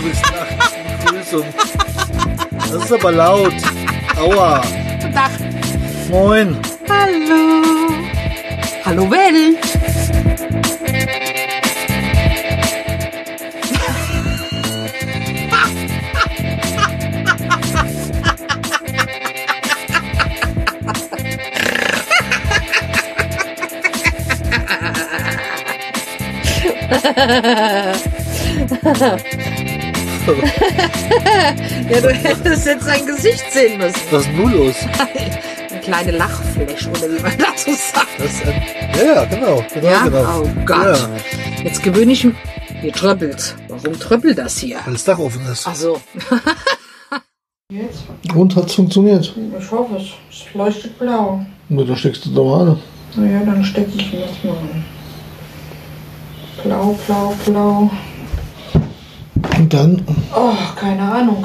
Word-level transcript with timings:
du 0.00 0.08
bist 0.08 0.22
nachts. 0.22 0.74
Begrüßung. 1.04 1.44
Das 2.56 2.84
ist 2.84 2.92
aber 2.92 3.12
laut. 3.12 3.54
Aua. 4.16 4.62
Guten 5.00 5.14
Tag. 5.14 5.30
Moin. 6.08 6.56
Hallo. 6.88 7.62
Hallo 8.84 9.08
Ja, 31.90 32.00
du 32.00 32.10
hättest 32.10 32.66
jetzt 32.66 32.84
sein 32.84 33.06
Gesicht 33.06 33.44
sehen 33.52 33.78
müssen. 33.78 33.96
Was 34.10 34.22
ist 34.22 34.28
denn 34.28 34.36
nun 34.36 34.52
los? 34.52 34.74
Eine 35.70 35.80
kleine 35.80 36.10
Lachfläche, 36.12 36.90
oder 36.90 37.02
wie 37.16 37.22
man 37.22 37.32
dazu 37.38 37.70
sagt. 37.70 38.06
Das 38.18 38.42
ein, 38.46 38.62
ja, 38.96 39.14
ja, 39.14 39.24
genau. 39.24 39.64
genau, 39.72 39.86
Ja? 39.88 40.04
genau. 40.04 40.42
Oh 40.42 40.48
Gott. 40.66 40.98
Ja, 40.98 41.08
Jetzt 41.64 41.82
gewöhne 41.82 42.12
ich 42.12 42.24
mich. 42.24 42.34
Hier 42.80 42.92
tröppelt. 42.92 43.56
Warum 43.68 43.98
tröppelt 43.98 44.38
das 44.38 44.58
hier? 44.58 44.78
weil 44.84 44.92
das 44.92 45.04
Dach 45.04 45.18
offen 45.18 45.44
ist. 45.50 45.66
Ach 45.66 45.74
so. 45.74 46.00
Und 48.34 48.56
hat's 48.56 48.74
funktioniert? 48.74 49.34
Ich 49.58 49.70
hoffe 49.70 49.96
es. 49.96 50.08
Es 50.30 50.54
leuchtet 50.54 50.98
blau. 50.98 51.44
Nur 51.68 51.84
da 51.86 51.96
steckst 51.96 52.24
du 52.26 52.30
normal. 52.30 52.78
Naja, 53.16 53.40
dann 53.44 53.64
stecke 53.64 53.90
ich 53.96 54.12
ihn 54.12 54.20
jetzt 54.20 54.44
mal 54.44 54.52
an. 54.52 54.84
Blau, 56.64 56.98
blau, 57.06 57.34
blau. 57.46 57.90
Und 59.58 59.72
dann, 59.74 60.02
Oh, 60.34 60.52
keine 60.78 61.02
Ahnung. 61.02 61.44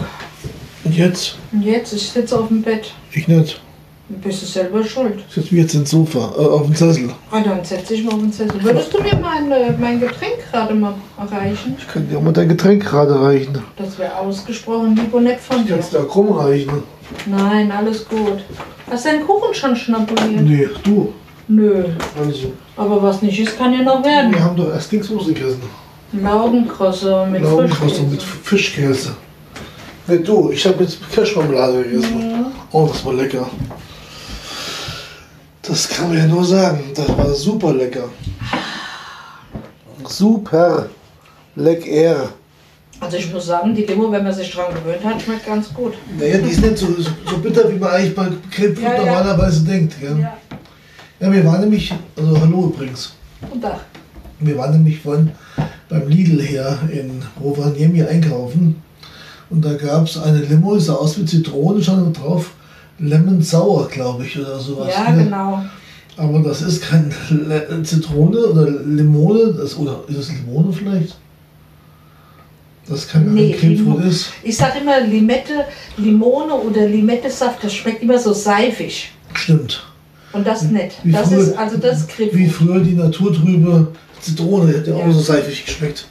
und 0.84 0.96
jetzt, 0.96 1.38
Und 1.52 1.64
jetzt, 1.64 1.94
ich 1.94 2.10
sitze 2.12 2.40
auf 2.40 2.48
dem 2.48 2.62
Bett. 2.62 2.94
ich 3.12 3.28
nicht. 3.28 3.60
Du 4.10 4.16
bist 4.18 4.42
du 4.44 4.46
selber 4.46 4.84
schuld. 4.84 5.24
Ich 5.30 5.52
mich 5.52 5.62
jetzt 5.64 5.74
ins 5.74 5.90
Sofa, 5.90 6.20
äh, 6.38 6.46
auf 6.46 6.66
den 6.66 6.76
Sessel. 6.76 7.10
Ah, 7.32 7.40
dann 7.42 7.64
setze 7.64 7.96
ich 7.96 8.04
mal 8.04 8.14
auf 8.14 8.20
den 8.20 8.32
Zettel. 8.34 8.62
Würdest 8.62 8.94
du 8.94 9.02
mir 9.02 9.16
mein, 9.20 9.50
äh, 9.52 9.72
mein 9.80 10.00
Getränk 10.00 10.40
gerade 10.52 10.76
mal 10.76 10.94
erreichen? 11.18 11.76
Ich 11.80 11.88
könnte 11.88 12.12
dir 12.12 12.18
auch 12.18 12.22
mal 12.22 12.34
dein 12.34 12.50
Getränk 12.50 12.84
gerade 12.84 13.20
reichen. 13.20 13.58
Das 13.78 13.98
wäre 13.98 14.16
ausgesprochen 14.18 14.96
lieb 14.96 15.12
und 15.14 15.24
nett 15.24 15.40
von 15.40 15.58
Ich 15.62 15.64
dir. 15.64 15.70
kann 15.72 15.80
es 15.80 15.90
da 15.90 16.04
krumm 16.04 16.32
reichen. 16.34 16.84
Nein, 17.26 17.72
alles 17.72 18.08
gut. 18.08 18.44
Hast 18.92 19.06
du 19.06 19.10
den 19.10 19.26
Kuchen 19.26 19.54
schon 19.54 19.76
schnabuliert? 19.76 20.42
Nee, 20.42 20.68
du. 20.84 21.14
Nö. 21.48 21.86
Also, 22.20 22.52
Aber 22.78 23.02
was 23.02 23.22
nicht 23.22 23.40
ist, 23.40 23.58
kann 23.58 23.74
ja 23.74 23.82
noch 23.82 24.04
werden. 24.04 24.34
wir 24.34 24.44
haben 24.44 24.56
doch 24.56 24.70
erst 24.70 24.92
Dingsmus 24.92 25.26
gegessen. 25.28 25.62
Laugenkrosse 26.14 27.28
mit 27.32 27.42
Laugenkrosse 27.44 27.96
Frischkäse. 27.96 28.04
mit 28.12 28.22
Fischkäse. 28.24 29.16
Nee, 30.08 30.18
du, 30.20 30.52
ich 30.52 30.66
habe 30.66 30.84
jetzt 30.84 31.00
Kirschmarmelade 31.12 31.84
gegessen. 31.84 32.46
Oh, 32.72 32.88
das 32.92 33.04
war 33.06 33.14
lecker. 33.14 33.50
Das 35.62 35.88
kann 35.88 36.10
man 36.10 36.18
ja 36.18 36.26
nur 36.28 36.44
sagen. 36.44 36.84
Das 36.94 37.08
war 37.18 37.34
super 37.34 37.74
lecker. 37.74 38.10
Super 40.08 40.88
lecker. 41.56 42.30
Also 43.00 43.18
ich 43.18 43.32
muss 43.34 43.46
sagen, 43.48 43.74
die 43.74 43.84
Limo, 43.84 44.12
wenn 44.12 44.24
man 44.24 44.34
sich 44.34 44.52
dran 44.52 44.74
gewöhnt 44.74 45.04
hat, 45.04 45.22
schmeckt 45.22 45.46
ganz 45.46 45.74
gut. 45.74 45.94
Naja, 46.18 46.38
die 46.38 46.50
ist 46.50 46.62
nicht 46.62 46.78
so, 46.78 46.88
so, 46.88 47.10
so 47.30 47.38
bitter, 47.38 47.70
wie 47.72 47.78
man 47.78 47.92
eigentlich 47.92 48.16
bei 48.16 48.28
Grapefruit 48.52 48.82
Ja, 48.84 48.94
ja. 48.96 49.06
normalerweise 49.06 49.64
denkt. 49.64 50.00
Gell? 50.00 50.20
Ja. 50.20 50.38
Ja, 51.20 51.32
wir 51.32 51.46
waren 51.46 51.62
nämlich, 51.62 51.94
also 52.18 52.40
hallo 52.42 52.72
übrigens. 52.74 53.14
Und 53.50 53.64
da. 53.64 53.80
Wir 54.40 54.58
waren 54.58 54.72
nämlich 54.72 55.00
vorhin 55.00 55.32
beim 55.94 56.08
Lidl 56.10 56.42
hier 56.42 56.80
in 56.92 57.22
Rovaniemi 57.42 58.02
einkaufen. 58.04 58.82
Und 59.50 59.64
da 59.64 59.74
gab 59.74 60.08
es 60.08 60.18
eine 60.18 60.40
Limo, 60.40 60.78
sah 60.80 60.94
aus 60.96 61.20
wie 61.20 61.26
Zitrone, 61.26 61.82
stand 61.84 62.18
drauf 62.20 62.52
Lemon 63.00 63.42
Sauer, 63.42 63.88
glaube 63.90 64.26
ich, 64.26 64.40
oder 64.40 64.58
sowas. 64.60 64.90
Ja, 64.94 65.12
ne? 65.12 65.24
genau. 65.26 65.64
Aber 66.18 66.40
das 66.40 66.62
ist 66.62 66.82
kein 66.82 67.12
Le 67.30 67.82
Zitrone 67.84 68.38
oder 68.38 68.70
Limone, 68.70 69.54
das, 69.54 69.78
oder 69.78 70.00
ist 70.08 70.18
es 70.18 70.30
Limone 70.32 70.72
vielleicht? 70.74 71.16
Das 72.88 73.08
kein 73.08 73.34
Nee, 73.34 73.52
Grapefruit 73.52 73.78
Limo- 73.78 73.98
ist. 74.00 74.32
Ich 74.44 74.58
sag 74.58 74.80
immer 74.80 75.00
Limette, 75.02 75.66
Limone 75.98 76.54
oder 76.54 76.86
Limettesaft, 76.88 77.64
das 77.64 77.74
schmeckt 77.74 78.04
immer 78.04 78.20
so 78.20 78.34
seifig. 78.34 79.12
Stimmt. 79.34 79.84
Und 80.34 80.46
das 80.46 80.64
nicht. 80.64 80.98
Wie 81.04 81.12
Das 81.12 81.30
früher- 81.30 81.38
ist, 81.40 81.58
also 81.58 81.78
das 81.78 82.02
ist 82.02 82.20
Wie 82.20 82.48
früher 82.48 82.80
die 82.80 82.94
naturtrübe 82.94 83.88
Zitrone, 84.24 84.78
hat 84.78 84.88
ja 84.88 84.96
auch 84.96 85.12
so 85.12 85.20
seifig 85.20 85.66
geschmeckt. 85.66 86.08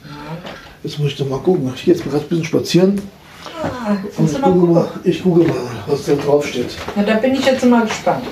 Jetzt 0.83 0.99
muss 0.99 1.11
ich 1.11 1.17
doch 1.17 1.27
mal 1.27 1.39
gucken. 1.39 1.71
Ich 1.75 1.83
gehe 1.85 1.93
jetzt 1.93 2.05
mal 2.05 2.11
gerade 2.11 2.25
ein 2.25 2.29
bisschen 2.29 2.45
spazieren. 2.45 3.01
Ah, 3.61 3.95
Und 4.17 4.31
ich 4.31 4.41
gucke 4.41 4.65
mal, 4.71 4.87
ich 5.03 5.23
gucke 5.23 5.39
mal, 5.47 5.55
was 5.87 6.05
da 6.05 6.13
drauf 6.13 6.45
steht. 6.45 6.75
Ja, 6.95 7.03
da 7.03 7.15
bin 7.15 7.33
ich 7.35 7.45
jetzt 7.45 7.65
mal 7.65 7.85
gespannt. 7.85 8.25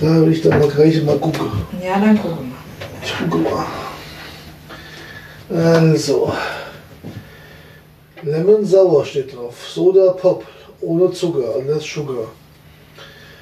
Da 0.00 0.06
will 0.20 0.32
ich 0.32 0.42
dann 0.42 0.58
mal 0.58 0.68
gleich 0.68 1.02
mal 1.04 1.16
gucken. 1.18 1.46
Ja, 1.82 1.98
dann 2.00 2.20
gucken 2.20 2.50
wir. 2.50 2.98
Ich 3.04 3.30
gucke 3.30 3.38
mal. 3.38 3.66
Also. 5.48 6.32
Lemon 8.22 8.64
Sauer 8.64 9.04
steht 9.04 9.34
drauf. 9.34 9.54
Soda 9.72 10.12
Pop. 10.12 10.44
Ohne 10.80 11.12
Zucker. 11.12 11.54
Alles 11.56 11.84
Sugar. 11.84 12.26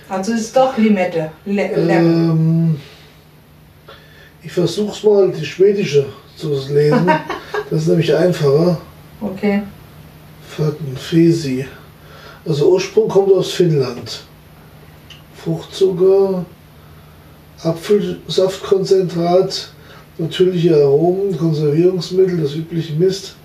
Also 0.09 0.33
ist 0.33 0.55
doch 0.55 0.77
Limette. 0.77 1.31
Le 1.47 1.69
Lemon. 1.77 2.31
Ähm, 2.31 2.81
ich 4.43 4.53
versuch's 4.53 5.03
mal, 5.03 5.31
die 5.31 5.45
schwedische 5.45 6.07
zu 6.37 6.51
lesen. 6.73 7.11
Das 7.69 7.83
ist 7.83 7.89
nämlich 7.89 8.13
einfacher. 8.13 8.81
Okay. 9.21 9.63
Fatten, 10.49 10.97
Fesi. 10.97 11.65
Also 12.45 12.73
Ursprung 12.73 13.09
kommt 13.09 13.33
aus 13.33 13.53
Finnland. 13.53 14.25
Fruchtzucker, 15.37 16.45
Apfelsaftkonzentrat, 17.63 19.69
natürliche 20.19 20.75
Aromen, 20.75 21.39
Konservierungsmittel, 21.39 22.39
das 22.39 22.57
übliche 22.57 22.95
Mist. 22.95 23.37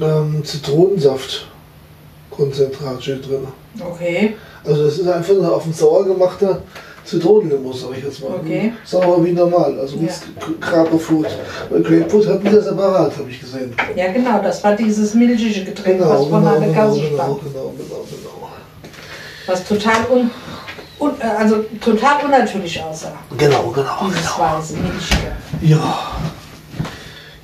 Ähm, 0.00 0.42
Zitronensaftkonzentrat 0.42 3.02
steht 3.02 3.28
drin. 3.28 3.48
Okay. 3.78 4.36
Also 4.64 4.84
das 4.84 4.96
ist 4.98 5.08
einfach 5.08 5.34
nur 5.34 5.54
auf 5.54 5.64
den 5.64 5.74
Sauer 5.74 6.06
gemachter 6.06 6.62
Zitronenlimo, 7.06 7.72
sag 7.72 7.96
ich 7.96 8.04
jetzt 8.04 8.20
mal. 8.20 8.34
Okay. 8.42 8.72
Sauer 8.84 9.24
wie 9.24 9.32
normal, 9.32 9.78
also 9.78 10.00
wie 10.00 10.06
Ja. 10.06 10.12
Grapefruit. 10.60 11.28
Weil 11.70 11.82
Grapefruit 11.82 12.26
hatten 12.26 12.44
wir 12.52 12.60
separat, 12.60 13.16
habe 13.16 13.30
ich 13.30 13.40
gesehen. 13.40 13.74
Ja, 13.94 14.12
genau. 14.12 14.42
Das 14.42 14.62
war 14.64 14.74
dieses 14.74 15.14
milchige 15.14 15.64
Getränk, 15.64 16.00
was 16.00 16.26
von 16.26 16.40
genau, 16.42 16.56
einer 16.56 16.66
genau, 16.66 16.88
Gasse 16.88 17.00
genau, 17.00 17.14
stand. 17.14 17.40
genau, 17.44 17.72
genau, 17.78 18.04
genau. 18.10 18.48
Was 19.46 19.64
total 19.64 19.94
un, 20.10 20.30
un, 20.98 21.10
äh, 21.20 21.24
also 21.38 21.64
total 21.80 22.24
unnatürlich 22.24 22.82
aussah. 22.82 23.12
Genau, 23.38 23.70
genau, 23.70 24.08
Dieses 24.08 24.22
genau. 24.34 24.38
weiße, 24.58 24.76
milchige. 24.76 25.32
Ja. 25.62 25.98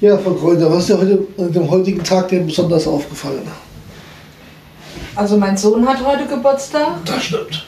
Ja, 0.01 0.19
Frau 0.19 0.33
Kräuter, 0.33 0.69
was 0.69 0.81
ist 0.81 0.89
dir 0.89 0.99
heute 0.99 1.19
an 1.39 1.53
dem 1.53 1.71
heutigen 1.71 2.03
Tag 2.03 2.27
dir 2.27 2.41
besonders 2.41 2.89
aufgefallen? 2.89 3.47
Also 5.15 5.37
mein 5.37 5.57
Sohn 5.57 5.87
hat 5.89 6.05
heute 6.05 6.27
Geburtstag 6.27 6.89
Das 7.05 7.23
stimmt. 7.23 7.67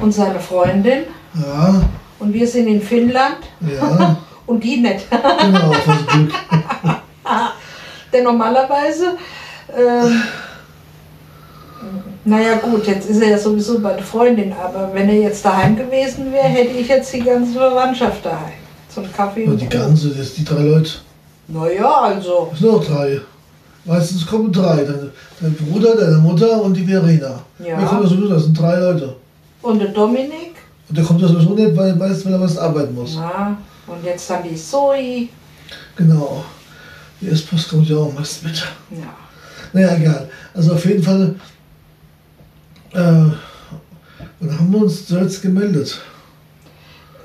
und 0.00 0.12
seine 0.14 0.40
Freundin. 0.40 1.02
Ja, 1.34 1.82
Und 2.18 2.32
wir 2.32 2.46
sind 2.46 2.66
in 2.66 2.80
Finnland 2.82 3.38
ja, 3.60 4.16
und 4.46 4.62
die 4.64 4.78
nicht. 4.78 5.06
genau, 5.10 5.72
das 5.72 6.06
Glück. 6.06 6.32
Denn 8.12 8.24
normalerweise, 8.24 9.16
ähm, 9.76 10.22
naja 12.24 12.56
gut, 12.56 12.86
jetzt 12.86 13.08
ist 13.08 13.20
er 13.22 13.30
ja 13.30 13.38
sowieso 13.38 13.80
bei 13.80 13.92
der 13.92 14.02
Freundin, 14.04 14.52
aber 14.52 14.90
wenn 14.92 15.08
er 15.08 15.16
jetzt 15.16 15.44
daheim 15.44 15.76
gewesen 15.76 16.32
wäre, 16.32 16.48
hätte 16.48 16.76
ich 16.76 16.88
jetzt 16.88 17.12
die 17.12 17.20
ganze 17.20 17.52
Verwandtschaft 17.52 18.24
daheim. 18.24 18.52
Zum 18.88 19.10
Kaffee 19.12 19.44
Und 19.44 19.60
die 19.60 19.68
ganze, 19.68 20.08
das 20.10 20.34
die 20.34 20.44
drei 20.44 20.62
Leute. 20.62 20.90
Naja, 21.48 21.90
also, 22.02 22.50
Es 22.52 22.58
sind 22.58 22.72
noch 22.72 22.84
drei. 22.84 23.20
Meistens 23.84 24.26
kommen 24.26 24.52
drei. 24.52 24.76
Dein, 24.84 25.10
dein 25.40 25.54
Bruder, 25.54 25.96
deine 25.96 26.18
Mutter 26.18 26.62
und 26.62 26.74
die 26.74 26.84
Verena. 26.84 27.40
Ja. 27.58 27.80
Das 27.80 27.90
sowieso? 27.90 28.28
Das 28.28 28.44
sind 28.44 28.58
drei 28.58 28.76
Leute. 28.76 29.16
und 29.62 29.78
der 29.78 29.88
Dominik, 29.88 30.47
Und 30.88 30.96
der 30.96 31.04
kommt 31.04 31.22
das 31.22 31.30
sowieso 31.30 31.54
nicht, 31.54 31.76
weil 31.76 31.90
er 31.90 32.00
weiß, 32.00 32.24
wenn 32.24 32.32
er 32.32 32.40
was 32.40 32.56
arbeiten 32.56 32.94
muss. 32.94 33.14
na, 33.16 33.56
und 33.86 34.04
jetzt 34.04 34.28
dann 34.30 34.42
die 34.42 34.56
Zoe. 34.56 35.28
Genau. 35.96 36.44
Die 37.20 37.28
S-Post 37.28 37.68
kommt 37.70 37.88
ja 37.88 37.96
auch 37.96 38.12
meist 38.12 38.42
mit. 38.44 38.56
Ja. 38.90 39.14
Naja, 39.72 39.96
egal. 39.96 40.28
Also 40.54 40.72
auf 40.74 40.84
jeden 40.86 41.02
Fall, 41.02 41.34
äh, 42.92 42.96
wann 42.96 44.58
haben 44.58 44.72
wir 44.72 44.82
uns 44.82 45.06
zuletzt 45.06 45.42
gemeldet? 45.42 46.00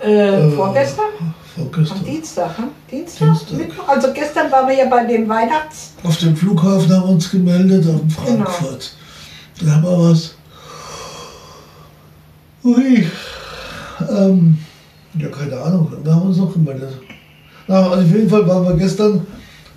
Äh, 0.03 0.47
Äh, 0.47 0.51
Vorgestern? 0.51 1.05
Am 1.19 1.33
Vorgestern. 1.55 2.03
Dienstag, 2.03 2.57
hm? 2.57 2.65
Dienstag? 2.91 3.27
Dienstag. 3.29 3.57
Mittwoch? 3.57 3.87
Also 3.87 4.11
gestern 4.11 4.51
waren 4.51 4.67
wir 4.67 4.75
ja 4.75 4.85
bei 4.89 5.05
dem 5.05 5.29
Weihnachts... 5.29 5.91
Auf 6.03 6.17
dem 6.17 6.35
Flughafen 6.35 6.91
haben 6.91 7.03
wir 7.03 7.09
uns 7.09 7.29
gemeldet, 7.29 7.85
auf 7.87 8.01
Genau. 8.25 8.43
Frankfurt. 8.45 8.91
Da 9.61 9.71
haben 9.71 9.83
wir 9.83 10.09
was. 10.11 10.35
Ui. 12.63 13.07
Ähm, 14.09 14.57
ja, 15.17 15.27
keine 15.29 15.59
Ahnung. 15.59 15.91
Da 16.03 16.13
haben 16.15 16.21
wir 16.23 16.27
uns 16.29 16.37
noch 16.37 16.53
gemeldet. 16.53 16.93
Na, 17.67 17.89
also 17.89 18.03
auf 18.05 18.11
jeden 18.11 18.29
Fall 18.29 18.47
waren 18.47 18.63
wir 18.65 18.75
gestern 18.75 19.25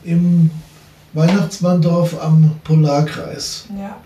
im 0.04 0.50
Weihnachtsmanndorf 1.12 2.16
am 2.22 2.50
Polarkreis. 2.64 3.66
Ja. 3.78 3.96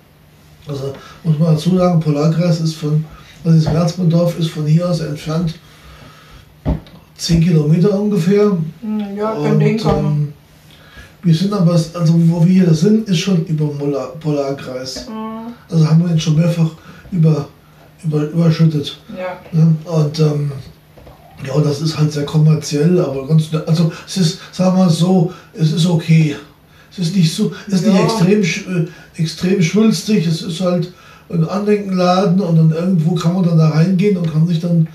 Also 0.68 0.92
muss 1.24 1.38
man 1.38 1.54
dazu 1.54 1.76
sagen, 1.76 2.00
Polarkreis 2.00 2.60
ist 2.60 2.74
von, 2.74 3.04
also 3.44 3.56
das 3.56 3.66
Weihnachtsmanndorf 3.66 4.38
ist 4.38 4.50
von 4.50 4.66
hier 4.66 4.88
aus 4.88 5.00
entfernt 5.00 5.54
10 7.16 7.40
Kilometer 7.42 7.98
ungefähr. 7.98 8.56
Hm, 8.80 9.16
Ja, 9.16 9.34
könnte 9.34 9.64
hinkommen. 9.64 10.06
ähm, 10.06 10.32
wir 11.22 11.34
sind 11.34 11.52
aber, 11.52 11.72
also 11.72 12.14
wo 12.28 12.44
wir 12.44 12.64
hier 12.64 12.74
sind, 12.74 13.08
ist 13.08 13.18
schon 13.18 13.44
über 13.46 13.66
Polarkreis. 14.20 15.06
Hm, 15.06 15.52
Also 15.68 15.88
haben 15.88 16.02
wir 16.04 16.10
ihn 16.12 16.20
schon 16.20 16.36
mehrfach 16.36 16.70
über, 17.12 17.48
über, 18.04 18.22
überschüttet. 18.28 18.98
Ja. 19.16 19.38
Ne? 19.52 19.74
Und 19.84 20.18
ähm, 20.20 20.52
ja, 21.46 21.58
das 21.60 21.80
ist 21.80 21.98
halt 21.98 22.12
sehr 22.12 22.24
kommerziell, 22.26 23.00
aber 23.00 23.26
ganz, 23.26 23.48
also 23.66 23.90
es 24.06 24.16
ist, 24.18 24.38
sagen 24.52 24.76
wir 24.76 24.84
mal 24.84 24.90
so, 24.90 25.32
es 25.54 25.72
ist 25.72 25.86
okay. 25.86 26.36
Es 26.92 26.98
ist 26.98 27.16
nicht 27.16 27.32
so, 27.34 27.52
es 27.68 27.74
ist 27.74 27.86
nicht 27.86 27.96
Ja. 27.96 28.04
extrem, 28.04 28.40
sch- 28.42 28.84
äh, 28.84 28.88
extrem 29.22 29.62
schwülstig, 29.62 30.26
es 30.26 30.42
ist 30.42 30.60
halt 30.60 30.92
ein 31.32 31.48
Andenkenladen 31.48 32.40
und 32.40 32.56
dann 32.56 32.70
irgendwo 32.72 33.14
kann 33.14 33.34
man 33.34 33.44
dann 33.44 33.56
da 33.58 33.68
reingehen 33.68 34.16
und 34.16 34.30
kann 34.32 34.46
sich 34.48 34.58
dann 34.60 34.88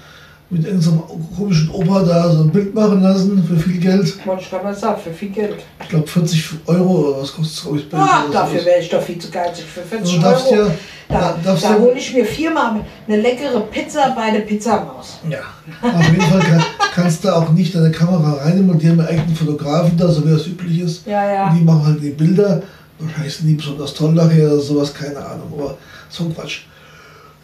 mit 0.55 0.65
irgendeinem 0.65 1.01
komischen 1.37 1.69
Opa 1.69 2.03
da 2.03 2.31
so 2.31 2.43
ein 2.43 2.49
Bild 2.49 2.73
machen 2.73 3.01
lassen 3.01 3.43
für 3.47 3.57
viel 3.57 3.79
Geld. 3.79 4.25
Wollte 4.25 4.43
ich 4.43 4.49
gerade 4.49 4.63
mal 4.63 4.75
sagen, 4.75 5.01
für 5.01 5.11
viel 5.11 5.29
Geld. 5.29 5.55
Ich 5.81 5.89
glaube 5.89 6.07
40 6.07 6.43
Euro 6.67 7.09
oder 7.09 7.21
was 7.21 7.33
kostet 7.33 7.61
glaube 7.63 7.77
ich 7.79 7.89
Bild. 7.89 8.01
Ach, 8.05 8.31
dafür 8.31 8.65
wäre 8.65 8.79
ich 8.79 8.89
doch 8.89 9.01
viel 9.01 9.19
zu 9.19 9.29
geizig 9.29 9.65
für 9.65 9.81
40 9.81 10.15
Du 10.15 10.21
darfst 10.21 10.51
Euro. 10.51 10.67
ja, 10.67 10.75
Da, 11.09 11.37
da, 11.43 11.55
da 11.55 11.79
hole 11.79 11.97
ich 11.97 12.13
mir 12.13 12.25
viermal 12.25 12.79
eine 13.07 13.21
leckere 13.21 13.59
Pizza 13.61 14.13
bei 14.15 14.31
der 14.31 14.39
Pizzamaus. 14.39 15.19
Ja, 15.29 15.39
auf 15.81 16.09
jeden 16.09 16.21
Fall 16.21 16.39
kann, 16.39 16.63
kannst 16.93 17.23
du 17.23 17.35
auch 17.35 17.49
nicht 17.51 17.75
deine 17.75 17.91
Kamera 17.91 18.33
reinnehmen 18.43 18.71
und 18.71 18.81
die 18.81 18.89
haben 18.89 18.99
einen 18.99 19.09
eigenen 19.09 19.35
Fotografen 19.35 19.97
da, 19.97 20.07
so 20.07 20.25
wie 20.25 20.31
das 20.31 20.47
üblich 20.47 20.79
ist. 20.79 21.05
Ja, 21.05 21.31
ja. 21.31 21.47
Und 21.49 21.59
die 21.59 21.63
machen 21.63 21.85
halt 21.85 22.01
die 22.01 22.09
Bilder. 22.11 22.63
Wahrscheinlich 22.97 23.35
sind 23.35 23.47
die 23.47 23.53
besonders 23.55 23.93
toll 23.93 24.13
nachher 24.13 24.47
oder 24.53 24.59
sowas, 24.61 24.93
keine 24.93 25.17
Ahnung, 25.17 25.51
aber 25.57 25.77
so 26.09 26.23
ein 26.23 26.33
Quatsch. 26.33 26.61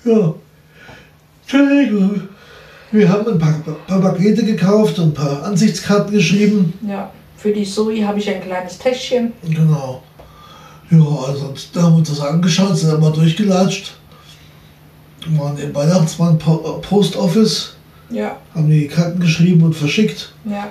Ja. 0.06 0.34
Entschuldigung. 1.44 2.22
Wir 2.92 3.08
haben 3.10 3.28
ein 3.28 3.40
paar, 3.40 3.54
paar 3.88 4.02
Pakete 4.02 4.44
gekauft 4.44 5.00
und 5.00 5.10
ein 5.10 5.14
paar 5.14 5.44
Ansichtskarten 5.44 6.14
geschrieben. 6.14 6.74
Ja. 6.88 7.12
Für 7.38 7.52
die 7.54 7.64
Zoe 7.64 8.06
habe 8.06 8.20
ich 8.20 8.30
ein 8.30 8.42
kleines 8.42 8.78
Täschchen. 8.78 9.32
Genau. 9.44 10.04
Ja, 10.90 10.98
also 11.00 11.54
da 11.74 11.84
haben 11.84 11.94
wir 11.94 11.98
uns 12.00 12.10
das 12.10 12.20
angeschaut, 12.20 12.78
sind 12.78 12.92
dann 12.92 13.00
mal 13.00 13.12
durchgelatscht. 13.14 13.94
Waren 15.38 15.58
im 15.58 15.74
Weihnachtsmann 15.74 16.38
Po- 16.38 16.80
Post 16.82 17.16
Office, 17.16 17.76
Ja, 18.10 18.38
haben 18.54 18.70
die 18.70 18.88
Karten 18.88 19.20
geschrieben 19.20 19.64
und 19.64 19.74
verschickt. 19.76 20.34
ja. 20.46 20.70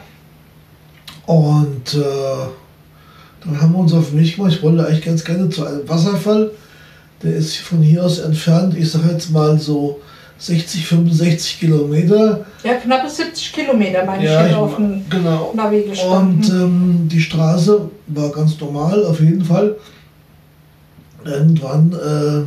Und 1.27 1.95
äh, 1.95 2.01
dann 3.45 3.61
haben 3.61 3.73
wir 3.73 3.79
uns 3.79 3.93
auf 3.93 4.11
den 4.11 4.19
Weg 4.19 4.35
gemacht. 4.35 4.53
Ich 4.53 4.63
wollte 4.65 4.85
eigentlich 4.85 5.05
ganz 5.05 5.25
gerne 5.25 5.49
zu 5.49 5.65
einem 5.65 5.89
Wasserfall. 5.89 6.51
Der 7.23 7.35
ist 7.37 7.57
von 7.59 7.81
hier 7.83 8.05
aus 8.05 8.19
entfernt, 8.19 8.75
ich 8.77 8.91
sage 8.91 9.11
jetzt 9.13 9.31
mal 9.31 9.57
so 9.59 10.01
60, 10.41 10.87
65 10.87 11.61
Kilometer. 11.61 12.47
Ja, 12.65 12.75
knappe 12.75 13.11
70 13.11 13.53
Kilometer, 13.53 14.07
meine 14.07 14.25
ich, 14.25 14.51
ich 14.51 14.57
auf 14.57 14.77
dem 14.77 15.09
genau. 15.11 15.53
Navi 15.55 15.83
Und 15.83 15.91
gestanden. 15.91 16.51
ähm, 16.51 17.09
die 17.09 17.21
Straße 17.21 17.91
war 18.07 18.31
ganz 18.31 18.59
normal, 18.59 19.05
auf 19.05 19.21
jeden 19.21 19.45
Fall. 19.45 19.77
Irgendwann 21.27 21.93
äh, 21.93 22.47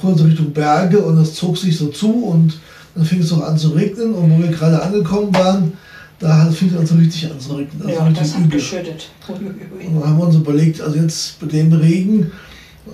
fuhr 0.00 0.16
so 0.16 0.24
Richtung 0.24 0.50
Berge 0.52 0.98
und 0.98 1.18
es 1.18 1.34
zog 1.34 1.58
sich 1.58 1.76
so 1.76 1.88
zu 1.88 2.10
und 2.10 2.58
dann 2.94 3.04
fing 3.04 3.20
es 3.20 3.30
auch 3.30 3.42
an 3.42 3.58
zu 3.58 3.68
regnen. 3.70 4.14
Und 4.14 4.30
wo 4.30 4.42
wir 4.42 4.48
gerade 4.48 4.80
angekommen 4.80 5.34
waren, 5.34 5.74
da 6.18 6.50
fing 6.50 6.70
es 6.70 6.78
an 6.78 6.86
so 6.86 6.94
richtig 6.94 7.30
an 7.30 7.38
zu 7.38 7.52
regnen. 7.56 7.82
Also 7.82 8.00
ja, 8.00 8.08
das 8.08 8.34
hat 8.34 8.40
übel. 8.44 8.50
geschüttet. 8.52 9.10
Und 9.28 10.00
dann 10.00 10.08
haben 10.08 10.16
wir 10.16 10.26
uns 10.26 10.36
überlegt, 10.36 10.80
also 10.80 10.98
jetzt 10.98 11.38
bei 11.38 11.48
dem 11.48 11.70
Regen 11.74 12.32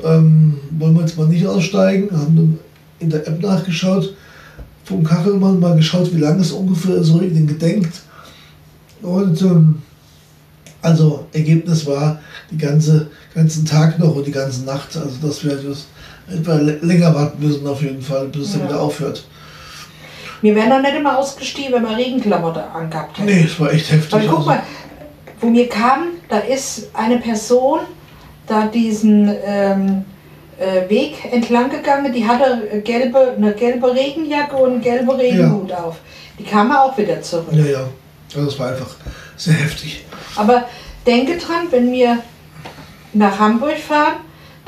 ähm, 0.04 0.58
wollen 0.72 0.94
wir 0.94 1.02
jetzt 1.02 1.16
mal 1.16 1.28
nicht 1.28 1.46
aussteigen, 1.46 2.10
haben 2.10 2.58
in 3.00 3.10
der 3.10 3.26
App 3.26 3.40
nachgeschaut, 3.40 4.14
vom 4.84 5.04
Kachelmann 5.04 5.60
mal 5.60 5.76
geschaut, 5.76 6.12
wie 6.14 6.20
lange 6.20 6.40
es 6.40 6.52
ungefähr 6.52 7.02
so 7.02 7.18
regnen 7.18 7.46
gedenkt. 7.46 7.92
Und 9.02 9.40
ähm, 9.42 9.82
also 10.82 11.26
Ergebnis 11.32 11.86
war 11.86 12.20
die 12.50 12.58
ganze 12.58 13.08
ganzen 13.34 13.64
Tag 13.64 13.98
noch 13.98 14.16
und 14.16 14.26
die 14.26 14.32
ganze 14.32 14.64
Nacht. 14.64 14.96
Also 14.96 15.16
dass 15.22 15.44
wir 15.44 15.56
das 15.56 15.86
etwa 16.32 16.54
lä- 16.54 16.84
länger 16.84 17.14
warten 17.14 17.44
müssen 17.46 17.66
auf 17.66 17.82
jeden 17.82 18.02
Fall, 18.02 18.26
bis 18.28 18.46
es 18.46 18.52
dann 18.52 18.62
Ja. 18.62 18.68
wieder 18.68 18.80
aufhört. 18.80 19.24
Wir 20.40 20.54
wären 20.54 20.70
doch 20.70 20.80
nicht 20.80 20.94
immer 20.96 21.18
ausgestiegen, 21.18 21.72
wenn 21.74 21.82
wir 21.82 21.96
Regenklamotte 21.96 22.62
angehabt 22.70 23.18
hätten. 23.18 23.28
Nee, 23.28 23.44
es 23.44 23.58
war 23.58 23.72
echt 23.72 23.90
heftig. 23.90 24.12
Weil 24.12 24.26
guck 24.28 24.38
also. 24.38 24.50
mal, 24.50 24.62
wo 25.40 25.52
wir 25.52 25.68
kamen, 25.68 26.10
da 26.28 26.38
ist 26.38 26.88
eine 26.94 27.18
Person 27.18 27.80
da 28.46 28.66
diesen 28.66 29.28
ähm, 29.44 29.88
äh, 29.88 30.17
Weg 30.88 31.32
entlang 31.32 31.70
gegangen, 31.70 32.12
die 32.12 32.26
hatte 32.26 32.68
äh, 32.70 32.80
gelbe, 32.80 33.34
eine 33.36 33.52
gelbe 33.54 33.94
Regenjacke 33.94 34.56
und 34.56 34.72
einen 34.72 34.80
gelben 34.80 35.10
Regenhut 35.10 35.72
auf. 35.72 35.96
Die 36.38 36.44
kam 36.44 36.72
auch 36.72 36.96
wieder 36.98 37.20
zurück. 37.22 37.46
Ja, 37.52 37.64
ja. 37.64 37.88
Also 38.34 38.48
es 38.48 38.58
war 38.58 38.70
einfach 38.70 38.96
sehr 39.36 39.54
heftig. 39.54 40.04
Aber 40.36 40.64
denke 41.06 41.36
dran, 41.38 41.68
wenn 41.70 41.92
wir 41.92 42.18
nach 43.12 43.38
Hamburg 43.38 43.78
fahren, 43.78 44.16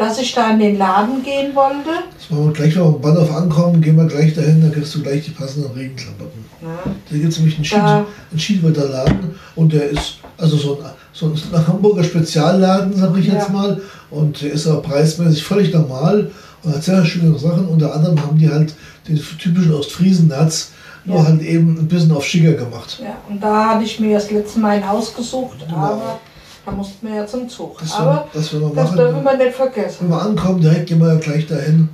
dass 0.01 0.19
ich 0.19 0.33
da 0.35 0.51
in 0.51 0.59
den 0.59 0.79
Laden 0.79 1.23
gehen 1.23 1.55
wollte. 1.55 1.91
Das 2.19 2.31
machen 2.31 2.47
wir 2.47 2.53
gleich, 2.53 2.75
wenn 2.75 2.83
wir 2.83 2.89
am 2.89 3.01
Bahnhof 3.01 3.35
ankommen, 3.37 3.81
gehen 3.83 3.97
wir 3.97 4.07
gleich 4.07 4.35
dahin, 4.35 4.63
dann 4.63 4.73
kriegst 4.73 4.95
du 4.95 5.03
gleich 5.03 5.25
die 5.25 5.31
passenden 5.31 5.71
Regenklamotten. 5.73 6.45
Ja, 6.63 6.69
Da 7.11 7.17
gibt 7.17 7.29
es 7.33 7.39
nämlich 7.39 7.57
einen, 7.57 7.65
Schied, 7.65 7.79
Da- 7.79 8.07
einen 8.31 8.41
Schiedwetterladen 8.41 9.35
und 9.57 9.73
der 9.73 9.91
ist 9.91 10.15
also 10.39 10.57
so 10.57 10.79
ein, 10.81 10.91
so 11.13 11.27
ein 11.27 11.67
Hamburger 11.67 12.03
Spezialladen, 12.03 12.95
sag 12.97 13.17
ich 13.19 13.27
jetzt 13.27 13.49
Ja. 13.49 13.53
mal. 13.53 13.81
Und 14.11 14.41
der 14.43 14.53
ist 14.53 14.67
aber 14.67 14.81
preismäßig 14.83 15.45
völlig 15.45 15.73
normal 15.73 16.31
und 16.63 16.75
hat 16.75 16.83
sehr 16.83 17.05
schöne 17.05 17.39
Sachen. 17.39 17.69
Unter 17.69 17.95
anderem 17.95 18.21
haben 18.23 18.39
die 18.39 18.49
halt 18.49 18.75
den 19.07 19.17
typischen 19.39 19.75
Ostfriesen-Nuts, 19.75 20.73
nur 21.05 21.19
Ja. 21.19 21.25
halt 21.27 21.43
eben 21.43 21.79
ein 21.79 21.89
bisschen 21.89 22.13
auf 22.13 22.25
Schicker 22.25 22.53
gemacht. 22.55 22.99
ja, 23.03 23.17
und 23.29 23.43
da 23.43 23.71
hatte 23.71 23.85
ich 23.85 24.01
mir 24.01 24.15
das 24.15 24.31
letzte 24.31 24.61
Mal 24.61 24.77
einen 24.77 24.85
ausgesucht, 24.85 25.59
Genau. 25.67 25.77
aber 25.79 26.19
da 26.65 26.73
mussten 26.73 27.07
wir 27.09 27.17
ja 27.17 27.27
zum 27.27 27.49
Zug. 27.49 27.79
Das, 27.81 27.93
aber 27.95 28.07
werden- 28.15 28.29
das 28.35 28.53
wir 28.53 28.61
das 28.75 28.91
dürfen 28.95 29.25
wir 29.25 29.33
nicht 29.33 29.41
Wenn 29.41 29.53
vergessen. 29.53 30.09
wir 30.09 30.23
ankommen, 30.23 30.61
direkt 30.61 30.87
gehen 30.87 31.01
wir 31.01 31.09
ja 31.15 31.19
gleich 31.19 31.47
dahin, 31.47 31.89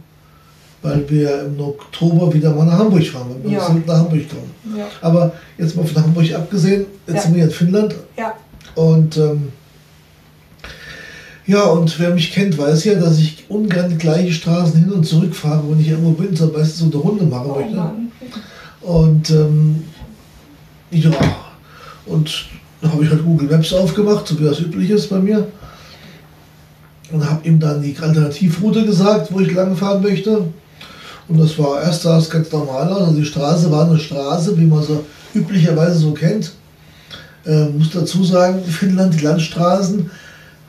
weil 0.82 1.08
wir 1.08 1.42
im 1.46 1.60
Oktober 1.60 2.32
wieder 2.34 2.52
mal 2.52 2.66
nach 2.66 2.78
Hamburg 2.78 3.06
fahren, 3.06 3.26
wenn 3.42 3.50
wir 3.50 3.58
Ja. 3.58 3.68
nach 3.86 3.98
Hamburg 3.98 4.28
kommen. 4.28 4.76
Ja, 4.76 4.86
Aber 5.00 5.32
jetzt 5.58 5.76
mal 5.76 5.86
von 5.86 6.02
Hamburg 6.02 6.32
abgesehen, 6.34 6.86
jetzt 7.06 7.16
Ja. 7.16 7.22
sind 7.22 7.34
wir 7.36 7.44
in 7.44 7.50
Finnland 7.50 7.94
ja, 8.16 8.34
und 8.74 9.16
ähm, 9.16 9.52
ja, 11.46 11.62
und 11.62 11.98
wer 12.00 12.10
mich 12.10 12.32
kennt, 12.32 12.58
weiß 12.58 12.84
ja, 12.84 12.94
dass 12.96 13.18
ich 13.18 13.44
ungern 13.48 13.88
die 13.90 13.98
gleichen 13.98 14.32
Straßen 14.32 14.80
hin 14.80 14.90
und 14.92 15.04
zurück 15.06 15.34
fahre, 15.34 15.62
wenn 15.70 15.80
ich 15.80 15.88
irgendwo 15.88 16.10
bin, 16.10 16.34
so 16.34 16.46
meistens 16.48 16.78
so 16.80 16.86
eine 16.86 16.96
Runde 16.96 17.24
machen 17.24 17.50
oh 17.52 17.54
möchte. 17.60 17.76
Mann. 17.76 18.10
Und 18.82 19.30
ähm, 19.30 19.84
ja, 20.90 21.10
und 22.06 22.46
dann 22.80 22.92
habe 22.92 23.04
ich 23.04 23.10
halt 23.10 23.24
Google 23.24 23.48
Maps 23.48 23.72
aufgemacht, 23.72 24.26
so 24.26 24.38
wie 24.38 24.44
das 24.44 24.60
üblich 24.60 24.90
ist 24.90 25.08
bei 25.08 25.18
mir. 25.18 25.46
Und 27.10 27.28
habe 27.28 27.46
ihm 27.46 27.58
dann 27.58 27.82
die 27.82 27.96
Alternativroute 27.98 28.84
gesagt, 28.84 29.32
wo 29.32 29.40
ich 29.40 29.52
lang 29.52 29.76
fahren 29.76 30.02
möchte. 30.02 30.44
Und 31.28 31.40
das 31.40 31.58
war 31.58 31.82
erst 31.82 32.02
sah 32.02 32.18
es 32.18 32.30
ganz 32.30 32.50
normal 32.52 32.92
aus. 32.92 33.08
Also 33.08 33.14
die 33.14 33.24
Straße 33.24 33.70
war 33.70 33.86
eine 33.86 33.98
Straße, 33.98 34.58
wie 34.58 34.64
man 34.64 34.82
so 34.82 35.04
üblicherweise 35.34 35.98
so 35.98 36.12
kennt. 36.12 36.52
Äh, 37.44 37.66
muss 37.66 37.90
dazu 37.90 38.24
sagen, 38.24 38.58
in 38.64 38.70
Finnland, 38.70 39.14
die 39.14 39.24
Landstraßen 39.24 40.10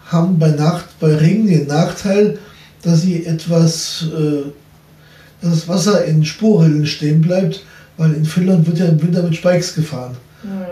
haben 0.05 0.39
bei 0.39 0.49
Nacht, 0.49 0.85
bei 0.99 1.15
Regen 1.15 1.47
den 1.47 1.67
Nachteil, 1.67 2.37
dass 2.83 3.01
sie 3.01 3.25
etwas, 3.25 4.05
äh, 4.15 4.49
dass 5.41 5.51
das 5.51 5.67
Wasser 5.67 6.05
in 6.05 6.23
Spurrillen 6.23 6.85
stehen 6.85 7.21
bleibt, 7.21 7.63
weil 7.97 8.13
in 8.13 8.25
Finnland 8.25 8.65
wird 8.67 8.79
ja 8.79 8.85
im 8.85 9.01
Winter 9.01 9.23
mit 9.23 9.35
Spikes 9.35 9.73
gefahren. 9.73 10.15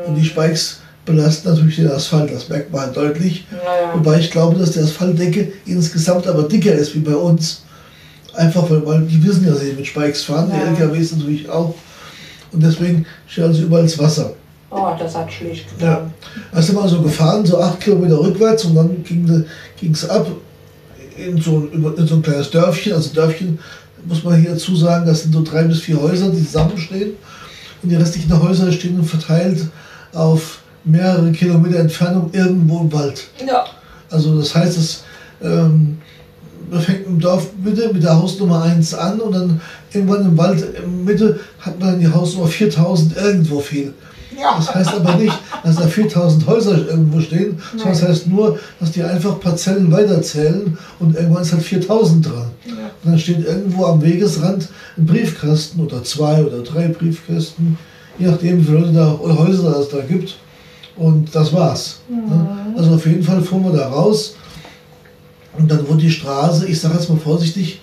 Und 0.07 0.15
die 0.15 0.23
Spikes 0.23 0.79
belasten 1.05 1.50
natürlich 1.50 1.75
den 1.77 1.91
Asphalt, 1.91 2.31
das 2.33 2.50
merkt 2.50 2.71
man 2.71 2.81
halt 2.81 2.97
deutlich. 2.97 3.45
Naja. 3.51 3.93
Wobei 3.93 4.19
ich 4.19 4.31
glaube, 4.31 4.57
dass 4.57 4.71
die 4.71 4.79
Asphaltdecke 4.79 5.51
insgesamt 5.65 6.27
aber 6.27 6.43
dicker 6.43 6.74
ist 6.74 6.95
wie 6.95 7.00
bei 7.00 7.15
uns. 7.15 7.62
Einfach 8.33 8.69
weil, 8.69 8.85
weil 8.85 9.01
die 9.01 9.24
wissen 9.24 9.45
ja, 9.45 9.51
dass 9.51 9.62
sie 9.62 9.74
mit 9.74 9.85
Spikes 9.88 10.24
fahren, 10.24 10.50
Ja. 10.51 10.57
die 10.74 10.81
LKWs 10.83 11.13
natürlich 11.15 11.47
auch. 11.50 11.74
Und 12.51 12.62
deswegen 12.63 13.05
steht 13.27 13.45
also 13.45 13.62
überall 13.63 13.83
das 13.83 13.97
Wasser. 14.00 14.33
Oh, 14.71 14.89
das 15.00 15.15
hat 15.15 15.31
schlecht 15.31 15.65
Ja. 15.79 15.93
getan. 15.95 16.13
Hast 16.53 16.69
du 16.69 16.74
mal 16.74 16.88
so 16.88 17.01
gefahren, 17.01 17.45
so 17.45 17.59
acht 17.62 17.79
Kilometer 17.79 18.19
rückwärts 18.19 18.65
und 18.65 18.75
dann 18.75 19.03
ging 19.03 19.91
es 19.91 20.09
ab 20.09 20.27
in 21.17 21.39
so, 21.39 21.69
ein- 21.71 21.93
in 21.97 22.07
so 22.07 22.15
ein 22.15 22.21
kleines 22.21 22.50
Dörfchen. 22.51 22.91
Also 22.93 23.13
Dörfchen 23.13 23.57
muss 24.05 24.24
man 24.24 24.39
hier 24.41 24.51
dazu 24.51 24.75
sagen, 24.75 25.05
das 25.05 25.21
sind 25.24 25.33
so 25.33 25.43
drei 25.43 25.63
bis 25.63 25.79
vier 25.81 26.01
Häuser, 26.01 26.29
die 26.29 26.43
zusammenstehen. 26.45 27.12
Und 27.81 27.89
die 27.89 27.95
restlichen 27.95 28.41
Häuser 28.41 28.69
stehen 28.71 29.01
verteilt 29.03 29.65
auf 30.13 30.59
mehrere 30.85 31.31
Kilometer 31.31 31.79
Entfernung 31.79 32.29
irgendwo 32.31 32.79
im 32.81 32.93
Wald. 32.93 33.27
Ja. 33.45 33.65
Also 34.09 34.37
das 34.37 34.53
heißt, 34.53 34.77
es 34.77 35.03
ähm, 35.41 35.97
man 36.69 36.81
fängt 36.81 37.05
im 37.05 37.19
Dorf 37.19 37.49
Mitte 37.63 37.91
mit 37.93 38.03
der 38.03 38.19
Hausnummer 38.19 38.63
1 38.63 38.93
an 38.93 39.19
und 39.19 39.33
dann 39.33 39.61
irgendwann 39.93 40.25
im 40.25 40.37
Wald 40.37 40.63
in 40.83 41.03
Mitte 41.03 41.39
hat 41.59 41.79
man 41.79 41.99
die 41.99 42.11
Hausnummer 42.11 42.47
4000 42.47 43.15
irgendwo 43.17 43.59
viel. 43.59 43.93
Ja. 44.37 44.55
Das 44.57 44.73
heißt 44.73 44.93
aber 44.95 45.15
nicht, 45.15 45.37
dass 45.63 45.77
da 45.77 45.87
4000 45.87 46.45
Häuser 46.45 46.87
irgendwo 46.89 47.21
stehen, 47.21 47.57
sondern 47.71 47.89
das 47.89 48.01
Nein. 48.01 48.11
heißt 48.11 48.27
nur, 48.27 48.59
dass 48.79 48.91
die 48.91 49.03
einfach 49.03 49.39
Parzellen 49.39 49.91
weiterzählen 49.91 50.77
und 50.99 51.15
irgendwann 51.15 51.43
ist 51.43 51.53
halt 51.53 51.63
4000 51.63 52.25
dran. 52.25 52.51
Ja. 52.65 52.73
Und 53.03 53.11
dann 53.11 53.19
steht 53.19 53.45
irgendwo 53.45 53.85
am 53.85 54.01
Wegesrand 54.01 54.67
ein 54.97 55.05
Briefkasten 55.05 55.79
oder 55.79 56.03
zwei 56.03 56.43
oder 56.43 56.59
drei 56.63 56.89
Briefkästen, 56.89 57.77
je 58.17 58.27
nachdem, 58.27 58.59
wie 58.59 58.63
viele 58.63 58.79
Leute 58.79 58.93
da 58.93 59.17
Häuser 59.21 59.79
es 59.79 59.89
da 59.89 60.01
gibt. 60.01 60.35
Und 60.97 61.33
das 61.35 61.51
war's. 61.53 61.99
Ne? 62.09 62.47
Also 62.77 62.95
auf 62.95 63.05
jeden 63.05 63.23
Fall 63.23 63.41
fuhren 63.41 63.65
wir 63.65 63.71
da 63.77 63.87
raus. 63.89 64.35
Und 65.57 65.69
dann 65.69 65.87
wurde 65.87 66.01
die 66.01 66.11
Straße, 66.11 66.67
ich 66.67 66.79
sage 66.79 66.95
jetzt 66.95 67.09
mal 67.09 67.17
vorsichtig, 67.17 67.81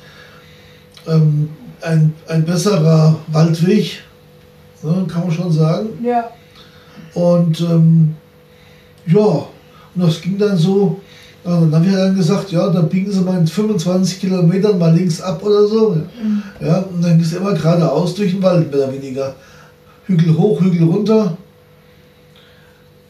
ähm, 1.07 1.49
ein, 1.81 2.13
ein 2.29 2.45
besserer 2.45 3.17
Waldweg, 3.29 4.03
ne, 4.83 5.05
kann 5.09 5.23
man 5.23 5.33
schon 5.33 5.51
sagen. 5.53 5.89
Ja. 6.05 6.31
Und 7.15 7.61
ähm, 7.61 8.15
ja, 9.07 9.21
und 9.21 9.47
das 9.97 10.21
ging 10.21 10.39
dann 10.39 10.57
so. 10.57 11.01
äh, 11.45 11.49
Dann 11.49 11.75
haben 11.75 11.91
wir 11.91 11.97
dann 11.99 12.15
gesagt, 12.15 12.53
ja, 12.53 12.69
dann 12.71 12.89
biegen 12.89 13.11
sie 13.11 13.21
mal 13.21 13.39
in 13.39 13.47
25 13.47 14.21
Kilometern 14.21 14.79
mal 14.79 14.95
links 14.95 15.21
ab 15.21 15.43
oder 15.43 15.67
so. 15.67 15.97
Ja, 16.61 16.79
und 16.79 17.03
dann 17.03 17.17
ging 17.17 17.27
es 17.27 17.33
immer 17.33 17.53
geradeaus 17.53 18.15
durch 18.15 18.33
den 18.33 18.43
Wald, 18.43 18.71
mehr 18.71 18.85
oder 18.85 18.93
weniger. 18.93 19.35
Hügel 20.07 20.37
hoch, 20.37 20.61
Hügel 20.61 20.85
runter. 20.85 21.37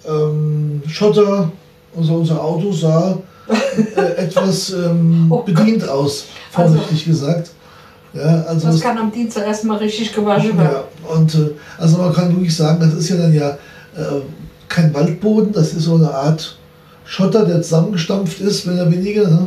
Ähm, 0.07 0.83
Schotter, 0.89 1.51
also 1.97 2.15
unser 2.15 2.43
Auto 2.43 2.73
sah 2.73 3.19
äh, 3.97 4.01
etwas 4.17 4.71
ähm, 4.71 5.27
Oh 5.31 5.39
bedient 5.43 5.89
aus, 5.89 6.25
Also- 6.53 6.75
vorsichtig 6.75 7.05
gesagt. 7.07 7.51
Ja, 8.15 8.45
also 8.47 8.67
Das 8.67 8.81
kann 8.81 8.99
am 8.99 9.11
Dienstag 9.11 9.47
erstmal 9.47 9.79
richtig 9.79 10.13
gewaschen 10.15 10.59
werden. 10.59 10.71
ja, 10.73 11.15
und 11.15 11.35
äh, 11.35 11.51
also 11.79 11.97
man 11.97 12.13
kann 12.13 12.29
wirklich 12.35 12.55
sagen, 12.55 12.79
das 12.81 12.93
ist 12.93 13.09
ja 13.09 13.17
dann 13.17 13.33
ja 13.33 13.51
äh, 13.97 14.21
kein 14.69 14.93
Waldboden, 14.93 15.51
das 15.53 15.73
ist 15.73 15.85
so 15.85 15.95
eine 15.95 16.13
Art 16.13 16.59
Schotter, 17.07 17.47
der 17.47 17.63
zusammengestampft 17.63 18.41
ist, 18.41 18.67
mehr 18.67 18.75
oder 18.75 18.91
weniger. 18.93 19.29
Ne? 19.29 19.47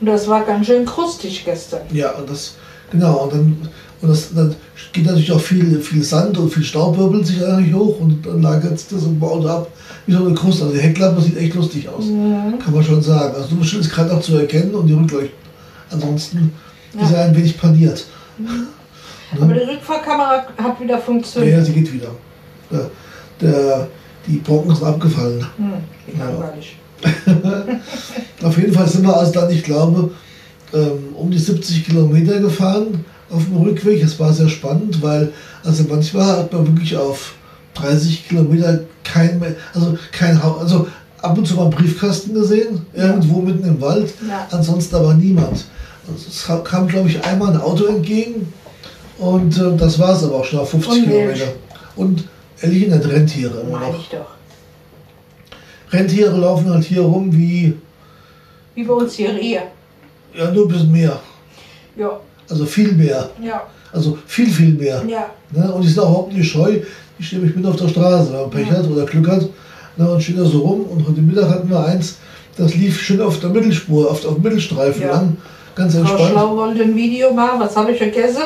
Und 0.00 0.06
das 0.06 0.26
war 0.28 0.44
ganz 0.44 0.66
schön 0.66 0.86
krustig 0.86 1.44
gestern. 1.44 1.82
Ja, 1.92 2.12
und 2.12 2.28
das, 2.30 2.54
genau, 2.90 3.24
und 3.24 3.32
dann, 3.32 3.56
und 4.02 4.08
das, 4.08 4.34
dann 4.34 4.54
geht 4.92 5.06
natürlich 5.06 5.32
auch 5.32 5.40
viel, 5.40 5.80
viel 5.80 6.02
Sand 6.02 6.36
und 6.38 6.52
viel 6.52 6.62
Staub 6.64 6.96
wirbelt 6.98 7.26
sich 7.26 7.44
eigentlich 7.44 7.74
hoch 7.74 7.98
und 8.00 8.24
dann 8.26 8.42
lagert 8.42 8.74
es 8.74 8.88
das 8.88 9.04
im 9.04 9.22
Auto 9.22 9.48
ab 9.48 9.68
wie 10.06 10.12
so 10.12 10.24
eine 10.24 10.34
Kruste. 10.34 10.64
Also 10.64 10.74
die 10.76 10.82
Heckklappe 10.82 11.20
sieht 11.20 11.36
echt 11.36 11.54
lustig 11.54 11.88
aus, 11.88 12.04
kann 12.06 12.72
man 12.74 12.84
schon 12.84 13.02
sagen. 13.02 13.34
Also 13.34 13.48
du 13.50 13.56
bist 13.56 13.90
gerade 13.90 14.10
noch 14.14 14.20
zu 14.20 14.36
erkennen 14.36 14.74
und 14.74 14.86
die 14.86 14.92
Rückleuchten. 14.94 15.36
Ansonsten 15.90 16.52
ist 17.00 17.10
Ja. 17.10 17.16
er 17.18 17.24
ein 17.26 17.36
wenig 17.36 17.58
paniert. 17.58 18.06
Aber 19.40 19.52
die 19.54 19.60
Rückfahrkamera 19.60 20.46
hat 20.56 20.80
wieder 20.80 20.94
Ja, 20.94 21.00
funktioniert. 21.00 21.58
ja, 21.58 21.64
sie 21.64 21.72
geht 21.72 21.92
wieder. 21.92 22.08
Der, 22.70 22.90
der, 23.40 23.88
die 24.26 24.36
Brocken 24.38 24.74
sind 24.74 24.84
abgefallen. 24.86 25.44
Hm, 25.56 25.72
langweilig. 26.18 26.76
Auf 28.42 28.56
jeden 28.58 28.72
Fall 28.72 28.88
sind 28.88 29.04
wir 29.04 29.16
also 29.16 29.32
dann, 29.32 29.50
ich 29.50 29.62
glaube, 29.62 30.10
ähm, 30.74 31.14
um 31.14 31.30
die 31.30 31.38
70 31.38 31.84
Kilometer 31.86 32.38
gefahren 32.40 33.04
auf 33.30 33.44
dem 33.44 33.56
Rückweg. 33.56 34.02
Es 34.02 34.18
war 34.18 34.32
sehr 34.32 34.48
spannend, 34.48 35.02
weil 35.02 35.32
also 35.64 35.84
manchmal 35.88 36.38
hat 36.38 36.52
man 36.52 36.66
wirklich 36.66 36.96
auf 36.96 37.34
30 37.74 38.28
Kilometer 38.28 38.80
kein 39.04 39.38
mehr, 39.38 39.54
also 39.74 39.96
kein 40.12 40.42
Haus, 40.42 40.60
also 40.62 40.86
ab 41.22 41.36
und 41.36 41.46
zu 41.46 41.54
mal 41.54 41.62
einen 41.62 41.70
Briefkasten 41.72 42.34
gesehen, 42.34 42.82
irgendwo 42.94 43.40
mitten 43.40 43.66
im 43.66 43.80
Wald, 43.80 44.12
Ja. 44.28 44.46
ansonsten 44.50 44.96
aber 44.96 45.14
niemand. 45.14 45.64
Also 46.08 46.24
es 46.28 46.44
kam- 46.64 46.86
glaube 46.88 47.08
ich, 47.08 47.22
einmal 47.24 47.50
ein 47.52 47.60
Auto 47.60 47.84
entgegen 47.86 48.52
und 49.18 49.58
äh, 49.58 49.76
das 49.76 49.98
war 49.98 50.14
es 50.14 50.22
aber 50.24 50.36
auch 50.36 50.44
schon 50.44 50.60
auf 50.60 50.70
50 50.70 50.92
Und 50.92 50.98
Milch. 51.08 51.34
Kilometer. 51.34 51.52
Und 51.96 52.24
ehrlich 52.60 52.86
nicht 52.88 53.04
Rentiere 53.08 53.60
immer 53.60 53.80
noch. 53.80 53.98
ich 53.98 54.08
doch. 54.08 54.26
Rentiere 55.92 56.36
laufen 56.38 56.70
halt 56.70 56.84
hier 56.84 57.02
rum 57.02 57.32
wie, 57.36 57.74
Wie 58.74 58.84
bei 58.84 58.92
uns 58.94 59.14
hier 59.14 59.32
hier. 59.34 59.62
Ja, 60.36 60.50
nur 60.50 60.64
ein 60.64 60.68
bisschen 60.68 60.92
mehr. 60.92 61.18
Ja, 61.96 62.20
Also 62.50 62.64
viel 62.66 62.92
mehr. 62.92 63.30
ja, 63.42 63.62
Also 63.92 64.18
viel, 64.26 64.48
viel 64.50 64.74
mehr. 64.74 65.02
ja. 65.08 65.26
Ne? 65.52 65.72
Und 65.72 65.82
die 65.82 65.88
sind 65.88 66.00
auch 66.00 66.08
überhaupt 66.10 66.32
nicht 66.32 66.50
scheu. 66.50 66.80
Die 67.18 67.22
stehen 67.22 67.38
nämlich 67.40 67.56
mit 67.56 67.64
auf 67.66 67.76
der 67.76 67.88
Straße, 67.88 68.32
wenn 68.32 68.40
man 68.42 68.50
Pech 68.50 68.70
hat 68.70 68.86
oder 68.86 69.06
Glück 69.06 69.28
hat. 69.28 69.42
Ne? 69.96 70.10
Und 70.10 70.22
stehen 70.22 70.36
da 70.36 70.44
so 70.44 70.58
rum. 70.58 70.82
Und 70.82 71.06
heute 71.08 71.20
Mittag 71.22 71.48
hatten 71.48 71.70
wir 71.70 71.84
eins, 71.84 72.16
das 72.58 72.74
lief 72.74 73.00
schön 73.00 73.20
auf 73.22 73.40
der 73.40 73.50
Mittelspur, 73.50 74.10
auf, 74.10 74.24
auf 74.26 74.34
dem 74.34 74.42
Mittelstreifen 74.42 75.02
Ja. 75.02 75.12
lang. 75.12 75.36
Ganz 75.74 75.92
Frau 75.94 76.00
entspannt. 76.00 76.30
Schlau 76.32 76.56
wollte 76.56 76.82
ein 76.82 76.94
Video 76.96 77.32
machen. 77.32 77.60
Was 77.60 77.76
habe 77.76 77.92
ich 77.92 77.98
vergessen? 77.98 78.42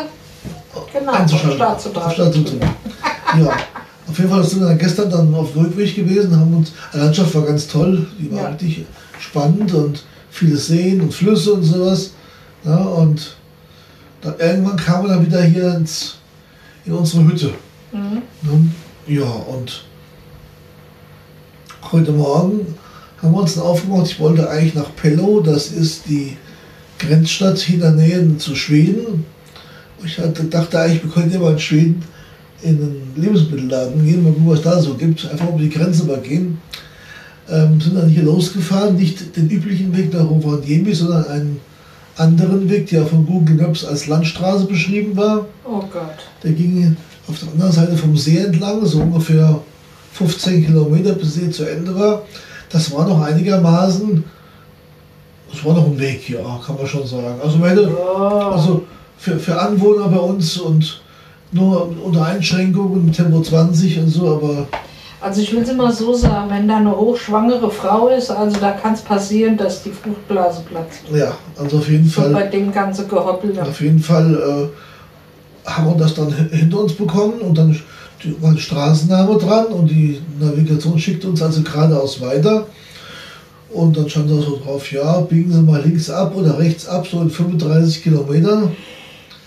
Genau, 0.93 1.13
einzuschalten. 1.13 1.57
Start 1.57 1.81
zu. 1.81 1.89
Start 1.91 2.35
zu. 2.35 2.45
Ja. 3.39 3.53
Auf 4.09 4.19
jeden 4.19 4.29
Fall 4.31 4.43
sind 4.43 4.61
wir 4.61 4.67
dann 4.69 4.79
gestern 4.79 5.09
dann 5.09 5.33
auf 5.35 5.53
dem 5.53 5.63
Rückweg 5.63 5.95
gewesen, 5.95 6.35
haben 6.37 6.53
uns, 6.53 6.73
die 6.93 6.99
Landschaft 6.99 7.33
war 7.33 7.43
ganz 7.43 7.69
toll, 7.69 8.05
die 8.19 8.29
war 8.33 8.43
Ja. 8.43 8.49
richtig 8.49 8.85
spannend 9.21 9.73
und 9.73 10.03
viele 10.41 10.57
Seen 10.57 11.03
und 11.03 11.13
Flüsse 11.13 11.53
und 11.53 11.63
sowas. 11.63 12.13
Ja, 12.65 12.79
und 12.79 13.37
dann 14.23 14.35
irgendwann 14.39 14.77
kamen 14.77 15.05
wir 15.05 15.15
dann 15.15 15.27
wieder 15.27 15.43
hier 15.43 15.75
ins, 15.75 16.17
in 16.87 16.95
unsere 16.95 17.25
Hütte. 17.25 17.53
Mhm. 17.93 18.23
Ne? 18.43 18.71
Ja, 19.07 19.29
und 19.29 19.85
heute 21.93 22.13
Morgen 22.13 22.75
haben 23.21 23.33
wir 23.33 23.41
uns 23.41 23.55
dann 23.55 23.65
aufgemacht. 23.65 24.07
Ich 24.07 24.19
wollte 24.19 24.49
eigentlich 24.49 24.75
nach 24.75 24.97
Pello, 24.97 25.41
das 25.41 25.73
ist 25.73 26.09
die 26.09 26.39
Grenzstadt 26.99 27.59
hier 27.59 27.75
in 27.75 27.81
der 27.81 27.91
Nähe 27.91 28.39
zu 28.39 28.57
Schweden. 28.57 29.27
Ich 30.03 30.19
hatte, 30.19 30.45
dachte 30.45 30.81
eigentlich, 30.81 31.05
wir 31.05 31.11
könnten 31.11 31.35
ja 31.35 31.39
mal 31.39 31.53
in 31.53 31.59
Schweden 31.59 32.03
in 32.63 32.77
einen 32.77 33.13
Lebensmittelladen 33.17 34.05
gehen, 34.05 34.23
mal 34.23 34.33
gucken, 34.33 34.49
was 34.49 34.63
da 34.63 34.81
so 34.81 34.95
gibt. 34.95 35.31
Einfach 35.31 35.49
über 35.49 35.59
die 35.59 35.69
Grenze 35.69 36.05
mal 36.05 36.21
gehen. 36.21 36.59
Ähm, 37.51 37.81
sind 37.81 37.97
dann 37.97 38.09
hier 38.09 38.23
losgefahren, 38.23 38.97
nicht 38.97 39.37
den 39.37 39.49
üblichen 39.51 39.97
Weg 39.97 40.13
nach 40.15 40.29
Rovaniemi, 40.29 40.95
sondern 40.95 41.27
einen 41.27 41.61
anderen 42.17 42.69
Weg, 42.71 42.89
der 42.91 43.07
von 43.07 43.27
Google 43.27 43.57
Maps 43.57 43.85
als 43.85 44.07
Landstraße 44.07 44.67
beschrieben 44.67 45.17
war. 45.17 45.47
Oh 45.65 45.81
Gott. 45.81 46.19
Der 46.45 46.53
ging 46.53 46.97
auf 47.27 47.39
der 47.41 47.49
anderen 47.53 47.73
Seite 47.73 47.97
vom 47.97 48.17
See 48.17 48.39
entlang, 48.39 48.85
so 48.85 49.01
ungefähr 49.01 49.61
15 50.13 50.67
Kilometer 50.67 51.15
bis 51.15 51.35
See 51.35 51.51
zu 51.51 51.65
Ende 51.69 51.99
war. 51.99 52.23
Das 52.71 52.93
war 52.93 53.09
noch 53.09 53.21
einigermaßen, 53.23 54.23
das 55.51 55.65
war 55.65 55.75
noch 55.75 55.87
ein 55.87 55.99
Weg, 55.99 56.29
ja, 56.31 56.61
kann 56.65 56.77
man 56.77 56.87
schon 56.87 57.07
sagen. 57.07 57.41
Also, 57.43 57.59
hätte, 57.67 57.91
Oh. 57.91 58.53
also 58.53 58.85
für, 59.19 59.39
für 59.39 59.61
Anwohner 59.61 60.09
bei 60.09 60.19
uns 60.19 60.57
und 60.59 61.03
nur 61.53 61.91
unter 62.05 62.27
Einschränkungen 62.27 63.13
Tempo 63.13 63.41
20 63.43 63.99
und 63.99 64.09
so, 64.09 64.37
aber 64.37 64.69
Also 65.21 65.41
ich 65.43 65.53
will 65.53 65.63
es 65.63 65.69
immer 65.69 65.93
so 65.93 66.15
sagen, 66.15 66.49
wenn 66.51 66.67
da 66.67 66.79
eine 66.79 66.97
hochschwangere 66.97 67.71
Frau 67.71 68.09
ist, 68.09 68.31
also 68.31 68.59
da 68.59 68.73
kann 68.73 68.95
es 68.95 69.03
passieren, 69.03 69.57
dass 69.57 69.83
die 69.83 69.91
Fruchtblase 69.91 70.63
platzt. 70.63 71.01
ja, 71.15 71.33
also 71.59 71.77
auf 71.79 71.89
jeden 71.91 72.07
Fall. 72.07 72.31
bei 72.33 72.47
dem 72.47 72.73
ganzen 72.73 73.07
Gehoppel. 73.09 73.59
Auf 73.61 73.81
jeden 73.83 74.01
Fall 74.01 74.35
äh, 74.35 75.69
haben 75.71 75.87
wir 75.89 75.97
das 75.99 76.15
dann 76.15 76.35
hi- 76.37 76.57
hinter 76.57 76.81
uns 76.81 76.95
bekommen 76.95 77.35
und 77.41 77.59
dann 77.59 77.79
die- 78.25 78.41
war 78.43 78.51
ein 78.51 78.59
Straßenname 78.59 79.37
dran 79.37 79.67
und 79.67 79.89
die 79.91 80.21
Navigation 80.41 80.99
schickte 80.99 81.29
uns 81.29 81.43
also 81.43 81.63
geradeaus 81.63 82.21
weiter. 82.23 82.67
Und 83.73 83.97
dann 83.97 84.09
stand 84.09 84.31
da 84.31 84.35
so 84.35 84.59
drauf, 84.65 84.91
ja, 84.91 85.21
biegen 85.21 85.53
Sie 85.53 85.61
mal 85.63 85.81
links 85.83 86.11
ab 86.11 86.35
oder 86.35 86.59
rechts 86.59 86.89
ab, 86.89 87.07
so 87.07 87.21
in 87.21 87.31
35 87.31 88.03
Kilometern. 88.03 88.73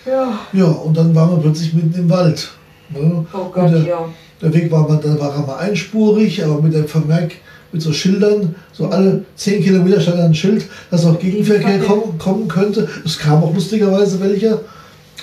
Ja. 0.05 0.39
Ja, 0.53 0.65
und 0.65 0.95
dann 0.95 1.13
waren 1.15 1.31
wir 1.31 1.37
plötzlich 1.41 1.73
mitten 1.73 1.93
im 1.97 2.09
Wald. 2.09 2.51
Ne? 2.89 3.25
Oh 3.33 3.45
Gott, 3.51 3.71
der, 3.71 3.81
ja. 3.83 4.05
der 4.41 4.53
Weg 4.53 4.71
war, 4.71 4.87
mal- 4.87 4.99
dann 5.01 5.19
war 5.19 5.33
er 5.35 5.41
mal 5.45 5.57
einspurig, 5.57 6.43
aber 6.43 6.61
mit 6.61 6.73
dem 6.73 6.87
Vermerk, 6.87 7.31
mit 7.71 7.81
so 7.81 7.91
Schildern, 7.91 8.55
so 8.71 8.87
alle 8.87 9.23
10 9.35 9.63
Kilometer 9.63 9.99
stand 9.99 10.19
ein 10.19 10.35
Schild, 10.35 10.65
dass 10.91 11.05
auch 11.05 11.17
Gegenverkehr 11.19 11.79
kommen, 11.79 12.17
kommen 12.19 12.47
könnte. 12.47 12.87
Es 13.03 13.17
kam 13.17 13.43
auch 13.43 13.53
lustigerweise 13.53 14.19
welcher, 14.19 14.59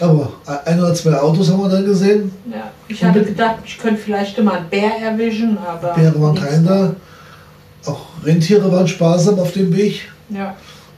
aber 0.00 0.33
ein 0.64 0.79
oder 0.81 0.95
zwei 0.95 1.14
Autos 1.19 1.50
haben 1.50 1.62
wir 1.62 1.69
dann 1.69 1.85
gesehen, 1.85 2.33
ja. 2.50 2.71
Ich 2.88 3.05
hatte 3.05 3.23
gedacht, 3.23 3.57
ich 3.64 3.79
könnte 3.79 4.00
vielleicht 4.00 4.37
immer 4.38 4.55
einen 4.55 4.69
Bär 4.69 4.90
erwischen, 5.00 5.57
aber. 5.59 5.95
Bären 5.95 6.21
waren 6.21 6.33
nichts. 6.35 6.49
kein 6.49 6.64
da. 6.67 6.95
Auch 7.87 8.07
Rentiere 8.25 8.71
waren 8.73 8.88
sparsam 8.88 9.38
auf 9.38 9.52
dem 9.52 9.75
Weg, 9.76 10.09
Ja. 10.29 10.55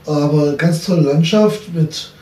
aber 0.07 0.55
ganz 0.55 0.85
tolle 0.85 1.03
Landschaft 1.03 1.73
mit, 1.75 2.13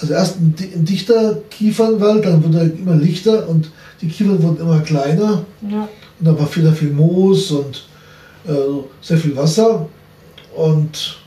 also 0.00 0.12
erst 0.14 0.36
ein, 0.36 0.54
di- 0.54 0.72
ein 0.74 0.84
dichter 0.84 1.38
Kiefernwald, 1.50 2.24
dann 2.24 2.42
wurde 2.44 2.58
er 2.58 2.64
immer 2.78 2.94
lichter 2.96 3.48
und 3.48 3.70
die 4.00 4.08
Kiefern 4.08 4.42
wurden 4.42 4.60
immer 4.60 4.80
kleiner. 4.80 5.42
Ja. 5.68 5.88
Und 6.20 6.24
da 6.26 6.38
war 6.38 6.46
viel, 6.46 6.70
viel 6.72 6.90
Moos 6.90 7.50
und 7.50 7.84
äh, 8.46 8.52
sehr 9.02 9.18
viel 9.18 9.36
Wasser. 9.36 9.86
Und 10.56 11.18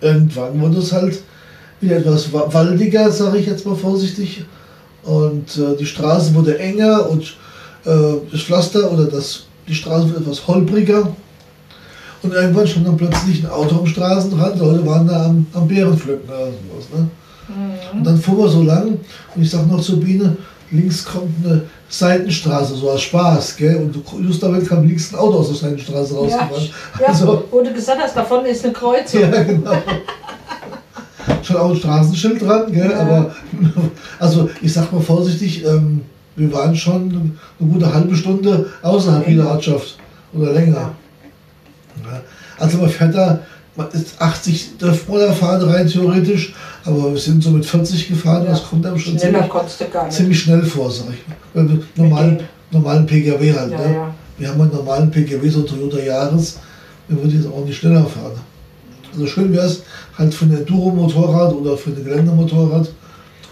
irgendwann 0.00 0.60
wurde 0.60 0.78
es 0.78 0.92
halt 0.92 1.20
wieder 1.80 1.96
etwas 1.96 2.32
wa- 2.32 2.48
waldiger, 2.52 3.10
sage 3.10 3.38
ich 3.38 3.46
jetzt 3.46 3.66
mal 3.66 3.74
vorsichtig. 3.76 4.44
Und 5.04 5.56
äh, 5.56 5.76
die 5.78 5.86
Straße 5.86 6.34
wurde 6.34 6.58
enger 6.58 7.08
und 7.08 7.36
äh, 7.84 8.14
das 8.30 8.42
Pflaster 8.42 8.90
oder 8.92 9.04
das, 9.04 9.44
die 9.66 9.74
Straße 9.74 10.08
wurde 10.10 10.20
etwas 10.20 10.46
holpriger. 10.46 11.14
Und 12.22 12.32
irgendwann 12.34 12.66
stand 12.66 12.86
dann 12.86 12.96
plötzlich 12.96 13.44
ein 13.44 13.50
Auto 13.50 13.78
am 13.78 13.86
Straßenrand, 13.86 14.58
Leute 14.58 14.84
waren 14.84 15.06
da 15.06 15.26
am, 15.26 15.46
am 15.54 15.68
Bärenpflücken 15.68 16.28
oder 16.28 16.46
sowas. 16.46 16.88
Ne? 16.94 17.08
Und 17.92 18.04
dann 18.04 18.18
fuhren 18.18 18.38
wir 18.38 18.48
so 18.48 18.62
lang 18.62 18.98
und 19.34 19.42
ich 19.42 19.50
sag 19.50 19.66
noch 19.66 19.80
zur 19.80 20.00
Biene, 20.00 20.36
links 20.70 21.04
kommt 21.04 21.34
eine 21.44 21.62
Seitenstraße, 21.88 22.74
so 22.74 22.90
als 22.90 23.02
Spaß, 23.02 23.56
gell? 23.56 23.76
Und 23.76 23.96
just 24.22 24.42
damit 24.42 24.68
kam 24.68 24.86
links 24.86 25.12
ein 25.12 25.18
Auto 25.18 25.38
aus 25.38 25.48
der 25.48 25.56
Seitenstraße 25.56 26.14
rausgefahren. 26.14 26.68
ja 27.00 27.06
Also, 27.06 27.44
wo 27.50 27.62
du 27.62 27.72
gesagt 27.72 28.00
hast, 28.02 28.14
davon 28.16 28.44
ist 28.44 28.64
eine 28.64 28.74
Kreuzung. 28.74 29.20
ja, 29.32 29.42
genau. 29.42 29.72
Schon 31.42 31.56
auch 31.56 31.70
ein 31.70 31.76
Straßenschild 31.76 32.42
dran, 32.42 32.70
gell? 32.72 32.90
Ja. 32.90 33.00
Aber, 33.00 33.34
also 34.18 34.50
ich 34.60 34.72
sag 34.72 34.92
mal 34.92 35.00
vorsichtig, 35.00 35.64
ähm, 35.64 36.02
wir 36.36 36.52
waren 36.52 36.76
schon 36.76 37.32
eine 37.58 37.70
gute 37.70 37.92
halbe 37.92 38.14
Stunde 38.14 38.66
außerhalb 38.82 39.26
jeder 39.26 39.50
Ortschaft. 39.50 39.98
Oder 40.34 40.52
länger. 40.52 40.92
Ja. 42.04 42.20
Also 42.58 42.78
man 42.78 42.90
fährt 42.90 43.14
da, 43.14 43.40
man 43.78 43.88
ist 43.92 44.20
80 44.20 44.76
dürfte 44.76 45.10
man 45.10 45.20
da 45.20 45.32
fahren 45.32 45.62
rein 45.70 45.86
theoretisch, 45.86 46.52
aber 46.84 47.12
wir 47.12 47.18
sind 47.18 47.42
so 47.42 47.50
mit 47.50 47.64
40 47.64 48.08
gefahren, 48.08 48.44
Ja. 48.44 48.50
das 48.50 48.64
kommt 48.68 48.84
einem 48.84 48.98
schon 48.98 49.16
ziemlich, 49.16 49.44
ziemlich 50.10 50.40
schnell 50.40 50.62
vor, 50.64 50.90
sag 50.90 51.06
ich 51.14 51.28
mal. 51.28 51.68
Wir 51.68 51.80
normalen, 51.94 52.40
normalen 52.72 53.06
PKW 53.06 53.54
halt, 53.54 53.70
Ja, 53.72 53.78
ne? 53.78 53.94
ja. 53.94 54.14
Wir 54.36 54.48
haben 54.48 54.60
einen 54.60 54.72
normalen 54.74 55.10
PKW, 55.10 55.48
so 55.48 55.62
Toyota 55.62 55.98
Yaris, 55.98 56.58
wir 57.06 57.16
würden 57.18 57.40
jetzt 57.40 57.46
auch 57.52 57.64
nicht 57.64 57.78
schneller 57.78 58.04
fahren. 58.04 58.38
Also 59.12 59.26
schön 59.26 59.52
wäre 59.52 59.66
es 59.66 59.82
halt 60.18 60.34
für 60.34 60.44
ein 60.46 60.56
Enduro-Motorrad 60.56 61.54
oder 61.54 61.76
für 61.76 61.90
ein 61.90 62.04
Geländemotorrad 62.04 62.88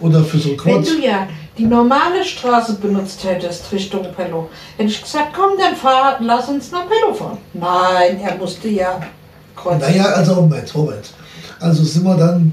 oder 0.00 0.22
für 0.24 0.38
so 0.38 0.50
ein 0.50 0.56
Wenn 0.64 0.82
Quad. 0.82 0.88
du 0.88 1.00
ja 1.04 1.28
die 1.56 1.64
normale 1.64 2.22
Straße 2.24 2.74
benutzt 2.74 3.24
hättest 3.24 3.72
Richtung 3.72 4.04
Pello, 4.14 4.50
hätte 4.76 4.90
ich 4.90 5.00
gesagt, 5.00 5.28
komm, 5.34 5.52
dann 5.58 5.74
fahr, 5.74 6.18
lass 6.20 6.48
uns 6.48 6.70
nach 6.72 6.84
Pello 6.88 7.14
fahren. 7.14 7.38
Nein, 7.54 8.20
er 8.22 8.36
musste 8.36 8.68
ja 8.68 9.00
kreuzen. 9.56 9.80
Naja, 9.80 10.04
also 10.06 10.34
Moment, 10.36 10.74
Moment. 10.74 11.10
Also 11.60 11.84
sind 11.84 12.04
wir 12.04 12.16
dann 12.16 12.52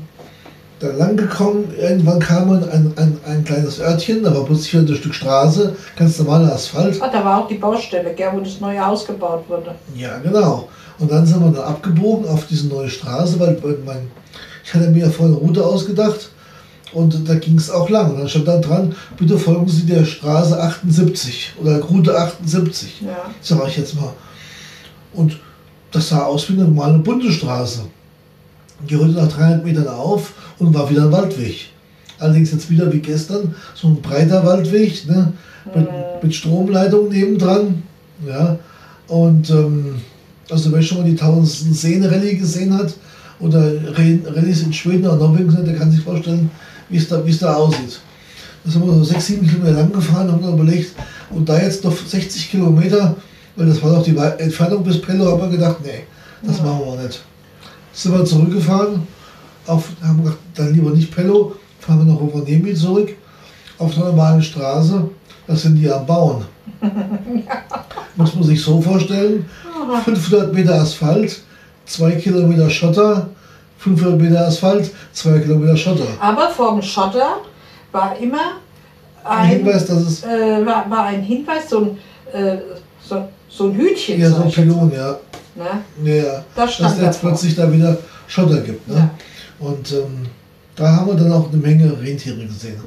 da 0.79 0.87
lang 0.87 1.15
gekommen, 1.15 1.73
irgendwann 1.79 2.19
kam 2.19 2.49
man 2.49 2.69
ein, 2.69 2.91
ein, 2.97 3.17
ein 3.25 3.43
kleines 3.45 3.79
Örtchen, 3.79 4.23
da 4.23 4.35
war 4.35 4.43
plötzlich 4.43 4.73
wieder 4.73 4.91
ein 4.93 4.97
Stück 4.97 5.13
Straße, 5.13 5.75
ganz 5.95 6.19
normaler 6.19 6.53
Asphalt. 6.53 7.01
Ah, 7.01 7.09
da 7.11 7.23
war 7.23 7.43
auch 7.43 7.47
die 7.47 7.55
Baustelle, 7.55 8.13
gell, 8.13 8.29
wo 8.33 8.39
das 8.41 8.59
neue 8.59 8.85
Haus 8.85 9.05
gebaut 9.05 9.45
wurde. 9.47 9.75
Ja, 9.95 10.17
genau. 10.19 10.67
Und 10.99 11.11
dann 11.11 11.25
sind 11.25 11.39
wir 11.41 11.51
dann 11.51 11.63
abgebogen 11.63 12.27
auf 12.27 12.47
diese 12.47 12.67
neue 12.67 12.89
Straße, 12.89 13.39
weil 13.39 13.57
mein, 13.85 14.11
ich 14.63 14.73
hatte 14.73 14.89
mir 14.89 15.05
ja 15.05 15.09
vorher 15.09 15.35
eine 15.35 15.45
Route 15.45 15.65
ausgedacht 15.65 16.29
und 16.93 17.27
da 17.27 17.35
ging 17.35 17.57
es 17.57 17.69
auch 17.71 17.89
lang. 17.89 18.11
Und 18.11 18.19
dann 18.19 18.29
stand 18.29 18.47
dann 18.47 18.61
dran, 18.61 18.95
bitte 19.17 19.37
folgen 19.37 19.67
Sie 19.67 19.85
der 19.85 20.03
Straße 20.05 20.59
78 20.61 21.53
oder 21.61 21.79
Route 21.81 22.17
78, 22.17 23.01
Ja. 23.01 23.25
sage 23.41 23.63
ich 23.67 23.77
jetzt 23.77 23.95
mal. 23.95 24.11
Und 25.13 25.39
das 25.93 26.09
sah 26.09 26.23
aus 26.23 26.49
wie 26.49 26.53
eine 26.53 26.63
normale 26.63 26.99
Bundesstraße. 26.99 27.83
Die 28.89 28.97
hörte 28.97 29.13
nach 29.13 29.29
300 29.29 29.63
Metern 29.63 29.87
auf 29.87 30.33
und 30.59 30.73
war 30.73 30.89
wieder 30.89 31.03
ein 31.03 31.11
Waldweg. 31.11 31.69
Allerdings 32.19 32.51
jetzt 32.51 32.69
wieder 32.69 32.91
wie 32.91 32.99
gestern, 32.99 33.55
so 33.75 33.87
ein 33.87 34.01
breiter 34.01 34.45
Waldweg, 34.45 35.07
ne? 35.07 35.31
mit, 35.73 35.87
mit 36.21 36.35
Stromleitung 36.35 37.09
nebendran. 37.09 37.83
Ja? 38.27 38.57
Und 39.07 39.49
ähm, 39.51 39.95
also 40.49 40.71
wer 40.71 40.81
schon 40.81 40.99
mal 40.99 41.09
die 41.09 41.15
tausendsten 41.15 41.73
Seen-Rallye 41.73 42.35
gesehen 42.35 42.77
hat 42.77 42.93
oder 43.39 43.71
Rallyes 43.95 44.63
in 44.63 44.73
Schweden 44.73 45.05
oder 45.05 45.17
Norwegen 45.17 45.65
der 45.65 45.75
kann 45.75 45.91
sich 45.91 46.01
vorstellen, 46.01 46.49
wie 46.89 46.97
es 46.97 47.07
da, 47.07 47.53
aussieht. 47.53 48.01
Da 48.63 48.71
sind 48.71 48.85
wir 48.85 48.93
so 48.93 49.03
6, 49.03 49.25
7 49.25 49.47
Kilometer 49.47 49.73
lang 49.73 49.91
gefahren 49.91 50.27
und 50.27 50.33
haben 50.35 50.43
dann 50.43 50.53
überlegt, 50.53 50.93
und 51.29 51.47
da 51.47 51.61
jetzt 51.61 51.83
noch 51.83 51.95
60 51.95 52.51
Kilometer, 52.51 53.15
weil 53.55 53.67
das 53.67 53.81
war 53.81 53.91
doch 53.95 54.03
die 54.03 54.15
Entfernung 54.15 54.83
bis 54.83 55.01
Pello, 55.01 55.31
haben 55.31 55.41
wir 55.41 55.57
gedacht, 55.57 55.77
nee, 55.83 56.03
das 56.41 56.57
Ja. 56.57 56.63
machen 56.63 56.81
wir 56.85 57.03
nicht. 57.03 57.21
Sind 57.93 58.17
wir 58.17 58.25
zurückgefahren, 58.25 59.07
auf, 59.67 59.89
haben 60.03 60.23
gedacht, 60.23 60.37
dann 60.55 60.73
lieber 60.73 60.91
nicht 60.91 61.13
Pello, 61.15 61.55
fahren 61.79 62.05
wir 62.05 62.13
nach 62.13 62.19
Rovaniemi 62.19 62.73
zurück, 62.73 63.09
auf 63.77 63.93
der 63.93 64.05
normalen 64.05 64.41
Straße, 64.41 65.09
das 65.47 65.61
sind 65.61 65.75
die 65.75 65.89
am 65.91 66.05
Bauen. 66.05 66.45
Muss 68.15 68.35
man 68.35 68.43
sich 68.43 68.61
so 68.61 68.81
vorstellen, 68.81 69.45
500 70.05 70.53
Meter 70.53 70.75
Asphalt, 70.75 71.41
2 71.85 72.11
Kilometer 72.13 72.69
Schotter, 72.69 73.29
500 73.79 74.19
Meter 74.21 74.47
Asphalt, 74.47 74.91
2 75.13 75.39
Kilometer 75.39 75.75
Schotter. 75.75 76.05
Aber 76.21 76.49
vorm 76.49 76.81
Schotter 76.81 77.37
war 77.91 78.15
immer 78.17 78.37
Ein 79.23 79.37
ein, 79.39 79.47
Hinweis, 79.49 79.85
dass 79.85 79.97
es 80.01 80.23
äh, 80.23 80.65
war, 80.65 80.89
war 80.89 81.05
ein 81.05 81.21
Hinweis, 81.21 81.69
so 81.69 81.79
ein, 81.79 81.97
äh, 82.33 82.57
so, 83.55 83.69
ein 83.69 83.75
Hütchen. 83.75 84.19
ja 84.19 84.29
so 84.29 84.43
ein 84.43 84.51
Pylon, 84.51 84.91
ja. 84.91 85.19
Ne? 85.55 85.83
Ja, 86.03 86.15
ja. 86.15 86.45
Das 86.55 86.77
Dass 86.77 86.99
jetzt 86.99 87.21
plötzlich 87.21 87.55
da 87.55 87.71
wieder 87.71 87.97
Schotter 88.27 88.61
gibt. 88.61 88.87
Ne? 88.87 88.95
Ja. 88.95 89.09
Und 89.59 89.91
ähm, 89.91 90.27
da 90.75 90.95
haben 90.95 91.07
wir 91.07 91.15
dann 91.15 91.31
auch 91.31 91.51
eine 91.51 91.61
Menge 91.61 91.91
Rentiere 92.01 92.45
gesehen, 92.45 92.81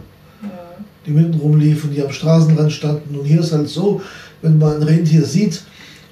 die 1.06 1.10
mitten 1.12 1.38
rumliefen, 1.38 1.92
die 1.92 2.02
am 2.02 2.10
Straßenrand 2.10 2.72
standen. 2.72 3.16
Und 3.16 3.24
hier 3.24 3.40
ist 3.40 3.52
halt 3.52 3.68
so, 3.68 4.00
wenn 4.42 4.58
man 4.58 4.76
ein 4.76 4.82
Rentier 4.82 5.24
sieht 5.24 5.62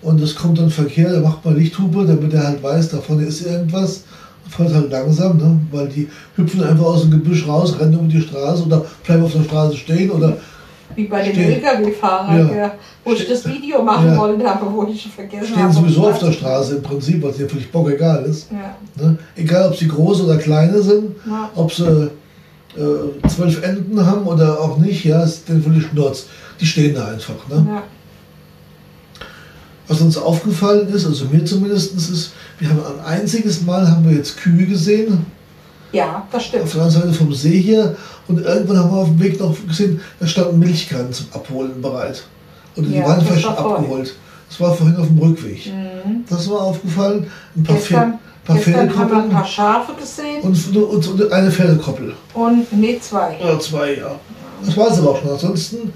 und 0.02 0.20
es 0.20 0.36
kommt 0.36 0.58
dann 0.58 0.70
Verkehr, 0.70 1.12
dann 1.12 1.22
macht 1.22 1.44
man 1.44 1.56
Lichthupe, 1.56 2.06
damit 2.06 2.32
er 2.32 2.46
halt 2.46 2.62
weiß, 2.62 2.90
da 2.90 2.98
vorne 2.98 3.24
ist 3.24 3.44
irgendwas. 3.44 4.04
Fährt 4.48 4.74
halt 4.74 4.90
langsam, 4.90 5.38
ne? 5.38 5.58
weil 5.72 5.88
die 5.88 6.08
hüpfen 6.36 6.62
einfach 6.62 6.84
aus 6.84 7.00
dem 7.00 7.10
Gebüsch 7.10 7.48
raus, 7.48 7.76
rennen 7.80 7.94
über 7.94 8.04
die 8.04 8.20
Straße 8.20 8.62
oder 8.64 8.84
bleiben 9.02 9.24
auf 9.24 9.32
der 9.32 9.42
Straße 9.42 9.76
stehen 9.76 10.10
oder 10.10 10.36
Wie 10.96 11.04
bei 11.04 11.22
dem 11.22 11.32
Stehen. 11.32 11.52
LKW-Fahrer, 11.62 12.56
Ja. 12.56 12.74
wo 13.04 13.12
ich 13.12 13.28
das 13.28 13.46
Video 13.46 13.82
machen 13.82 14.06
Ja. 14.08 14.18
wollte, 14.18 14.48
aber 14.50 14.72
wo 14.72 14.84
ich 14.86 15.06
vergessen 15.08 15.46
stehen 15.46 15.62
habe. 15.64 15.72
sowieso 15.74 16.08
auf 16.08 16.18
der 16.18 16.32
Straße 16.32 16.76
im 16.76 16.82
Prinzip, 16.82 17.22
was 17.22 17.36
dir 17.36 17.48
völlig 17.48 17.70
bockegal 17.72 18.24
ist. 18.24 18.48
Ja. 18.50 18.76
Ne? 19.04 19.18
Egal, 19.36 19.68
ob 19.68 19.76
sie 19.76 19.88
groß 19.88 20.22
oder 20.22 20.36
kleine 20.36 20.80
sind, 20.82 21.16
Ja. 21.26 21.50
ob 21.54 21.72
sie 21.72 22.10
äh, 22.76 23.28
zwölf 23.28 23.62
Enden 23.62 24.04
haben 24.04 24.26
oder 24.26 24.60
auch 24.60 24.78
nicht, 24.78 25.04
ja, 25.04 25.22
ist 25.22 25.48
denen 25.48 25.62
völlig 25.62 25.84
schnurz. 25.86 26.26
Die 26.60 26.66
stehen 26.66 26.92
da 26.94 27.06
einfach. 27.06 27.36
Ne? 27.48 27.64
Ja. 27.68 27.82
Was 29.86 30.00
uns 30.00 30.16
aufgefallen 30.16 30.88
ist, 30.88 31.06
also 31.06 31.26
mir 31.26 31.44
zumindest, 31.44 31.94
ist, 31.94 32.32
wir 32.58 32.68
haben 32.70 32.80
ein 32.80 33.04
einziges 33.20 33.62
Mal 33.62 33.88
haben 33.88 34.08
wir 34.08 34.16
jetzt 34.16 34.38
Kühe 34.38 34.66
gesehen, 34.66 35.26
ja, 35.94 36.26
das 36.30 36.40
auf 36.42 36.46
stimmt. 36.48 36.74
der 36.74 36.82
anderen 36.82 37.02
Seite 37.02 37.12
vom 37.14 37.32
See 37.32 37.60
hier. 37.60 37.96
Und 38.28 38.40
irgendwann 38.40 38.78
haben 38.78 38.90
wir 38.90 38.98
auf 38.98 39.08
dem 39.08 39.20
Weg 39.20 39.38
noch 39.40 39.54
gesehen, 39.66 40.00
da 40.20 40.26
standen 40.26 40.58
Milchkannen 40.58 41.12
zum 41.12 41.26
Abholen 41.32 41.80
bereit. 41.80 42.24
Oder 42.76 42.86
die 42.86 42.94
Ja, 42.96 43.06
waren 43.06 43.18
das 43.18 43.28
vielleicht 43.28 43.42
schon 43.42 43.56
abgeholt. 43.56 44.14
Das 44.48 44.60
war 44.60 44.74
vorhin 44.74 44.96
auf 44.96 45.06
dem 45.08 45.18
Rückweg. 45.18 45.66
Mhm. 45.66 46.24
Das 46.28 46.48
war 46.50 46.60
aufgefallen. 46.62 47.26
Ein 47.56 47.62
paar, 47.64 47.76
Gestern, 47.76 48.18
paar 48.44 48.56
gestern 48.56 48.96
haben 48.98 49.10
wir 49.10 49.22
ein 49.24 49.30
paar 49.30 49.44
Schafe 49.46 49.92
gesehen 49.94 50.42
und, 50.42 50.76
und, 50.76 51.06
und 51.08 51.32
eine 51.32 51.50
Pferdekoppel. 51.50 52.14
und 52.34 52.72
nee, 52.72 52.98
zwei. 53.00 53.38
Oder 53.42 53.58
zwei, 53.60 53.96
ja. 53.96 54.14
Das 54.64 54.76
war 54.76 54.90
es 54.90 54.98
aber 54.98 55.10
auch 55.10 55.20
schon. 55.20 55.30
Ansonsten 55.30 55.92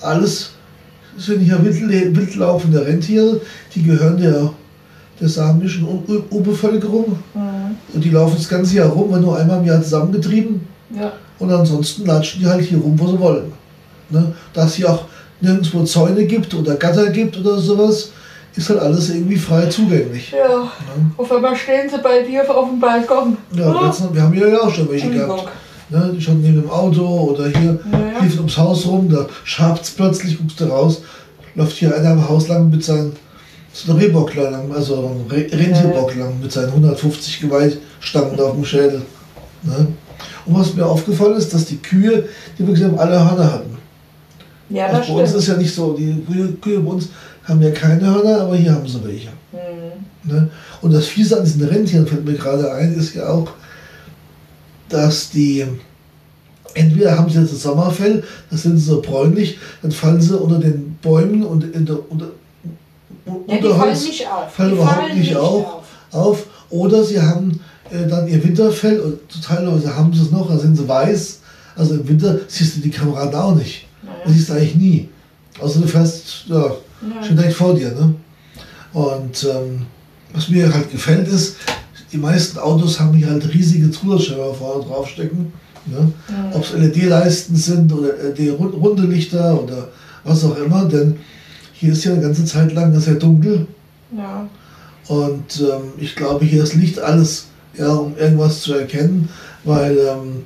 alles 0.00 0.52
sind 1.16 1.40
hier 1.40 1.62
wild, 1.64 2.16
wildlaufende 2.16 2.84
Rentiere, 2.86 3.40
die 3.74 3.82
gehören 3.82 4.16
der, 4.16 4.52
der 5.20 5.28
samischen 5.28 5.86
Urbevölkerung. 6.30 7.18
Mhm. 7.34 7.76
Und 7.94 8.04
die 8.04 8.10
laufen 8.10 8.36
das 8.36 8.48
ganze 8.48 8.76
Jahr 8.76 8.88
rum, 8.88 9.10
werden 9.10 9.22
nur 9.22 9.38
einmal 9.38 9.58
im 9.58 9.64
Jahr 9.66 9.82
zusammengetrieben. 9.82 10.66
Ja. 10.94 11.12
Und 11.38 11.52
ansonsten 11.52 12.06
latschen 12.06 12.40
die 12.40 12.46
halt 12.46 12.64
hier 12.64 12.78
rum, 12.78 12.98
wo 12.98 13.06
sie 13.06 13.18
wollen. 13.18 13.52
Ne? 14.10 14.34
Da 14.52 14.64
es 14.64 14.74
hier 14.74 14.90
auch 14.90 15.04
nirgendwo 15.40 15.84
Zäune 15.84 16.24
gibt 16.26 16.54
oder 16.54 16.74
Gatter 16.76 17.10
gibt 17.10 17.36
oder 17.38 17.58
sowas, 17.58 18.10
ist 18.56 18.68
halt 18.70 18.80
alles 18.80 19.10
irgendwie 19.10 19.36
frei 19.36 19.66
zugänglich. 19.66 20.32
ja. 20.32 20.48
Ne? 20.62 21.10
Auf 21.16 21.30
einmal 21.30 21.54
stehen 21.54 21.88
sie 21.88 21.98
bei 21.98 22.22
dir 22.22 22.42
auf 22.50 22.68
dem 22.68 22.80
Balkon. 22.80 23.36
Ja, 23.54 23.70
Ah, 23.72 23.86
letztens, 23.86 24.14
wir 24.14 24.22
haben 24.22 24.32
hier 24.32 24.48
ja 24.48 24.60
auch 24.60 24.72
schon 24.72 24.90
welche 24.90 25.10
gehabt. 25.10 25.48
Ne? 25.90 26.12
Die 26.14 26.20
schon 26.20 26.42
neben 26.42 26.62
dem 26.62 26.70
Auto 26.70 27.02
oder 27.30 27.46
hier 27.48 27.78
ja. 27.92 28.20
lief 28.22 28.36
ums 28.36 28.56
Haus 28.58 28.86
rum, 28.86 29.08
da 29.08 29.26
schabt 29.44 29.82
es 29.84 29.90
plötzlich, 29.90 30.38
guckst 30.38 30.60
du 30.60 30.64
raus, 30.64 31.02
läuft 31.54 31.76
hier 31.76 31.94
einer 31.94 32.10
am 32.10 32.28
Haus 32.28 32.48
lang 32.48 32.68
mit 32.70 32.82
seinen, 32.82 33.12
so 33.86 33.92
ein 33.92 33.98
Rehbockler 33.98 34.50
lang, 34.50 34.72
also 34.72 35.08
ein 35.08 35.30
Re 35.30 35.46
Rentierbock 35.52 36.16
lang 36.16 36.40
mit 36.40 36.50
seinen 36.50 36.68
150 36.68 37.40
Geweihstangen 37.40 38.40
auf 38.40 38.54
dem 38.54 38.64
Schädel. 38.64 39.02
Ne? 39.62 39.88
Und 40.46 40.58
was 40.58 40.74
mir 40.74 40.86
aufgefallen 40.86 41.36
ist, 41.36 41.52
dass 41.54 41.66
die 41.66 41.76
Kühe, 41.76 42.24
die 42.58 42.66
wir 42.66 42.74
gesehen 42.74 42.92
haben, 42.92 42.98
alle 42.98 43.18
Hörner 43.18 43.52
hatten. 43.52 43.78
Ja, 44.70 44.86
Also 44.86 44.98
das 44.98 45.06
bei 45.06 45.14
uns 45.14 45.28
stimmt. 45.28 45.42
ist 45.42 45.48
ja 45.48 45.56
nicht 45.56 45.74
so, 45.74 45.92
die 45.92 46.24
Kühe, 46.26 46.52
Kühe 46.60 46.80
bei 46.80 46.90
uns 46.90 47.08
haben 47.44 47.62
ja 47.62 47.70
keine 47.70 48.06
Hörner, 48.06 48.42
aber 48.42 48.56
hier 48.56 48.72
haben 48.72 48.86
sie 48.86 49.02
welche. 49.04 49.30
Mhm. 49.52 50.30
Ne? 50.30 50.50
Und 50.82 50.92
das 50.92 51.06
Fiese 51.06 51.38
an 51.38 51.44
diesen 51.44 51.64
Rentieren, 51.64 52.06
fällt 52.06 52.24
mir 52.24 52.34
gerade 52.34 52.72
ein, 52.72 52.94
ist 52.94 53.14
ja 53.14 53.28
auch, 53.28 53.48
dass 54.88 55.30
die, 55.30 55.64
entweder 56.74 57.16
haben 57.16 57.30
sie 57.30 57.40
jetzt 57.40 57.52
das 57.52 57.62
Sommerfell, 57.62 58.22
das 58.50 58.62
sind 58.62 58.76
sie 58.76 58.84
so 58.84 59.00
bräunlich, 59.00 59.58
dann 59.82 59.92
fallen 59.92 60.20
sie 60.20 60.36
unter 60.38 60.58
den 60.58 60.98
Bäumen 61.00 61.44
und 61.44 61.64
in 61.74 61.86
der, 61.86 62.10
unter, 62.10 62.30
Ja, 63.46 63.56
die 63.56 63.68
fallen 63.68 64.02
nicht 64.02 64.26
auf. 64.26 64.52
fallen 64.52 64.70
die 64.70 64.76
überhaupt 64.76 64.96
fallen 64.96 65.18
nicht 65.18 65.36
auf. 65.36 65.66
auf, 66.12 66.46
oder 66.70 67.02
sie 67.04 67.20
haben 67.20 67.60
äh, 67.90 68.06
dann 68.06 68.28
ihr 68.28 68.42
Winterfell, 68.42 69.00
und 69.00 69.18
teilweise 69.42 69.94
haben 69.94 70.12
sie 70.12 70.22
es 70.22 70.30
noch, 70.30 70.48
da 70.48 70.58
sind 70.58 70.76
sie 70.76 70.86
weiß, 70.88 71.40
also 71.76 71.94
im 71.94 72.08
Winter 72.08 72.38
siehst 72.48 72.76
du 72.76 72.80
die 72.80 72.90
Kameraden 72.90 73.34
auch 73.34 73.54
nicht. 73.54 73.86
Das 74.24 74.32
siehst 74.32 74.48
du 74.48 74.54
eigentlich 74.54 74.74
nie. 74.74 75.08
Also 75.60 75.80
du 75.80 75.86
fährst, 75.88 76.44
ja, 76.48 76.56
Ja. 76.64 76.72
schon 77.24 77.36
direkt 77.36 77.54
vor 77.54 77.74
dir. 77.74 77.88
Ne? 77.90 78.14
Und 78.92 79.44
ähm, 79.44 79.86
was 80.32 80.48
mir 80.48 80.72
halt 80.72 80.90
gefällt 80.90 81.28
ist, 81.28 81.56
die 82.12 82.16
meisten 82.18 82.58
Autos 82.58 82.98
haben 82.98 83.14
hier 83.14 83.30
halt 83.30 83.52
riesige 83.52 83.90
Zusatzschirme 83.90 84.52
vorne 84.54 84.84
draufstecken. 84.84 85.52
Ne? 85.86 86.00
Mhm. 86.28 86.52
Ob 86.52 86.64
es 86.64 86.72
LED-Leisten 86.72 87.54
sind 87.56 87.92
oder 87.92 88.08
LED-runde 88.34 89.02
Lichter 89.04 89.62
oder 89.62 89.88
was 90.24 90.44
auch 90.44 90.56
immer, 90.58 90.84
denn 90.86 91.16
hier 91.78 91.92
ist 91.92 92.04
ja 92.04 92.12
eine 92.12 92.22
ganze 92.22 92.44
Zeit 92.44 92.72
lang 92.74 92.98
sehr 92.98 93.14
dunkel. 93.14 93.66
Ja. 94.16 94.48
Und 95.08 95.60
ähm, 95.60 95.92
ich 95.98 96.14
glaube, 96.16 96.44
hier 96.44 96.62
ist 96.64 96.74
Licht 96.74 96.98
alles, 96.98 97.46
ja, 97.76 97.88
um 97.92 98.16
irgendwas 98.18 98.60
zu 98.62 98.74
erkennen, 98.74 99.28
weil 99.64 99.96
ähm, 99.96 100.42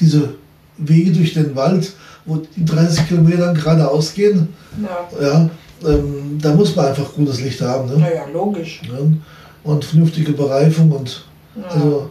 diese 0.00 0.34
Wege 0.76 1.12
durch 1.12 1.34
den 1.34 1.54
Wald, 1.54 1.92
wo 2.26 2.42
die 2.56 2.64
30 2.64 3.08
Kilometer 3.08 3.54
geradeaus 3.54 4.12
gehen, 4.14 4.48
Ja. 4.82 5.22
ja, 5.22 5.50
ähm, 5.88 6.38
da 6.42 6.52
muss 6.54 6.74
man 6.74 6.86
einfach 6.86 7.12
gutes 7.14 7.40
Licht 7.40 7.60
haben. 7.60 7.88
Ne? 7.88 7.98
Naja, 7.98 8.22
logisch. 8.32 8.82
Ne? 8.90 9.16
Und 9.62 9.84
vernünftige 9.84 10.32
Bereifung 10.32 10.90
und 10.90 11.24
Ja. 11.56 11.68
also 11.68 12.10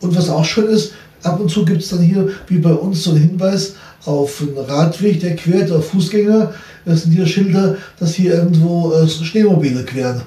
und 0.00 0.16
was 0.16 0.30
auch 0.30 0.44
schön 0.44 0.66
ist, 0.68 0.92
ab 1.22 1.38
und 1.40 1.50
zu 1.50 1.62
gibt 1.64 1.82
es 1.82 1.90
dann 1.90 2.00
hier, 2.00 2.26
wie 2.46 2.58
bei 2.58 2.72
uns, 2.72 3.04
so 3.04 3.10
einen 3.10 3.20
Hinweis 3.20 3.74
auf 4.06 4.40
einen 4.40 4.56
Radweg, 4.56 5.20
der 5.20 5.36
quert, 5.36 5.70
auf 5.70 5.90
Fußgänger. 5.90 6.54
Das 6.84 7.02
sind 7.02 7.12
hier 7.12 7.26
Schilder, 7.26 7.76
dass 7.98 8.14
hier 8.14 8.34
irgendwo 8.34 8.92
äh, 8.92 9.08
Schneemobile 9.08 9.84
queren. 9.84 10.22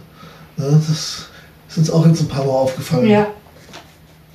Ne? 0.57 0.65
Das 0.69 0.89
ist 0.89 1.27
uns 1.77 1.89
auch 1.89 2.05
jetzt 2.05 2.21
ein 2.21 2.27
paar 2.27 2.45
Mal 2.45 2.51
aufgefallen. 2.51 3.07
ja. 3.09 3.27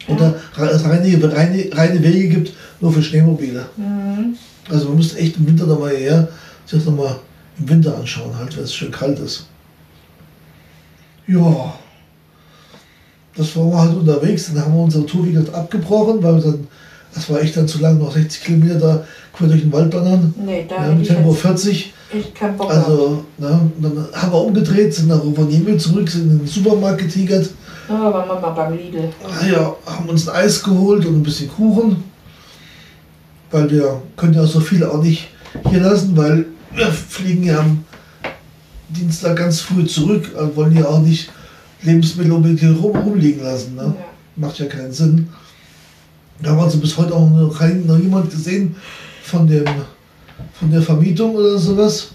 Oder 0.09 0.35
es 0.57 0.85
reine, 0.85 1.37
reine, 1.37 1.69
reine 1.73 2.03
Wege 2.03 2.29
gibt, 2.29 2.55
nur 2.81 2.91
für 2.93 3.03
Schneemobile. 3.03 3.67
Mhm. 3.77 4.37
Also 4.71 4.89
man 4.89 4.97
müsste 4.97 5.19
echt 5.19 5.37
im 5.37 5.47
Winter 5.47 5.67
nochmal 5.67 5.95
her, 5.95 6.29
sich 6.65 6.79
das 6.79 6.89
nochmal 6.89 7.17
im 7.59 7.69
Winter 7.69 7.97
anschauen, 7.97 8.37
halt, 8.39 8.57
wenn 8.57 8.65
es 8.65 8.75
schön 8.75 8.91
kalt 8.91 9.19
ist. 9.19 9.47
Ja, 11.27 11.75
das 13.37 13.55
waren 13.55 13.71
wir 13.71 13.79
halt 13.79 13.97
unterwegs, 13.97 14.47
dann 14.47 14.65
haben 14.65 14.75
wir 14.75 14.81
unsere 14.83 15.05
Tour 15.05 15.27
wieder 15.27 15.43
abgebrochen, 15.55 16.23
weil 16.23 16.37
wir 16.37 16.43
dann, 16.43 16.67
das 17.15 17.29
war 17.31 17.41
echt 17.41 17.57
dann 17.57 17.69
zu 17.69 17.79
lang, 17.79 17.99
noch 17.99 18.13
60 18.13 18.43
Kilometer 18.43 18.79
da 18.79 19.05
quer 19.35 19.49
durch 19.49 19.61
den 19.61 19.73
Wald 19.73 19.93
donnern, 19.93 20.35
Nee, 20.45 20.67
da 20.69 20.87
ja, 20.87 20.93
mit 20.93 21.03
ich 21.03 21.09
Tempo 21.09 21.31
jetzt 21.31 21.43
40. 21.43 21.93
echt 22.13 22.35
keinen 22.35 22.57
Bock. 22.57 22.71
Also, 22.71 23.25
ne, 23.39 23.71
dann 23.79 24.09
haben 24.13 24.33
wir 24.33 24.41
umgedreht, 24.45 24.95
sind 24.95 25.09
nach 25.09 25.23
Rovaniemi 25.23 25.77
zurück, 25.79 26.09
sind 26.09 26.31
in 26.31 26.39
den 26.39 26.47
Supermarkt 26.47 26.99
getigert, 26.99 27.51
Ja, 27.89 28.13
waren 28.13 28.29
wir 28.29 28.41
mal 28.41 28.51
beim 28.51 28.77
Lidl. 28.77 29.11
Ah 29.25 29.47
ja, 29.47 29.77
haben 29.87 30.09
uns 30.09 30.29
ein 30.29 30.37
Eis 30.37 30.63
geholt 30.63 31.07
und 31.07 31.17
ein 31.17 31.23
bisschen 31.23 31.49
Kuchen. 31.49 32.05
Weil 33.51 33.71
wir 33.71 34.03
können 34.17 34.35
ja 34.35 34.45
so 34.45 34.61
viel 34.61 34.85
auch 34.85 35.03
nicht 35.03 35.29
hier 35.71 35.81
lassen, 35.81 36.17
weil 36.17 36.47
wir 36.75 36.87
fliegen 36.87 37.45
ja 37.45 37.61
am 37.61 37.85
Dienstag 38.91 39.37
ganz 39.37 39.61
früh 39.61 39.87
zurück 39.87 40.31
und 40.39 40.57
wollen 40.57 40.77
ja 40.77 40.87
auch 40.87 41.01
nicht 41.01 41.31
Lebensmittel 41.83 42.33
unbedingt 42.33 42.83
rum, 42.83 42.97
rumliegen 42.97 43.43
lassen. 43.43 43.75
Ne? 43.75 43.95
Ja. 43.99 44.05
Macht 44.37 44.59
ja 44.59 44.67
keinen 44.67 44.93
Sinn. 44.93 45.29
Da 46.41 46.51
haben 46.51 46.59
wir 46.59 46.65
also 46.65 46.79
bis 46.79 46.97
heute 46.97 47.15
auch 47.15 47.29
noch, 47.29 47.59
kein, 47.59 47.87
noch 47.87 47.99
jemand 47.99 48.31
gesehen 48.31 48.77
von, 49.23 49.47
dem, 49.47 49.65
von 50.59 50.71
der 50.71 50.83
Vermietung 50.83 51.35
oder 51.35 51.59
sowas. 51.59 52.09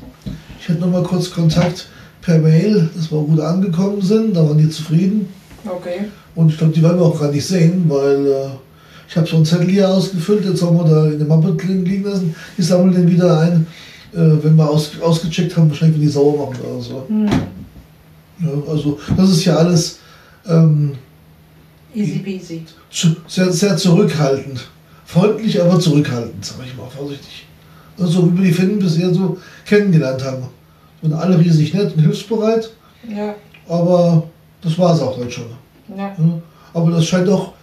Ich 0.59 0.69
hatte 0.69 0.79
noch 0.79 0.91
mal 0.91 1.03
kurz 1.03 1.31
Kontakt 1.31 1.87
per 2.21 2.39
Mail, 2.39 2.89
dass 2.95 3.11
wir 3.11 3.19
gut 3.19 3.39
angekommen 3.39 4.01
sind. 4.01 4.35
Da 4.35 4.47
waren 4.47 4.57
die 4.57 4.69
zufrieden. 4.69 5.27
Okay. 5.65 6.05
Und 6.35 6.49
ich 6.49 6.57
glaube, 6.57 6.73
die 6.73 6.81
werden 6.81 6.99
wir 6.99 7.05
auch 7.05 7.19
gar 7.19 7.31
nicht 7.31 7.45
sehen, 7.45 7.85
weil 7.87 8.25
äh, 8.25 8.47
ich 9.07 9.15
habe 9.15 9.27
so 9.27 9.35
einen 9.35 9.45
Zettel 9.45 9.69
hier 9.69 9.89
ausgefüllt, 9.89 10.45
jetzt 10.45 10.59
sollen 10.59 10.77
wir 10.77 10.85
da 10.85 11.05
in 11.07 11.19
der 11.19 11.27
Mappe 11.27 11.53
drin 11.53 11.85
liegen 11.85 12.03
lassen. 12.03 12.35
Ich 12.57 12.65
sammle 12.65 12.95
den 12.95 13.09
wieder 13.09 13.39
ein, 13.39 13.67
äh, 14.13 14.43
wenn 14.43 14.55
wir 14.55 14.69
aus, 14.69 14.91
ausgecheckt 15.01 15.55
haben, 15.55 15.69
wahrscheinlich 15.69 15.97
wenn 15.97 16.05
die 16.05 16.11
sauer 16.11 16.47
machen 16.47 16.59
oder 16.63 16.81
so. 16.81 17.05
Hm. 17.07 17.27
Ja, 18.39 18.71
also 18.71 18.99
das 19.15 19.29
ist 19.29 19.45
ja 19.45 19.55
alles 19.55 19.99
ähm, 20.47 20.93
Easy 21.93 22.19
peasy. 22.19 22.65
zu, 22.89 23.15
sehr, 23.27 23.51
sehr 23.51 23.77
zurückhaltend. 23.77 24.67
Freundlich, 25.05 25.61
aber 25.61 25.79
zurückhaltend, 25.79 26.43
sage 26.43 26.63
ich 26.65 26.75
mal, 26.75 26.89
vorsichtig. 26.89 27.45
Also 27.99 28.31
wie 28.31 28.37
wir 28.37 28.45
die 28.45 28.53
Finnen 28.53 28.79
bisher 28.79 29.13
so 29.13 29.37
kennengelernt 29.65 30.23
haben. 30.23 30.43
Und 31.01 31.13
alle 31.13 31.37
riesig 31.37 31.73
nett 31.73 31.93
und 31.95 32.01
hilfsbereit, 32.01 32.69
Ja. 33.07 33.35
aber 33.67 34.23
das 34.61 34.77
war 34.79 34.95
es 34.95 35.01
auch 35.01 35.19
dann 35.19 35.29
schon. 35.29 35.45
Ja. 35.95 36.07
Ja, 36.07 36.15
aber 36.73 36.91
das 36.91 37.05
scheint 37.05 37.27
doch, 37.27 37.53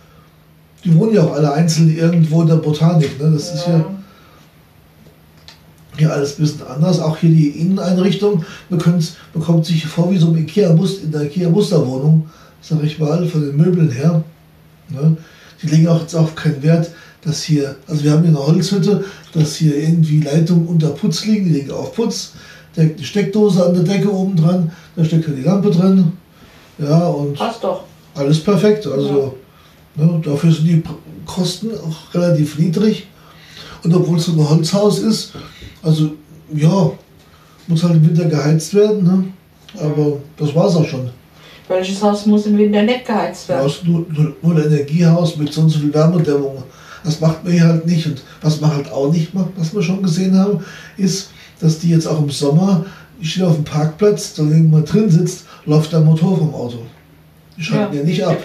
die 0.85 0.95
wohnen 0.95 1.15
ja 1.15 1.23
auch 1.25 1.33
alle 1.33 1.53
einzeln 1.53 1.97
irgendwo 1.97 2.43
in 2.43 2.49
der 2.49 2.57
Botanik. 2.57 3.19
Ne? 3.21 3.31
Das 3.33 3.55
ist 3.55 3.67
ja 3.67 3.85
hier 5.97 6.13
alles 6.13 6.39
ein 6.39 6.43
bisschen 6.43 6.67
anders. 6.67 7.01
Auch 7.01 7.17
hier 7.19 7.31
die 7.31 7.49
Inneneinrichtung 7.49 8.45
bekommt, 8.69 9.13
bekommt 9.33 9.67
sich 9.67 9.87
vor 9.87 10.11
wie 10.11 10.19
so 10.19 10.29
ein 10.29 10.37
Ikea 10.39 10.71
-Must, 10.73 11.03
in 11.03 11.13
der 11.13 11.23
Ikea-Musterwohnung, 11.23 12.29
sag 12.63 12.83
ich 12.83 12.99
mal, 12.99 13.27
von 13.27 13.43
den 13.43 13.57
Möbeln 13.57 13.91
her. 13.91 14.23
Ne? 14.89 15.17
Die 15.63 15.67
legen 15.67 15.89
auch 15.89 16.01
jetzt 16.01 16.15
auch 16.15 16.35
keinen 16.35 16.63
Wert, 16.63 16.91
dass 17.23 17.43
hier, 17.43 17.77
also 17.87 18.03
wir 18.05 18.13
haben 18.13 18.21
hier 18.23 18.29
eine 18.31 18.47
Holzhütte, 18.47 19.05
dass 19.33 19.57
hier 19.57 19.77
irgendwie 19.77 20.21
Leitungen 20.21 20.67
unter 20.67 20.89
Putz 20.91 21.25
liegen, 21.27 21.45
die 21.47 21.51
liegen 21.61 21.71
auf 21.71 21.95
Putz, 21.95 22.33
eine 22.77 22.95
Steckdose 23.03 23.65
an 23.67 23.75
der 23.75 23.83
Decke 23.83 24.11
oben 24.13 24.37
dran, 24.37 24.71
da 24.97 25.05
steckt 25.05 25.29
ja 25.29 25.35
die 25.35 25.43
Lampe 25.43 25.71
drin. 25.71 26.13
Ja, 26.79 27.09
und 27.09 27.35
Passt 27.35 27.63
doch. 27.63 27.83
alles 28.15 28.41
perfekt. 28.43 28.87
Also 28.87 29.35
ne, 29.97 30.21
dafür 30.25 30.51
sind 30.53 30.67
die 30.67 30.83
Kosten 31.27 31.69
auch 31.73 32.15
relativ 32.15 32.59
niedrig. 32.59 33.07
Und 33.83 33.95
obwohl 33.95 34.19
es 34.19 34.27
so 34.27 34.33
ein 34.33 34.49
Holzhaus 34.49 35.01
ist, 35.01 35.33
also 35.83 36.13
ja, 36.55 36.91
muss 37.67 37.83
halt 37.83 37.95
im 37.97 38.07
Winter 38.07 38.25
geheizt 38.27 38.73
werden. 38.75 39.05
Ne? 39.05 39.25
Aber 39.79 40.17
das 40.39 40.55
war 40.55 40.67
es 40.69 40.77
auch 40.77 40.87
schon. 40.87 41.11
Welches 41.69 42.03
Haus 42.03 42.27
muss 42.27 42.47
im 42.47 42.57
Winter 42.59 42.83
nicht 42.83 43.05
geheizt 43.05 43.49
Ja. 43.49 43.57
werden? 43.57 43.73
Nur, 43.85 44.07
nur, 44.11 44.37
nur 44.43 44.57
ein 44.57 44.73
Energiehaus 44.73 45.37
mit 45.37 45.53
so 45.53 45.61
und 45.63 45.69
so 45.71 45.79
viel 45.81 45.93
Wärmedämmung. 45.95 46.63
Das 47.05 47.21
macht 47.21 47.45
man 47.45 47.53
hier 47.53 47.65
halt 47.67 47.87
nicht. 47.87 48.07
Und 48.07 48.23
was 48.43 48.61
man 48.61 48.75
halt 48.75 48.91
auch 48.93 49.13
nicht 49.13 49.35
macht, 49.35 49.51
was 49.57 49.75
wir 49.75 49.83
schon 49.83 50.03
gesehen 50.03 50.39
haben, 50.39 50.61
ist, 50.97 51.31
dass 51.61 51.79
die 51.79 51.91
jetzt 51.91 52.07
auch 52.07 52.21
im 52.21 52.31
Sommer, 52.31 52.85
ich 53.21 53.33
stehe 53.33 53.47
auf 53.47 53.55
dem 53.57 53.65
Parkplatz, 53.65 54.35
da 54.35 54.43
jemand 54.43 54.93
drin 54.93 55.11
sitzt, 55.11 55.45
läuft 55.67 55.93
der 55.93 56.01
Motor 56.01 56.39
vom 56.39 56.55
Auto. 56.55 56.79
Die 57.57 57.63
schalten 57.63 57.97
ja, 57.97 58.03
nicht 58.03 58.19
mit 58.19 58.27
ab. 58.27 58.39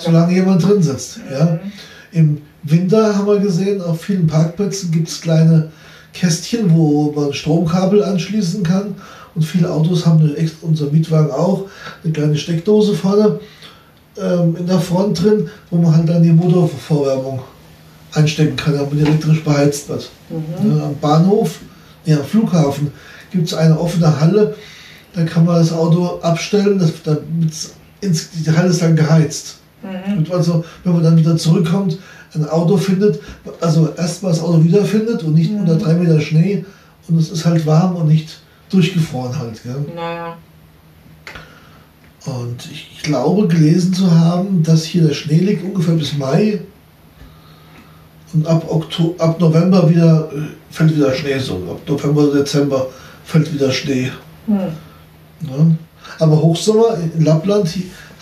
Solange 0.00 0.34
jemand 0.34 0.62
drin 0.62 0.82
sitzt. 0.82 1.20
Ja. 1.30 1.44
Mhm. 1.44 1.58
Im 2.12 2.38
Winter 2.62 3.16
haben 3.16 3.26
wir 3.26 3.38
gesehen, 3.38 3.80
auf 3.80 4.02
vielen 4.02 4.26
Parkplätzen 4.26 4.90
gibt 4.90 5.08
es 5.08 5.20
kleine 5.20 5.70
Kästchen, 6.12 6.72
wo 6.74 7.12
man 7.12 7.32
Stromkabel 7.32 8.04
anschließen 8.04 8.62
kann. 8.62 8.94
Und 9.34 9.42
viele 9.42 9.70
Autos 9.70 10.06
haben 10.06 10.20
eine, 10.20 10.34
extra- 10.34 10.66
unser 10.66 10.90
Mietwagen 10.90 11.30
auch, 11.32 11.64
eine 12.04 12.12
kleine 12.12 12.36
Steckdose 12.36 12.94
vorne 12.94 13.40
ähm, 14.16 14.54
in 14.56 14.66
der 14.66 14.78
Front 14.78 15.22
drin, 15.22 15.48
wo 15.70 15.78
man 15.78 15.96
halt 15.96 16.08
dann 16.08 16.22
die 16.22 16.30
Motorvorwärmung 16.30 17.40
einstecken 18.14 18.56
kann, 18.56 18.74
damit 18.76 19.06
elektrisch 19.06 19.42
beheizt 19.44 19.88
wird. 19.88 20.10
Mhm. 20.30 20.76
Ja, 20.78 20.84
am 20.86 20.98
Bahnhof, 21.00 21.58
ja, 22.04 22.18
am 22.18 22.24
Flughafen 22.24 22.92
gibt 23.30 23.48
es 23.48 23.54
eine 23.54 23.78
offene 23.78 24.20
Halle, 24.20 24.54
da 25.14 25.24
kann 25.24 25.44
man 25.44 25.56
das 25.56 25.72
Auto 25.72 26.18
abstellen, 26.20 26.78
das, 26.78 26.92
damit 27.04 27.52
ins, 28.00 28.30
die 28.30 28.50
Halle 28.50 28.68
ist 28.70 28.82
dann 28.82 28.96
geheizt. 28.96 29.58
Mhm. 29.82 30.18
Und 30.18 30.32
also, 30.32 30.64
wenn 30.82 30.92
man 30.92 31.02
dann 31.02 31.16
wieder 31.16 31.36
zurückkommt, 31.36 31.98
ein 32.34 32.48
Auto 32.48 32.76
findet, 32.76 33.20
also 33.60 33.90
erstmal 33.96 34.32
das 34.32 34.42
Auto 34.42 34.64
wiederfindet 34.64 35.22
und 35.22 35.34
nicht 35.34 35.52
Mhm. 35.52 35.60
unter 35.60 35.76
drei 35.76 35.94
Meter 35.94 36.20
Schnee 36.20 36.64
und 37.08 37.18
es 37.18 37.30
ist 37.30 37.44
halt 37.44 37.64
warm 37.64 37.94
und 37.96 38.08
nicht 38.08 38.40
durchgefroren 38.70 39.38
halt. 39.38 39.62
Gell? 39.62 39.84
Naja. 39.94 40.36
Und 42.26 42.68
ich 42.72 43.02
glaube 43.02 43.46
gelesen 43.48 43.92
zu 43.92 44.10
haben, 44.10 44.62
dass 44.62 44.84
hier 44.84 45.02
der 45.06 45.14
Schnee 45.14 45.38
liegt 45.38 45.62
ungefähr 45.62 45.94
bis 45.94 46.16
Mai 46.16 46.60
und 48.34 48.46
ab, 48.46 48.64
Oktober, 48.68 49.24
ab 49.24 49.40
November 49.40 49.88
wieder 49.88 50.28
äh, 50.32 50.40
fällt 50.70 50.94
wieder 50.94 51.14
Schnee, 51.14 51.38
so 51.38 51.54
ab 51.54 51.80
November, 51.86 52.26
Dezember 52.34 52.88
fällt 53.24 53.52
wieder 53.52 53.70
Schnee. 53.70 54.10
Hm. 54.46 54.56
Ne? 55.40 55.78
Aber 56.18 56.40
Hochsommer 56.40 56.98
in 57.16 57.24
Lappland 57.24 57.68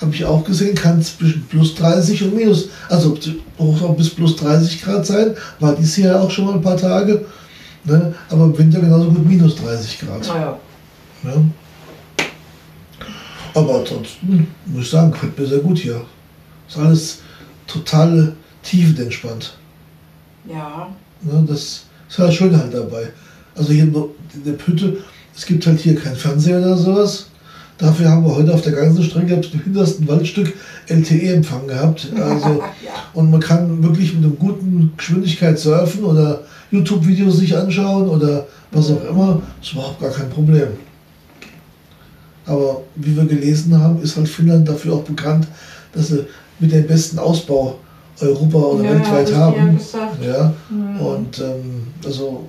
habe 0.01 0.14
ich 0.14 0.25
auch 0.25 0.44
gesehen, 0.44 0.75
kann 0.75 1.03
zwischen 1.03 1.46
plus 1.48 1.75
30 1.75 2.25
und 2.25 2.37
minus, 2.37 2.68
also 2.88 3.16
Hochsommer 3.59 3.94
bis 3.94 4.11
plus 4.11 4.37
30 4.37 4.83
Grad 4.83 5.07
sein, 5.07 5.35
war 5.61 5.75
dies 5.75 5.96
Jahr 5.96 6.20
auch 6.20 6.31
schon 6.31 6.46
mal 6.46 6.55
ein 6.55 6.62
paar 6.62 6.77
Tage. 6.77 7.25
Ne? 7.85 8.14
Aber 8.29 8.44
im 8.44 8.57
Winter 8.57 8.81
genauso 8.81 9.11
gut 9.11 9.27
minus 9.27 9.57
30 9.57 10.01
Grad. 10.01 10.29
Naja. 10.29 10.59
Ne? 11.22 11.51
Aber 13.55 13.81
ansonsten 13.81 14.48
muss 14.66 14.85
ich 14.85 14.90
sagen, 14.90 15.11
gefällt 15.11 15.38
mir 15.38 15.46
sehr 15.46 15.59
gut 15.59 15.79
hier. 15.79 16.01
Ist 16.68 16.79
alles 16.79 17.18
total 17.66 18.35
tiefenentspannt. 18.62 19.55
Ja. 20.48 20.88
Ne? 21.22 21.44
Das 21.46 21.85
ist 22.09 22.18
ja 22.18 22.26
das 22.26 22.35
Schöne 22.35 22.59
halt 22.59 22.74
dabei. 22.74 23.09
Also 23.55 23.72
hier 23.72 23.85
in 23.85 23.92
der 23.92 24.55
Hütte, 24.66 24.98
es 25.37 25.46
gibt 25.46 25.66
halt 25.66 25.81
hier 25.81 25.94
kein 25.94 26.16
Fernseher 26.16 26.59
oder 26.59 26.76
sowas. 26.76 27.26
Dafür 27.78 28.11
haben 28.11 28.24
wir 28.24 28.37
heute 28.37 28.55
auf 28.55 28.62
der 28.62 28.72
ganzen 28.72 29.02
Strecke 29.02 29.35
im 29.35 29.61
hintersten 29.61 30.07
Waldstück 30.07 30.52
LTE-Empfang 30.87 31.66
gehabt. 31.66 32.09
Also, 32.16 32.62
ja. 32.85 32.92
und 33.14 33.31
man 33.31 33.40
kann 33.40 33.83
wirklich 33.83 34.14
mit 34.14 34.24
einer 34.24 34.35
guten 34.35 34.92
Geschwindigkeit 34.96 35.59
surfen 35.59 36.05
oder 36.05 36.42
YouTube-Videos 36.70 37.38
sich 37.38 37.57
anschauen 37.57 38.09
oder 38.09 38.46
was 38.70 38.90
auch 38.90 39.05
immer. 39.09 39.42
Das 39.59 39.68
ist 39.68 39.72
überhaupt 39.74 40.00
gar 40.00 40.11
kein 40.11 40.31
Problem. 40.31 40.68
Aber 42.46 42.83
wie 42.96 43.16
wir 43.16 43.24
gelesen 43.24 43.78
haben, 43.78 44.02
ist 44.02 44.16
halt 44.16 44.28
Finnland 44.28 44.68
dafür 44.68 44.94
auch 44.94 45.05
bekannt, 45.05 45.46
dass 45.92 46.09
sie 46.09 46.26
mit 46.59 46.72
dem 46.72 46.87
besten 46.87 47.18
Ausbau 47.18 47.78
Europa 48.22 48.58
oder 48.58 48.85
Ja, 48.85 48.90
weltweit 48.92 49.28
ich 49.30 49.35
haben. 49.37 49.80
Ja. 50.22 50.26
Ja, 50.32 50.54
Mhm. 50.70 51.00
und 51.00 51.38
ähm, 51.40 51.87
also, 52.04 52.48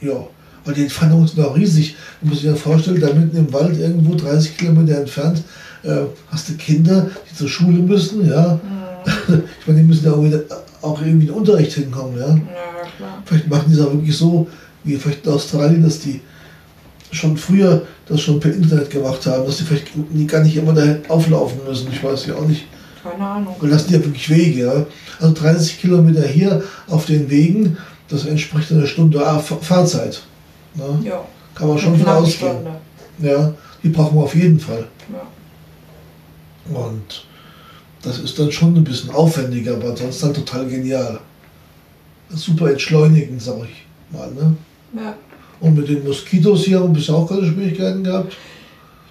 ja. 0.00 0.26
Weil 0.64 0.74
die 0.74 0.82
Entfernungen 0.82 1.26
sind 1.26 1.44
auch 1.44 1.56
riesig. 1.56 1.96
Man 2.20 2.30
muss 2.30 2.40
sich 2.40 2.48
ja 2.48 2.54
vorstellen, 2.54 3.00
da 3.00 3.12
mitten 3.12 3.36
im 3.36 3.52
Wald, 3.52 3.76
irgendwo 3.78 4.14
30 4.14 4.56
Kilometer 4.56 4.98
entfernt, 4.98 5.42
äh, 5.82 6.02
hast 6.30 6.48
du 6.48 6.54
Kinder, 6.54 7.10
die 7.30 7.36
zur 7.36 7.48
Schule 7.48 7.78
müssen, 7.78 8.28
ja. 8.28 8.60
Mhm. 8.62 9.42
Ich 9.60 9.66
meine, 9.66 9.80
die 9.80 9.86
müssen 9.86 10.04
ja 10.04 10.12
auch, 10.12 10.22
wieder, 10.22 10.40
auch 10.80 11.00
irgendwie 11.00 11.26
in 11.26 11.32
den 11.32 11.36
Unterricht 11.36 11.72
hinkommen, 11.72 12.16
ja. 12.18 12.28
Ja. 12.28 12.38
Vielleicht 13.24 13.48
machen 13.48 13.64
die 13.68 13.74
es 13.74 13.80
auch 13.80 13.92
wirklich 13.92 14.16
so, 14.16 14.46
wie 14.84 14.96
vielleicht 14.96 15.26
in 15.26 15.32
Australien, 15.32 15.82
dass 15.82 15.98
die 15.98 16.20
schon 17.10 17.36
früher 17.36 17.82
das 18.08 18.20
schon 18.20 18.38
per 18.40 18.52
Internet 18.54 18.90
gemacht 18.90 19.26
haben, 19.26 19.44
dass 19.44 19.56
die 19.58 19.64
vielleicht 19.64 19.88
gar 20.28 20.42
nicht 20.42 20.56
immer 20.56 20.72
dahin 20.72 20.98
auflaufen 21.08 21.58
müssen. 21.68 21.88
Ich 21.92 22.02
weiß 22.02 22.26
ja 22.26 22.34
auch 22.36 22.46
nicht. 22.46 22.64
Keine 23.02 23.26
Ahnung. 23.26 23.56
Und 23.58 23.70
lassen 23.70 23.88
die 23.88 23.94
ja 23.94 24.04
wirklich 24.04 24.30
Wege. 24.30 24.60
Ja? 24.66 24.86
Also 25.20 25.34
30 25.34 25.80
Kilometer 25.80 26.22
hier 26.22 26.62
auf 26.88 27.06
den 27.06 27.28
Wegen, 27.30 27.76
das 28.08 28.26
entspricht 28.26 28.70
einer 28.72 28.86
Stunde 28.86 29.20
Fahrzeit. 29.60 30.22
Ne? 30.74 31.00
Ja. 31.04 31.24
Kann 31.54 31.68
man 31.68 31.78
schon 31.78 31.98
von 31.98 32.08
ausgehen. 32.08 32.52
Stunde. 32.52 32.70
Ja, 33.18 33.54
die 33.82 33.88
brauchen 33.88 34.16
wir 34.16 34.22
auf 34.22 34.34
jeden 34.34 34.58
Fall. 34.58 34.86
Ja. 35.12 36.76
Und 36.76 37.24
das 38.02 38.18
ist 38.18 38.38
dann 38.38 38.50
schon 38.50 38.74
ein 38.74 38.84
bisschen 38.84 39.10
aufwendiger, 39.10 39.74
aber 39.74 39.90
ansonsten 39.90 40.26
halt 40.26 40.36
total 40.36 40.66
genial. 40.66 41.20
Super 42.30 42.70
entschleunigend, 42.70 43.42
sag 43.42 43.58
ich 43.64 43.86
mal. 44.16 44.30
Ne? 44.32 44.56
Ja. 44.96 45.14
Und 45.60 45.76
mit 45.76 45.88
den 45.88 46.04
Moskitos 46.04 46.64
hier 46.64 46.80
haben 46.80 46.88
wir 46.88 47.00
bisher 47.00 47.14
auch 47.14 47.28
keine 47.28 47.46
Schwierigkeiten 47.46 48.02
gehabt. 48.02 48.36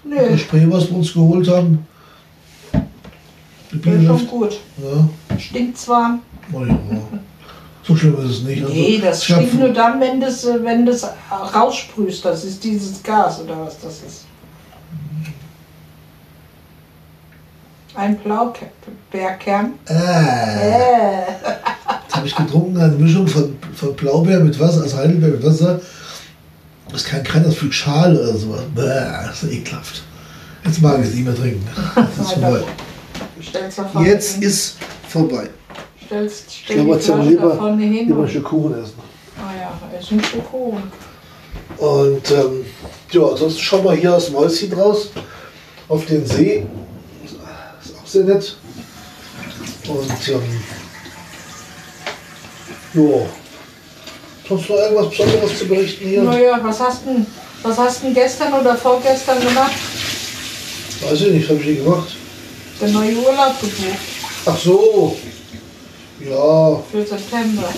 Das 0.04 0.30
Nö, 0.30 0.38
Spray, 0.38 0.70
was 0.70 0.90
wir 0.90 0.98
uns 0.98 1.14
geholt 1.14 1.48
haben. 1.48 1.86
Das 3.74 3.94
ist 3.94 4.06
schon 4.06 4.28
gut. 4.28 4.60
Ja, 4.78 5.38
Stinkt 5.38 5.78
zwar. 5.78 6.20
oh 6.54 6.66
ja. 6.66 6.78
So 7.88 7.96
schlimm 7.96 8.16
ist 8.26 8.32
es 8.38 8.44
nicht. 8.44 8.62
Also, 8.64 8.74
Nee, 8.76 9.00
das 9.04 9.24
ich 9.24 9.32
hab- 9.32 9.38
stinkt 9.42 9.60
nur 9.60 9.70
dann, 9.70 10.00
wenn 10.00 10.20
das, 10.22 10.46
äh, 10.46 10.64
wenn 10.64 10.86
das 10.86 11.08
raussprühst. 11.54 12.24
Das 12.26 12.44
ist 12.44 12.64
dieses 12.64 13.02
Gas 13.02 13.42
oder 13.42 13.60
was 13.66 13.80
das 13.80 14.02
ist. 14.06 14.26
Ein 17.96 18.18
Blaubeerkern. 18.20 19.74
Äh, 19.90 19.94
Äh. 19.94 21.22
jetzt 22.04 22.16
habe 22.16 22.28
ich 22.28 22.36
getrunken 22.36 22.78
eine 22.80 22.94
Mischung 22.96 23.28
von, 23.28 23.58
von 23.76 23.96
Blaubeer 23.96 24.40
mit 24.40 24.58
Wasser, 24.60 24.82
also 24.84 24.98
Heidelbeer 24.98 25.30
mit 25.30 25.46
Wasser. 25.46 25.82
Das 26.92 27.04
kann 27.04 27.24
keiner 27.24 27.52
Flug 27.52 27.74
Schale 27.74 28.18
oder 28.22 28.38
sowas. 28.38 28.62
Bäh, 28.76 28.82
das 29.28 29.44
ist 29.44 29.52
ekelhaft. 29.52 30.04
Jetzt 30.64 30.82
mag 30.82 31.00
ich 31.00 31.08
es 31.08 31.16
nicht 31.16 31.26
mehr 31.26 31.36
trinken. 31.36 31.68
Das 31.96 32.28
ist 32.28 32.34
vorbei. 32.34 32.62
Vorne 33.92 34.08
Jetzt 34.08 34.34
hin. 34.36 34.44
ist 34.44 34.78
vorbei. 35.08 35.50
Stellst, 36.06 36.46
Ich 36.50 36.62
stell 36.66 36.76
glaube, 36.78 36.98
die 36.98 37.04
Flasche 37.06 37.24
da 37.24 37.30
lieber, 37.30 37.56
vorne 37.58 37.84
hin. 37.84 38.08
lieber 38.08 38.24
ein 38.24 38.30
Stück 38.30 38.44
Kuchen 38.44 38.74
essen. 38.84 38.94
Ah 39.38 39.52
ja, 39.56 40.00
ist 40.00 40.12
ein 40.12 40.24
Stück 40.24 40.52
Kuchen. 40.52 40.84
Und 41.78 42.32
ähm, 42.32 42.66
ja, 43.12 43.22
ansonsten 43.28 43.60
schauen 43.62 43.84
wir 43.86 43.94
hier 43.94 44.14
aus 44.16 44.26
dem 44.28 44.36
Häuschen 44.36 44.74
raus 44.74 45.10
auf 45.88 46.06
den 46.06 46.26
See. 46.26 46.66
Ist 47.26 47.36
auch 47.98 48.08
sehr 48.08 48.24
nett. 48.26 48.56
Und 49.88 50.30
ähm, 50.30 50.42
ja, 52.94 53.26
sonst 54.48 54.70
noch 54.70 54.76
irgendwas 54.76 55.10
Besonderes 55.10 55.58
zu 55.60 55.66
berichten 55.68 56.08
hier? 56.08 56.24
Naja, 56.24 56.60
was 56.62 56.80
hast 56.80 57.06
du 57.06 57.26
was 57.64 57.78
hast 57.78 58.04
denn 58.04 58.14
gestern 58.14 58.54
oder 58.54 58.76
vorgestern 58.76 59.40
gemacht? 59.40 59.72
Weiß 61.02 61.22
ich 61.22 61.32
nicht, 61.34 61.50
habe 61.50 61.60
ich 61.60 61.66
nie 61.68 61.76
gemacht. 61.76 62.16
Den 62.82 62.94
neuen 62.94 63.18
Urlaub 63.18 63.60
gebucht 63.62 64.00
Ach 64.46 64.58
so, 64.58 65.16
ja, 66.20 66.84
für 66.92 67.06
September. 67.06 67.70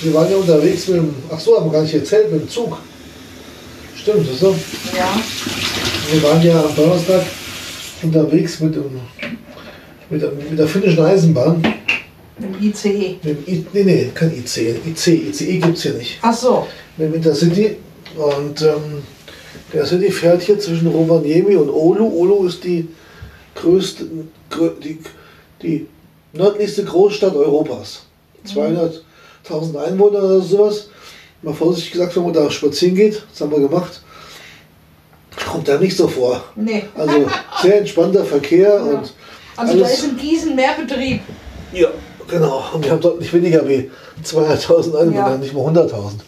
wir 0.00 0.14
waren 0.14 0.30
ja 0.30 0.36
unterwegs 0.38 0.88
mit 0.88 0.96
dem, 0.96 1.14
ach 1.30 1.38
so, 1.38 1.56
haben 1.56 1.66
wir 1.66 1.72
gar 1.72 1.82
nicht 1.82 1.94
erzählt, 1.94 2.32
mit 2.32 2.40
dem 2.40 2.48
Zug. 2.48 2.78
Stimmt, 3.94 4.26
das 4.26 4.34
ist 4.34 4.40
so. 4.40 4.56
Ja, 4.96 5.20
Wir 6.10 6.22
waren 6.22 6.42
ja 6.42 6.58
am 6.64 6.74
Donnerstag 6.74 7.22
unterwegs 8.02 8.60
mit, 8.60 8.76
dem, 8.76 9.00
mit, 10.08 10.22
der, 10.22 10.32
mit 10.32 10.58
der 10.58 10.68
finnischen 10.68 11.04
Eisenbahn. 11.04 11.62
ICE. 12.60 13.16
Mit 13.22 13.24
dem 13.24 13.54
I, 13.54 13.66
nee, 13.74 13.84
nee, 13.84 14.10
kein 14.14 14.32
IC. 14.32 14.56
IC, 14.86 15.06
ICE 15.06 15.58
gibt 15.58 15.76
es 15.76 15.82
hier 15.82 15.92
nicht. 15.94 16.18
Ach 16.22 16.34
so, 16.34 16.66
Mit 16.96 17.08
dem 17.08 17.14
Intercity. 17.14 17.76
Und 18.16 18.62
ähm, 18.62 19.02
der 19.72 19.84
City 19.84 20.10
fährt 20.10 20.42
hier 20.42 20.58
zwischen 20.58 20.86
Rovaniemi 20.86 21.56
und 21.56 21.68
Oulu. 21.68 22.06
Oulu 22.06 22.46
ist 22.46 22.64
die 22.64 22.88
größte, 23.56 24.06
grö, 24.50 24.70
die, 24.82 24.98
die 25.62 25.86
nördlichste 26.32 26.84
Großstadt 26.84 27.34
Europas. 27.34 28.02
200.000 28.46 29.76
Einwohner 29.84 30.18
oder 30.22 30.40
sowas. 30.40 30.88
Mal 31.42 31.54
vorsichtig 31.54 31.92
gesagt, 31.92 32.16
wenn 32.16 32.22
man 32.24 32.32
da 32.32 32.50
spazieren 32.50 32.94
geht, 32.94 33.22
das 33.30 33.40
haben 33.40 33.50
wir 33.50 33.60
gemacht, 33.60 34.00
kommt 35.46 35.68
da 35.68 35.78
nicht 35.78 35.96
so 35.96 36.08
vor. 36.08 36.42
nee. 36.56 36.84
Also 36.96 37.26
sehr 37.62 37.78
entspannter 37.80 38.24
Verkehr 38.24 38.68
Ja. 38.68 38.82
und 38.82 39.12
Also 39.56 39.78
da 39.78 39.84
alles- 39.84 39.98
ist 39.98 40.04
in 40.04 40.16
Gießen 40.16 40.54
mehr 40.54 40.74
Betrieb. 40.80 41.20
Ja, 41.72 41.88
genau. 42.28 42.64
Und 42.72 42.84
wir 42.84 42.92
haben 42.92 43.00
deutlich 43.00 43.32
weniger 43.32 43.66
wie 43.68 43.90
200.000 44.24 44.94
Einwohner, 44.96 45.30
Ja. 45.30 45.36
nicht 45.36 45.52
mal 45.54 45.60
100.000. 45.64 46.20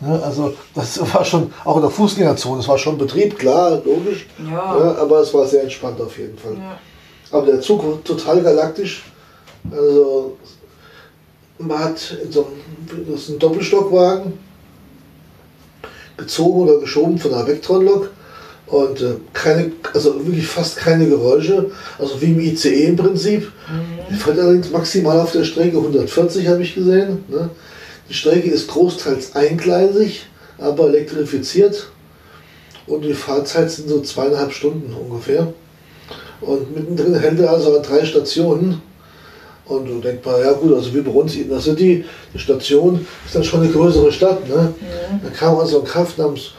Ne, 0.00 0.22
also 0.22 0.54
das 0.74 1.00
war 1.14 1.24
schon, 1.24 1.52
auch 1.64 1.76
in 1.76 1.82
der 1.82 1.90
Fußgängerzone, 1.90 2.60
es 2.60 2.68
war 2.68 2.78
schon 2.78 2.98
Betrieb, 2.98 3.38
klar, 3.38 3.82
logisch. 3.84 4.26
Ja. 4.38 4.78
Ja, 4.78 4.96
aber 4.96 5.20
es 5.20 5.32
war 5.32 5.46
sehr 5.46 5.62
entspannt 5.62 6.00
auf 6.00 6.18
jeden 6.18 6.36
Fall. 6.36 6.54
Ja. 6.54 6.78
Aber 7.30 7.46
der 7.46 7.60
Zug 7.60 7.84
war 7.84 8.02
total 8.04 8.42
galaktisch. 8.42 9.04
Also 9.70 10.36
man 11.58 11.78
hat 11.78 11.98
so 12.30 12.46
einem, 12.46 13.06
das 13.10 13.22
ist 13.22 13.28
ein 13.30 13.38
Doppelstockwagen 13.38 14.34
gezogen 16.16 16.60
oder 16.62 16.78
geschoben 16.78 17.18
von 17.18 17.34
einer 17.34 17.46
Vectron-Lok 17.46 18.10
und 18.66 19.00
äh, 19.00 19.14
keine, 19.32 19.72
also 19.92 20.14
wirklich 20.26 20.46
fast 20.46 20.76
keine 20.76 21.06
Geräusche, 21.06 21.70
also 21.98 22.20
wie 22.20 22.32
im 22.32 22.40
ICE 22.40 22.86
im 22.86 22.96
Prinzip. 22.96 23.52
Die 24.10 24.14
fährt 24.14 24.38
allerdings 24.38 24.70
maximal 24.70 25.20
auf 25.20 25.32
der 25.32 25.44
Strecke 25.44 25.76
140 25.76 26.46
habe 26.48 26.62
ich 26.62 26.74
gesehen. 26.74 27.24
Ne? 27.28 27.50
Die 28.08 28.14
Strecke 28.14 28.48
ist 28.50 28.68
großteils 28.68 29.34
eingleisig, 29.34 30.26
aber 30.58 30.88
elektrifiziert 30.88 31.88
und 32.86 33.02
die 33.02 33.14
Fahrzeit 33.14 33.70
sind 33.70 33.88
so 33.88 34.00
zweieinhalb 34.00 34.52
Stunden 34.52 34.94
ungefähr. 34.94 35.52
Und 36.40 36.74
mittendrin 36.74 37.14
hält 37.14 37.40
er 37.40 37.50
also 37.50 37.76
an 37.76 37.82
drei 37.82 38.04
Stationen. 38.04 38.80
Und 39.64 39.86
du 39.86 40.00
denkst 40.00 40.24
mal, 40.24 40.40
ja 40.40 40.52
gut, 40.52 40.72
also 40.74 40.94
wie 40.94 41.00
bei 41.00 41.10
uns 41.10 41.34
in 41.34 41.48
der 41.48 41.60
City, 41.60 42.04
die 42.32 42.38
Station 42.38 43.04
ist 43.24 43.34
dann 43.34 43.42
schon 43.42 43.62
eine 43.62 43.72
größere 43.72 44.12
Stadt. 44.12 44.48
Ne? 44.48 44.72
Da 45.24 45.30
kam 45.30 45.58
also 45.58 45.80
ein 45.80 45.84
Kraft 45.84 46.18
namens 46.18 46.52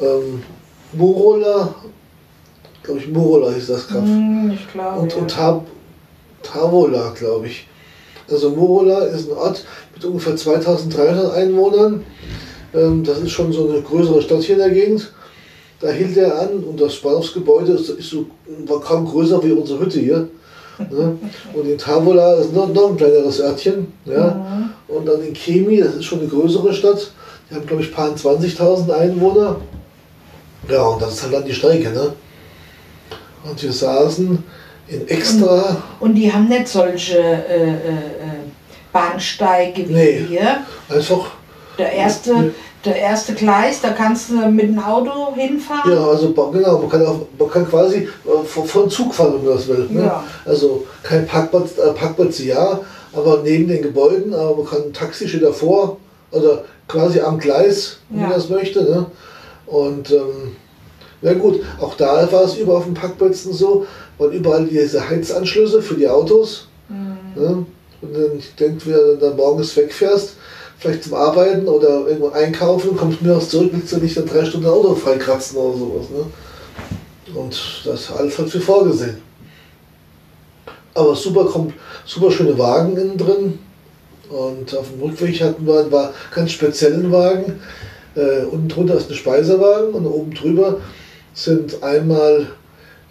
ähm, 0.00 0.42
Murola, 0.92 1.74
glaube 2.82 3.00
ich, 3.00 3.08
Murola 3.08 3.50
hieß 3.50 3.66
das 3.66 3.88
Kraft. 3.88 4.06
Hm, 4.06 4.52
ich 4.54 4.70
glaube. 4.70 5.00
Und, 5.00 5.12
ja. 5.12 5.18
und 5.18 5.30
Tab 5.30 5.66
Tavola, 6.42 7.12
glaube 7.16 7.46
ich. 7.46 7.66
Also 8.30 8.50
Murola 8.50 9.04
ist 9.04 9.30
ein 9.30 9.36
Ort 9.36 9.64
mit 9.94 10.04
ungefähr 10.04 10.36
2300 10.36 11.34
Einwohnern. 11.34 12.04
Ähm, 12.74 13.04
das 13.04 13.18
ist 13.18 13.30
schon 13.30 13.52
so 13.52 13.68
eine 13.68 13.82
größere 13.82 14.22
Stadt 14.22 14.42
hier 14.42 14.54
in 14.54 14.60
der 14.60 14.70
Gegend. 14.70 15.12
Da 15.80 15.90
hielt 15.90 16.16
er 16.16 16.40
an 16.40 16.62
und 16.64 16.80
das 16.80 16.96
Bahnhofsgebäude 16.96 17.72
ist, 17.72 17.88
ist 17.88 18.10
so, 18.10 18.26
war 18.66 18.80
kaum 18.80 19.04
größer 19.04 19.42
wie 19.42 19.52
unsere 19.52 19.80
Hütte 19.80 19.98
hier. 19.98 20.28
Ne? 20.78 21.18
Und 21.54 21.68
in 21.68 21.76
Tavola 21.76 22.34
ist 22.34 22.52
noch, 22.52 22.72
noch 22.72 22.90
ein 22.90 22.96
kleineres 22.96 23.40
Örtchen. 23.40 23.92
Ja? 24.04 24.70
Und 24.88 25.06
dann 25.06 25.22
in 25.22 25.32
Kemi, 25.32 25.78
das 25.78 25.96
ist 25.96 26.04
schon 26.04 26.20
eine 26.20 26.28
größere 26.28 26.72
Stadt. 26.72 27.10
Die 27.50 27.54
haben, 27.54 27.66
glaube 27.66 27.82
ich, 27.82 27.92
paar 27.92 28.14
20.000 28.14 28.90
Einwohner. 28.90 29.56
Ja, 30.70 30.82
und 30.84 31.02
das 31.02 31.14
ist 31.14 31.22
halt 31.24 31.34
dann 31.34 31.44
die 31.44 31.52
Strecke. 31.52 31.90
Ne? 31.90 32.12
Und 33.44 33.62
wir 33.62 33.72
saßen 33.72 34.42
in 34.88 35.08
extra. 35.08 35.76
Und 36.00 36.14
die 36.14 36.32
haben 36.32 36.48
nicht 36.48 36.68
solche 36.68 37.18
äh, 37.18 37.62
äh, 37.62 37.70
äh, 37.70 38.42
Bahnsteige 38.92 39.88
wie 39.88 39.92
Nee. 39.92 40.24
hier. 40.28 40.58
Einfach, 40.88 41.30
Der 41.78 41.92
erste, 41.92 42.52
der 42.84 42.96
erste 42.96 43.32
Gleis, 43.34 43.80
da 43.80 43.90
kannst 43.90 44.28
du 44.30 44.34
mit 44.50 44.68
dem 44.68 44.78
Auto 44.78 45.34
hinfahren. 45.34 45.92
ja, 45.92 46.04
also 46.06 46.32
genau, 46.52 46.78
man 46.78 46.88
kann, 46.90 47.06
auch, 47.06 47.20
man 47.38 47.50
kann 47.50 47.68
quasi 47.68 47.96
äh, 48.24 48.44
von, 48.44 48.64
von 48.66 48.90
Zug 48.90 49.14
fahren, 49.14 49.34
wenn 49.38 49.44
man 49.46 49.56
das 49.56 49.68
will. 49.68 49.86
Ne? 49.88 50.02
Ja. 50.04 50.22
Also 50.44 50.84
kein 51.02 51.26
Parkplatz, 51.26 51.78
äh, 51.78 51.92
Parkplätze 51.92 52.44
ja, 52.44 52.80
aber 53.14 53.40
neben 53.42 53.68
den 53.68 53.82
Gebäuden, 53.82 54.34
aber 54.34 54.56
man 54.56 54.66
kann 54.66 54.82
ein 54.84 54.92
Taxi 54.92 55.28
steht 55.28 55.42
davor 55.42 55.96
oder 56.30 56.64
quasi 56.88 57.20
am 57.20 57.38
Gleis, 57.38 57.98
wenn 58.10 58.20
Ja. 58.20 58.26
man 58.28 58.36
das 58.36 58.48
möchte. 58.50 58.82
Ne? 58.82 59.06
Und 59.66 60.10
ähm, 60.10 60.56
ja 61.22 61.34
gut, 61.34 61.60
auch 61.80 61.94
da 61.94 62.30
war 62.32 62.42
es 62.42 62.56
überall 62.56 62.78
auf 62.78 62.84
den 62.84 62.94
Parkplätzen 62.94 63.52
so, 63.52 63.86
waren 64.18 64.32
überall 64.32 64.66
diese 64.66 65.08
Heizanschlüsse 65.08 65.82
für 65.82 65.94
die 65.94 66.08
Autos. 66.08 66.68
Ne? 67.34 67.66
Und 68.02 68.14
dann, 68.14 68.38
ich 68.38 68.54
denke, 68.56 68.86
wenn 68.86 68.92
du 68.92 69.16
dann 69.18 69.36
morgens 69.36 69.76
wegfährst, 69.76 70.34
vielleicht 70.78 71.04
zum 71.04 71.14
Arbeiten 71.14 71.68
oder 71.68 72.06
irgendwo 72.06 72.30
einkaufen, 72.30 72.96
kommst 72.96 73.22
mittags 73.22 73.48
zurück, 73.48 73.70
willst 73.72 73.92
du 73.92 73.98
nicht 73.98 74.16
dann 74.16 74.26
drei 74.26 74.44
Stunden 74.44 74.66
Auto 74.66 74.94
freikratzen 74.94 75.56
oder 75.56 75.78
sowas. 75.78 76.06
Ne? 76.10 77.38
Und 77.38 77.82
das 77.84 78.10
alles 78.10 78.38
halt 78.38 78.50
für 78.50 78.60
vorgesehen. 78.60 79.18
Aber 80.94 81.14
super, 81.14 81.48
super 82.04 82.30
schöne 82.30 82.58
Wagen 82.58 82.96
innen 82.96 83.16
drin. 83.16 83.58
Und 84.28 84.76
auf 84.76 84.90
dem 84.90 85.02
Rückweg 85.02 85.40
hatten 85.40 85.66
wir 85.66 85.80
einen 85.80 86.12
ganz 86.34 86.50
speziellen 86.50 87.12
Wagen. 87.12 87.60
Äh, 88.14 88.44
unten 88.44 88.68
drunter 88.68 88.96
ist 88.96 89.08
ein 89.08 89.14
Speisewagen 89.14 89.94
und 89.94 90.06
oben 90.06 90.34
drüber 90.34 90.80
sind 91.32 91.82
einmal 91.82 92.48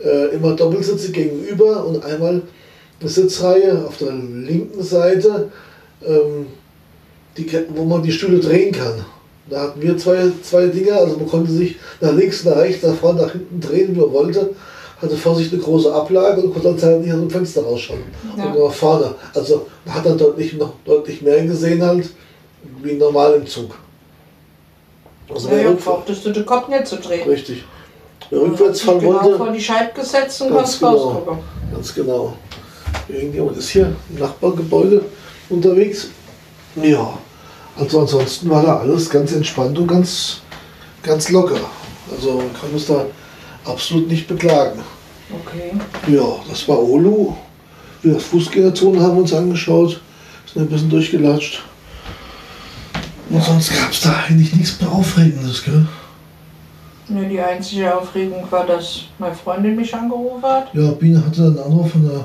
äh, 0.03 0.35
immer 0.35 0.55
Doppelsitze 0.55 1.11
gegenüber 1.11 1.85
und 1.85 2.03
einmal 2.03 2.41
eine 2.99 3.09
Sitzreihe 3.09 3.85
auf 3.87 3.97
der 3.97 4.11
linken 4.11 4.81
Seite, 4.83 5.49
ähm, 6.05 6.47
die, 7.37 7.49
wo 7.69 7.83
man 7.83 8.03
die 8.03 8.11
Stühle 8.11 8.39
drehen 8.39 8.71
kann. 8.71 9.05
Da 9.49 9.61
hatten 9.63 9.81
wir 9.81 9.97
zwei, 9.97 10.31
zwei 10.43 10.67
Dinger, 10.67 10.95
also 10.95 11.17
man 11.17 11.27
konnte 11.27 11.51
sich 11.51 11.75
nach 11.99 12.13
links, 12.13 12.45
nach 12.45 12.57
rechts, 12.57 12.83
nach 12.83 12.95
vorne, 12.95 13.23
nach 13.23 13.31
hinten 13.31 13.59
drehen, 13.59 13.95
wie 13.95 13.99
man 13.99 14.11
wollte. 14.11 14.53
Hatte 15.01 15.17
vor 15.17 15.35
sich 15.35 15.51
eine 15.51 15.61
große 15.61 15.91
Ablage 15.91 16.41
und 16.41 16.53
konnte 16.53 16.67
dann 16.67 16.77
zeitlich 16.77 17.11
aus 17.11 17.19
dem 17.19 17.29
Fenster 17.29 17.63
rausschauen. 17.63 18.03
Ja. 18.37 18.45
Und 18.45 18.59
nach 18.59 18.71
vorne. 18.71 19.15
Also 19.33 19.65
man 19.83 19.95
hat 19.95 20.05
dann 20.05 20.17
deutlich, 20.17 20.53
noch 20.53 20.73
deutlich 20.85 21.23
mehr 21.23 21.43
gesehen 21.43 21.81
halt, 21.81 22.09
wie 22.83 22.93
normal 22.93 23.33
im 23.33 23.47
Zug. 23.47 23.75
Also 25.27 25.49
ja, 25.49 25.71
brauchtest 25.71 26.25
du 26.25 26.31
den 26.31 26.45
Kopf 26.45 26.67
nicht 26.67 26.85
zu 26.85 26.97
drehen. 26.97 27.27
Richtig. 27.27 27.63
Rückwärts 28.31 28.81
fahren 28.81 28.99
genau 28.99 29.23
wollte. 29.23 29.37
vor 29.37 29.51
die 29.51 29.61
Scheibe 29.61 29.93
gesetzt 29.93 30.41
und 30.41 30.53
ganz 30.53 30.79
genau, 30.79 31.37
Ganz 31.73 31.93
genau. 31.93 32.37
Irgendjemand 33.07 33.57
ist 33.57 33.69
hier 33.69 33.93
im 34.09 34.19
Nachbargebäude 34.19 35.03
unterwegs. 35.49 36.07
Ja, 36.75 37.17
also 37.77 38.01
ansonsten 38.01 38.49
war 38.49 38.63
da 38.63 38.77
alles 38.77 39.09
ganz 39.09 39.33
entspannt 39.33 39.77
und 39.77 39.87
ganz, 39.87 40.41
ganz 41.03 41.29
locker. 41.29 41.59
Also 42.13 42.35
man 42.35 42.53
kann 42.53 42.69
uns 42.73 42.87
da 42.87 43.05
absolut 43.65 44.07
nicht 44.07 44.27
beklagen. 44.27 44.81
Okay. 45.31 45.73
Ja, 46.13 46.39
das 46.49 46.67
war 46.67 46.79
Olu. 46.79 47.33
Wir 48.01 48.19
Fußgängerzone 48.19 49.01
haben 49.01 49.17
uns 49.17 49.33
angeschaut, 49.33 50.01
sind 50.51 50.63
ein 50.63 50.69
bisschen 50.69 50.89
durchgelatscht. 50.89 51.63
Und 53.29 53.43
sonst 53.43 53.73
gab 53.73 53.91
es 53.91 54.01
da 54.01 54.23
eigentlich 54.27 54.53
nichts 54.55 54.81
mehr 54.81 54.91
Aufregendes, 54.91 55.63
gell? 55.63 55.87
Ne, 57.11 57.27
die 57.27 57.41
einzige 57.41 57.93
Aufregung 57.93 58.49
war, 58.49 58.65
dass 58.65 59.01
meine 59.19 59.35
Freundin 59.35 59.75
mich 59.75 59.93
angerufen 59.93 60.41
hat. 60.43 60.73
Ja, 60.73 60.91
Biene 60.91 61.25
hatte 61.25 61.41
einen 61.41 61.59
Anruf 61.59 61.91
von, 61.91 62.03
der, 62.03 62.23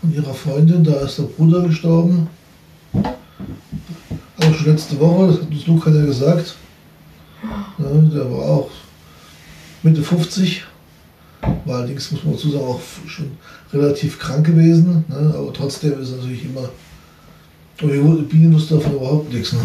von 0.00 0.14
ihrer 0.14 0.32
Freundin, 0.32 0.84
da 0.84 1.00
ist 1.00 1.18
der 1.18 1.24
Bruder 1.24 1.62
gestorben. 1.62 2.28
Auch 2.94 4.54
schon 4.54 4.66
letzte 4.66 5.00
Woche, 5.00 5.26
das 5.26 5.40
hat 5.40 5.50
uns 5.50 5.66
Luke 5.66 5.90
ja 5.90 6.04
gesagt. 6.04 6.54
Ja, 7.78 7.86
der 8.14 8.30
war 8.30 8.42
auch 8.42 8.70
Mitte 9.82 10.02
50. 10.02 10.64
War 11.64 11.78
allerdings, 11.78 12.12
muss 12.12 12.22
man 12.22 12.34
dazu 12.34 12.50
sagen, 12.50 12.64
auch 12.64 12.80
schon 13.08 13.32
relativ 13.72 14.20
krank 14.20 14.46
gewesen. 14.46 15.04
Ne? 15.08 15.34
Aber 15.36 15.52
trotzdem 15.52 16.00
ist 16.00 16.16
natürlich 16.16 16.44
immer. 16.44 16.68
Aber 17.82 17.92
die 17.92 18.22
Biene 18.22 18.54
wusste 18.54 18.76
davon 18.76 18.94
überhaupt 18.94 19.32
nichts. 19.32 19.52
Ne? 19.52 19.58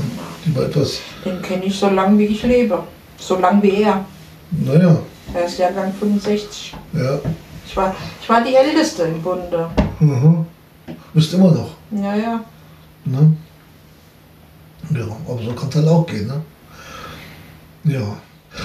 Die 0.46 0.56
war 0.56 0.64
etwas. 0.64 1.00
Den 1.24 1.42
kenne 1.44 1.66
ich 1.66 1.78
so 1.78 1.90
lange, 1.90 2.18
wie 2.18 2.26
ich 2.26 2.42
lebe. 2.42 2.84
So 3.20 3.40
lange 3.40 3.62
wie 3.62 3.84
er. 3.84 4.04
Naja. 4.52 5.00
Er 5.34 5.46
ist 5.46 5.58
Jahrgang 5.58 5.94
65. 5.94 6.74
Ja. 6.94 7.20
Ich 7.66 7.78
war, 7.78 7.96
ich 8.22 8.28
war 8.28 8.44
die 8.44 8.54
Älteste 8.54 9.04
im 9.04 9.22
Bunde. 9.22 9.70
Mhm. 10.00 10.46
Bist 11.14 11.34
immer 11.34 11.52
noch. 11.52 11.72
Ja, 11.92 12.16
ja. 12.16 12.44
Ne? 13.06 13.34
Ja, 14.94 15.06
aber 15.28 15.42
so 15.42 15.54
kann 15.54 15.70
es 15.70 15.76
halt 15.76 15.88
auch 15.88 16.06
gehen, 16.06 16.28
ne? 16.28 16.42
Ja. 17.94 18.18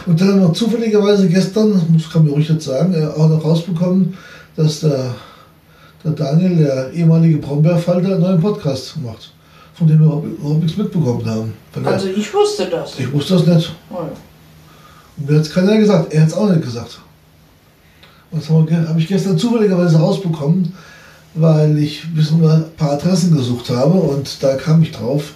Und 0.06 0.20
dann 0.20 0.28
haben 0.28 0.40
wir 0.40 0.52
zufälligerweise 0.52 1.28
gestern, 1.28 1.80
das 1.94 2.10
kann 2.10 2.24
man 2.24 2.34
ruhig 2.34 2.48
jetzt 2.48 2.64
sagen, 2.64 2.92
äh, 2.92 3.06
auch 3.06 3.28
noch 3.28 3.44
rausbekommen, 3.44 4.16
dass 4.56 4.80
der, 4.80 5.14
der 6.02 6.12
Daniel, 6.12 6.56
der 6.56 6.92
ehemalige 6.92 7.38
Brombeerfalter, 7.38 8.08
einen 8.08 8.20
neuen 8.20 8.40
Podcast 8.40 8.96
macht, 9.00 9.32
von 9.74 9.86
dem 9.86 10.00
wir 10.00 10.06
überhaupt 10.06 10.62
nichts 10.62 10.76
mitbekommen 10.76 11.24
haben. 11.24 11.54
Also 11.84 12.08
ich 12.08 12.32
wusste 12.34 12.66
das. 12.66 12.98
Ich 12.98 13.12
wusste 13.12 13.34
das 13.34 13.46
nicht. 13.46 13.72
Oh 13.90 13.98
ja. 14.00 14.10
Mir 15.16 15.36
hat 15.36 15.46
es 15.46 15.52
keiner 15.52 15.78
gesagt, 15.78 16.12
er 16.12 16.22
hat 16.22 16.28
es 16.28 16.34
auch 16.34 16.48
nicht 16.48 16.62
gesagt. 16.62 17.00
Und 18.30 18.42
das 18.42 18.50
habe 18.50 18.88
hab 18.88 18.98
ich 18.98 19.08
gestern 19.08 19.38
zufälligerweise 19.38 19.98
rausbekommen, 19.98 20.74
weil 21.34 21.78
ich 21.78 22.04
ein 22.04 22.64
paar 22.76 22.92
Adressen 22.92 23.34
gesucht 23.34 23.70
habe 23.70 23.94
und 23.94 24.42
da 24.42 24.56
kam 24.56 24.82
ich 24.82 24.92
drauf. 24.92 25.34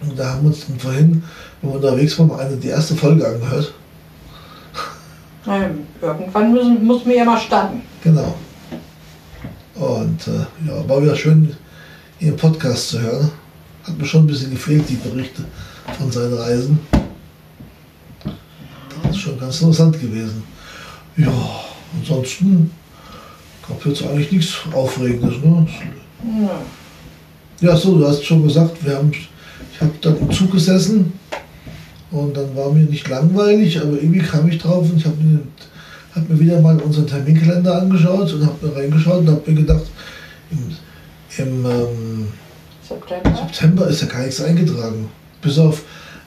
Und 0.00 0.18
da 0.18 0.30
haben 0.30 0.42
wir 0.42 0.48
uns 0.48 0.66
dann 0.66 0.78
vorhin, 0.78 1.22
wenn 1.60 1.70
wir 1.70 1.76
unterwegs 1.76 2.18
waren, 2.18 2.32
eine, 2.32 2.56
die 2.56 2.68
erste 2.68 2.94
Folge 2.94 3.26
angehört. 3.26 3.72
Irgendwann 5.46 6.52
müssen, 6.52 6.84
muss 6.84 7.04
mir 7.04 7.16
ja 7.16 7.24
mal 7.24 7.38
starten. 7.38 7.82
Genau. 8.02 8.34
Und 9.74 10.28
äh, 10.28 10.68
ja, 10.68 10.88
war 10.88 11.02
wieder 11.02 11.16
schön, 11.16 11.54
ihren 12.20 12.36
Podcast 12.36 12.90
zu 12.90 13.00
hören. 13.00 13.30
Hat 13.84 13.98
mir 13.98 14.06
schon 14.06 14.24
ein 14.24 14.26
bisschen 14.26 14.50
gefehlt, 14.50 14.88
die 14.88 14.94
Berichte 14.94 15.44
von 15.98 16.10
seinen 16.10 16.34
Reisen. 16.34 16.78
Das 19.14 19.20
ist 19.20 19.28
schon 19.28 19.38
ganz 19.38 19.60
interessant 19.60 20.00
gewesen. 20.00 20.42
Ja, 21.16 21.32
ansonsten 21.96 22.72
gab 23.66 23.78
es 23.78 24.00
jetzt 24.00 24.10
eigentlich 24.10 24.32
nichts 24.32 24.54
Aufregendes. 24.72 25.34
Ne? 25.40 25.68
Ja. 27.60 27.68
ja, 27.68 27.76
so, 27.76 27.96
du 27.96 28.08
hast 28.08 28.24
schon 28.24 28.42
gesagt, 28.42 28.84
wir 28.84 28.96
haben 28.96 29.12
ich 29.12 29.80
habe 29.80 29.92
dann 30.00 30.18
im 30.18 30.32
Zug 30.32 30.50
gesessen 30.50 31.12
und 32.10 32.36
dann 32.36 32.56
war 32.56 32.72
mir 32.72 32.82
nicht 32.82 33.08
langweilig, 33.08 33.80
aber 33.80 33.92
irgendwie 33.92 34.18
kam 34.18 34.48
ich 34.48 34.58
drauf 34.58 34.90
und 34.90 34.96
ich 34.96 35.04
habe 35.04 35.16
mir, 35.22 35.38
hab 36.16 36.28
mir 36.28 36.40
wieder 36.40 36.60
mal 36.60 36.76
unseren 36.80 37.06
Terminkalender 37.06 37.82
angeschaut 37.82 38.32
und 38.32 38.44
habe 38.44 38.66
mir 38.66 38.74
reingeschaut 38.74 39.20
und 39.20 39.28
habe 39.28 39.42
mir 39.48 39.60
gedacht, 39.60 39.84
im, 40.50 40.76
im 41.38 41.66
ähm, 41.66 42.28
September? 42.88 43.36
September 43.36 43.86
ist 43.86 44.02
ja 44.02 44.08
gar 44.08 44.22
nichts 44.22 44.40
eingetragen. 44.40 45.08
Bis 45.40 45.56
auf 45.56 45.82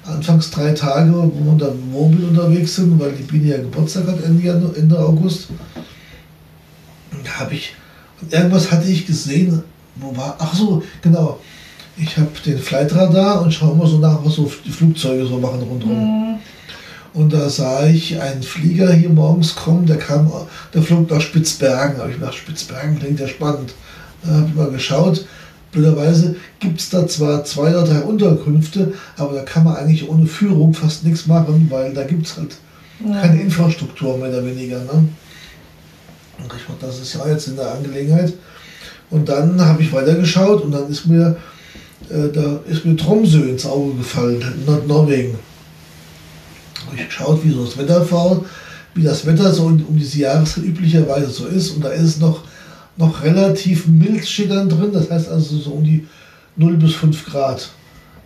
anfangs 0.08 0.50
drei 0.52 0.72
Tage, 0.72 1.12
wo 1.14 1.32
wir 1.44 1.52
unter 1.52 1.74
Mobil 1.92 2.26
unterwegs 2.26 2.76
sind, 2.76 3.00
weil 3.00 3.12
die 3.12 3.24
Biene 3.24 3.48
ja 3.48 3.58
Geburtstag 3.58 4.08
hat 4.08 4.24
Ende, 4.24 4.74
Ende 4.76 5.00
August. 5.00 5.50
Da 7.24 7.40
habe 7.40 7.56
ich, 7.56 7.74
irgendwas 8.30 8.72
hatte 8.72 8.88
ich 8.88 9.06
gesehen, 9.06 9.64
wo 9.96 10.16
war, 10.16 10.36
ach 10.40 10.54
so, 10.54 10.82
genau, 11.02 11.40
ich 11.98 12.18
habe 12.18 12.30
den 12.46 12.60
Flightradar 12.60 13.42
und 13.42 13.54
schaue 13.54 13.74
immer 13.74 13.88
so 13.88 13.98
nach, 13.98 14.24
was 14.24 14.36
so 14.36 14.52
die 14.66 14.72
Flugzeuge 14.72 15.26
so 15.26 15.38
machen 15.40 15.62
rundherum. 15.62 15.98
Mhm. 15.98 16.40
Und 17.14 17.34
da 17.34 17.50
sah 17.50 17.88
ich 17.88 18.22
einen 18.22 18.44
Flieger 18.44 18.94
hier 18.94 19.10
morgens 19.10 19.56
kommen, 19.56 19.88
der 19.88 19.98
kam, 19.98 20.32
der 20.74 20.84
flog 20.84 21.10
nach 21.10 21.22
Spitzbergen. 21.22 21.96
Da 21.96 22.04
habe 22.04 22.12
ich 22.12 22.20
gedacht, 22.20 22.36
Spitzbergen 22.36 23.00
klingt 23.00 23.20
ja 23.20 23.28
spannend. 23.28 23.74
Da 24.24 24.34
habe 24.34 24.48
ich 24.48 24.54
mal 24.54 24.70
geschaut. 24.70 25.26
Blöderweise 25.72 26.36
gibt 26.60 26.80
es 26.80 26.90
da 26.90 27.08
zwar 27.08 27.44
zwei 27.44 27.70
oder 27.70 27.84
drei 27.84 28.02
Unterkünfte, 28.02 28.94
aber 29.18 29.36
da 29.36 29.42
kann 29.44 29.64
man 29.64 29.76
eigentlich 29.76 30.08
ohne 30.08 30.26
Führung 30.26 30.74
fast 30.74 31.04
nichts 31.04 31.28
machen, 31.28 31.68
weil 31.70 31.94
da 31.94 32.04
gibt 32.04 32.26
es 32.26 32.38
halt 32.38 32.56
ja. 33.06 33.22
keine 33.22 33.42
Infrastruktur 33.42 34.18
mehr 34.18 34.30
oder 34.30 34.46
weniger. 34.46 34.80
Ne? 34.80 35.08
Und 36.40 36.46
ich 36.46 36.66
dachte, 36.66 36.86
das 36.86 37.00
ist 37.00 37.14
ja 37.14 37.28
jetzt 37.28 37.48
in 37.48 37.56
der 37.56 37.74
Angelegenheit. 37.74 38.34
Und 39.10 39.30
dann 39.30 39.60
habe 39.62 39.82
ich 39.82 39.94
weitergeschaut 39.94 40.64
und 40.64 40.72
dann 40.72 40.90
ist 40.90 41.06
mir 41.06 41.38
äh, 42.10 42.30
da 42.32 42.60
ist 42.68 42.86
mir 42.86 42.96
Tromsø 42.96 43.44
ins 43.44 43.66
Auge 43.66 43.96
gefallen, 43.96 44.42
in 44.42 44.66
Nordnorwegen. 44.66 45.36
Habe 46.86 46.96
ich 46.96 47.06
geschaut, 47.06 47.44
wie 47.44 47.52
so 47.52 47.66
das 47.66 47.78
Wetter 47.78 48.10
war, 48.12 48.46
wie 48.94 49.04
das 49.04 49.26
Wetter 49.26 49.52
so 49.54 49.66
um 49.66 49.98
diese 49.98 50.20
Jahreszeit 50.20 50.64
üblicherweise 50.64 51.30
so 51.30 51.48
ist. 51.48 51.72
Und 51.72 51.84
da 51.84 51.90
ist 51.90 52.04
es 52.04 52.20
noch, 52.20 52.44
noch 52.98 53.24
relativ 53.24 53.88
mild 53.88 54.28
steht 54.28 54.52
dann 54.52 54.70
drin, 54.70 54.92
das 54.92 55.10
heißt 55.10 55.30
also 55.30 55.58
so 55.58 55.72
um 55.72 55.84
die 55.84 56.08
0 56.56 56.74
bis 56.78 56.96
5 56.96 57.26
Grad. 57.26 57.70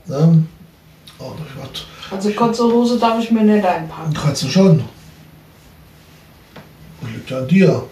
Ne? 0.07 0.43
Oh, 1.19 1.33
also 2.11 2.29
kurze 2.31 2.63
Hose 2.63 2.97
darf 2.99 3.23
ich 3.23 3.31
mir 3.31 3.43
nicht 3.43 3.65
einpacken. 3.65 4.13
Kannst 4.13 4.43
du 4.43 4.47
schon. 4.47 4.83
Das 7.01 7.11
liegt 7.11 7.29
ja 7.29 7.37
an 7.37 7.47
dir. 7.47 7.83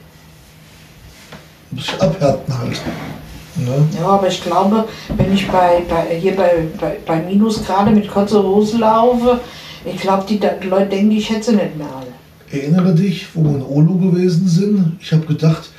Ein 1.72 1.76
bisschen 1.76 2.02
abhärten 2.02 2.58
halt. 2.58 2.82
Ne? 3.56 3.88
Ja, 3.98 4.08
aber 4.08 4.28
ich 4.28 4.44
glaube, 4.44 4.86
wenn 5.16 5.34
ich 5.34 5.48
bei, 5.48 5.84
bei 5.88 6.16
hier 6.20 6.36
bei, 6.36 6.68
bei, 6.80 6.98
bei 7.06 7.22
Minusgrade 7.22 7.92
mit 7.92 8.10
kurzer 8.10 8.44
Hose 8.44 8.78
laufe, 8.78 9.40
ich 9.86 10.02
glaube, 10.02 10.26
die, 10.28 10.40
die, 10.40 10.68
Leute 10.68 10.90
denken, 10.90 11.12
ich 11.12 11.30
hätte 11.30 11.52
sie 11.52 11.56
nicht 11.56 11.78
mehr 11.78 11.88
alle. 11.88 12.08
Erinnere 12.52 12.94
dich, 12.94 13.28
wo 13.34 13.44
wir 13.44 13.56
in 13.56 13.64
Olu 13.64 14.12
gewesen 14.12 14.48
sind. 14.48 14.98
Ich 15.00 15.14
habe 15.14 15.26
gedacht, 15.26 15.70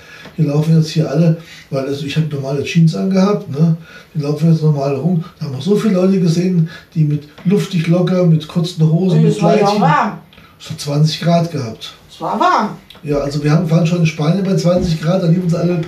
hier 0.40 0.48
laufen 0.48 0.76
jetzt 0.76 0.90
hier 0.90 1.10
alle, 1.10 1.36
weil 1.70 1.86
also 1.86 2.06
ich 2.06 2.16
habe 2.16 2.26
normale 2.26 2.64
Jeans 2.64 2.94
angehabt, 2.94 3.50
ne? 3.50 3.76
Die 4.14 4.20
laufen 4.20 4.50
jetzt 4.50 4.62
normal 4.62 4.96
rum. 4.96 5.24
Da 5.38 5.46
haben 5.46 5.54
wir 5.54 5.62
so 5.62 5.76
viele 5.76 5.94
Leute 5.94 6.20
gesehen, 6.20 6.68
die 6.94 7.04
mit 7.04 7.28
luftig 7.44 7.86
locker, 7.86 8.24
mit 8.24 8.48
kurzen 8.48 8.90
Hosen, 8.90 9.22
mit 9.22 9.38
Kleidchen. 9.38 9.66
Es 9.66 9.72
war 9.72 9.78
ja 9.78 9.80
warm. 9.80 10.18
Es 10.58 10.70
hat 10.70 10.80
20 10.80 11.20
Grad 11.20 11.50
gehabt. 11.50 11.94
Es 12.10 12.20
war 12.20 12.38
warm. 12.40 12.70
Ja, 13.02 13.18
also 13.18 13.42
wir 13.42 13.50
haben, 13.50 13.70
waren 13.70 13.86
schon 13.86 14.00
in 14.00 14.06
Spanien 14.06 14.44
bei 14.44 14.56
20 14.56 15.00
Grad, 15.00 15.22
da 15.22 15.26
lieben 15.26 15.44
uns 15.44 15.54
alle 15.54 15.80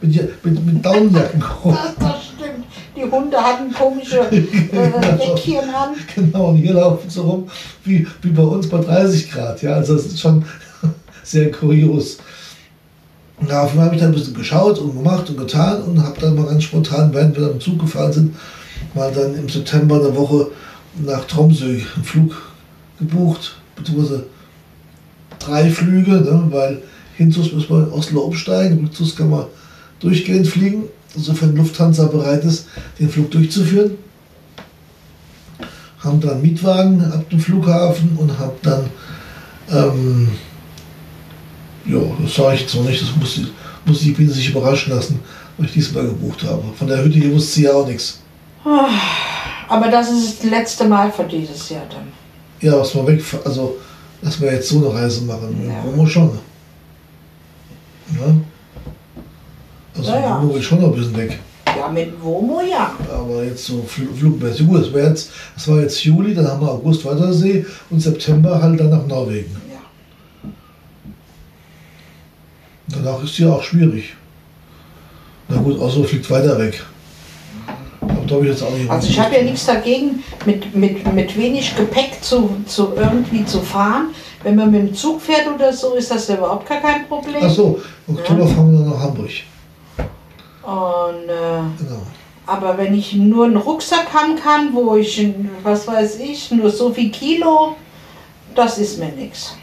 mit, 0.00 0.44
mit, 0.44 0.66
mit 0.66 0.84
Daunenjacken 0.84 1.42
rum. 1.42 1.76
Das, 1.76 2.08
das 2.08 2.24
stimmt. 2.24 2.64
Die 2.96 3.02
Hunde 3.02 3.36
hatten 3.36 3.72
komische 3.72 4.20
äh, 4.30 4.40
Deckchen 5.18 5.68
an. 5.74 5.94
Genau, 6.14 6.50
und 6.50 6.56
hier 6.56 6.74
laufen 6.74 7.10
sie 7.10 7.20
rum 7.20 7.48
wie, 7.84 8.06
wie 8.22 8.30
bei 8.30 8.42
uns 8.42 8.68
bei 8.68 8.78
30 8.78 9.30
Grad. 9.30 9.60
Ja, 9.62 9.74
also 9.74 9.94
das 9.94 10.06
ist 10.06 10.20
schon 10.20 10.44
sehr 11.22 11.50
kurios. 11.50 12.18
Und 13.38 13.50
daraufhin 13.50 13.80
habe 13.80 13.94
ich 13.94 14.00
dann 14.00 14.10
ein 14.10 14.14
bisschen 14.14 14.34
geschaut 14.34 14.78
und 14.78 14.94
gemacht 14.94 15.28
und 15.28 15.36
getan 15.36 15.82
und 15.82 16.02
habe 16.02 16.20
dann 16.20 16.36
mal 16.36 16.46
ganz 16.46 16.64
spontan, 16.64 17.12
während 17.12 17.36
wir 17.36 17.50
im 17.50 17.60
Zug 17.60 17.80
gefahren 17.80 18.12
sind, 18.12 18.36
mal 18.94 19.12
dann 19.12 19.34
im 19.34 19.48
September 19.48 19.96
eine 19.96 20.14
Woche 20.16 20.48
nach 21.04 21.24
Tromsø 21.24 21.66
einen 21.66 22.04
Flug 22.04 22.54
gebucht, 22.98 23.56
beziehungsweise 23.76 24.26
drei 25.38 25.68
Flüge, 25.68 26.12
ne, 26.12 26.46
weil 26.50 26.82
Hinzus 27.16 27.52
müssen 27.52 27.70
wir 27.70 27.86
in 27.86 27.92
Oslo 27.92 28.20
umsteigen, 28.20 28.80
Rückzus 28.84 29.16
kann 29.16 29.30
man 29.30 29.46
durchgehend 30.00 30.46
fliegen, 30.46 30.84
insofern 31.14 31.56
Lufthansa 31.56 32.06
bereit 32.06 32.44
ist, 32.44 32.66
den 32.98 33.08
Flug 33.08 33.30
durchzuführen. 33.30 33.92
Haben 35.98 36.20
dann 36.20 36.42
Mietwagen 36.42 37.02
ab 37.12 37.28
dem 37.30 37.40
Flughafen 37.40 38.16
und 38.16 38.38
haben 38.38 38.52
dann, 38.62 38.84
ähm, 39.70 40.28
ja, 41.86 42.00
das 42.22 42.34
sage 42.34 42.54
ich 42.54 42.60
jetzt 42.62 42.74
noch 42.74 42.84
nicht, 42.84 43.00
das 43.02 43.14
muss, 43.16 43.40
muss 43.84 44.00
die 44.00 44.12
Biene 44.12 44.30
sich 44.30 44.48
überraschen 44.50 44.92
lassen, 44.94 45.20
was 45.58 45.66
ich 45.68 45.72
diesmal 45.74 46.04
gebucht 46.06 46.42
habe. 46.44 46.62
Von 46.78 46.88
der 46.88 47.02
Hütte 47.04 47.18
hier 47.18 47.32
wusste 47.32 47.52
sie 47.52 47.62
ja 47.64 47.72
auch 47.72 47.86
nichts. 47.86 48.20
Aber 49.68 49.88
das 49.88 50.10
ist 50.10 50.42
das 50.42 50.50
letzte 50.50 50.86
Mal 50.88 51.10
für 51.12 51.24
dieses 51.24 51.68
Jahr 51.70 51.84
dann. 51.90 52.06
Ja, 52.60 52.78
was 52.78 52.94
wir 52.94 53.06
weg, 53.06 53.22
also, 53.44 53.76
dass 54.22 54.40
wir 54.40 54.52
jetzt 54.52 54.68
so 54.68 54.78
eine 54.78 54.94
Reise 54.94 55.22
machen, 55.24 55.66
Ja. 55.68 55.84
wollen 55.84 55.98
wir 55.98 56.06
schon. 56.06 56.30
Ja? 58.18 58.34
Also, 59.96 60.10
Ja, 60.10 60.20
ja. 60.20 60.42
ja, 60.42 60.54
will 60.54 60.62
schon 60.62 60.80
noch 60.80 60.88
ein 60.88 60.94
bisschen 60.94 61.16
weg. 61.16 61.38
Ja, 61.76 61.88
mit 61.88 62.12
Womo 62.22 62.60
ja. 62.60 62.92
Aber 63.12 63.42
jetzt 63.44 63.66
so 63.66 63.82
fl 63.82 64.06
flugmäßig. 64.16 64.66
Gut, 64.66 64.82
das, 64.82 64.92
wär 64.92 65.08
jetzt, 65.08 65.30
das 65.54 65.66
war 65.68 65.80
jetzt 65.80 66.02
Juli, 66.04 66.34
dann 66.34 66.46
haben 66.46 66.60
wir 66.60 66.70
August 66.70 67.04
Weitersee 67.04 67.66
und 67.90 68.00
September 68.00 68.62
halt 68.62 68.78
dann 68.80 68.90
nach 68.90 69.06
Norwegen. 69.06 69.50
ja. 69.70 70.50
Danach 72.94 73.22
ist 73.22 73.38
ja 73.38 73.50
auch 73.52 73.62
schwierig. 73.62 74.14
Na 75.48 75.58
gut, 75.58 75.78
Oslo 75.78 76.04
fliegt 76.04 76.30
weiter 76.30 76.58
weg. 76.58 76.82
Aber 78.00 78.12
da 78.26 78.34
habe 78.34 78.44
ich 78.44 78.50
jetzt 78.52 78.62
auch 78.62 78.70
nicht 78.70 78.90
Also 78.90 79.08
ich 79.08 79.18
habe 79.18 79.36
ja 79.36 79.42
nichts 79.42 79.66
dagegen, 79.66 80.22
mit, 80.46 80.74
mit, 80.74 81.12
mit 81.12 81.36
wenig 81.36 81.74
Gepäck 81.76 82.22
zu, 82.22 82.56
zu 82.66 82.92
irgendwie 82.96 83.44
zu 83.44 83.60
fahren. 83.60 84.08
Wenn 84.42 84.56
man 84.56 84.70
mit 84.70 84.80
dem 84.88 84.94
Zug 84.94 85.22
fährt 85.22 85.46
oder 85.54 85.72
so, 85.72 85.94
ist 85.94 86.10
das 86.10 86.28
ja 86.28 86.36
überhaupt 86.36 86.68
gar 86.68 86.80
kein 86.80 87.06
Problem. 87.08 87.36
Ach 87.42 87.50
so, 87.50 87.80
im 88.06 88.16
Oktober 88.16 88.46
fahren 88.46 88.72
wir 88.78 88.86
nach 88.90 89.00
Hamburg. 89.00 89.30
Und, 90.62 91.28
äh, 91.28 91.60
Genau. 91.78 92.02
aber 92.46 92.76
wenn 92.78 92.94
ich 92.94 93.14
nur 93.14 93.46
einen 93.46 93.56
Rucksack 93.56 94.12
haben 94.12 94.36
kann, 94.36 94.72
wo 94.72 94.96
ich, 94.96 95.26
was 95.62 95.86
weiß 95.86 96.18
ich, 96.20 96.50
nur 96.50 96.70
so 96.70 96.92
viel 96.92 97.10
Kilo, 97.10 97.76
das 98.54 98.78
ist 98.78 98.98
mir 98.98 99.08
nichts. 99.12 99.56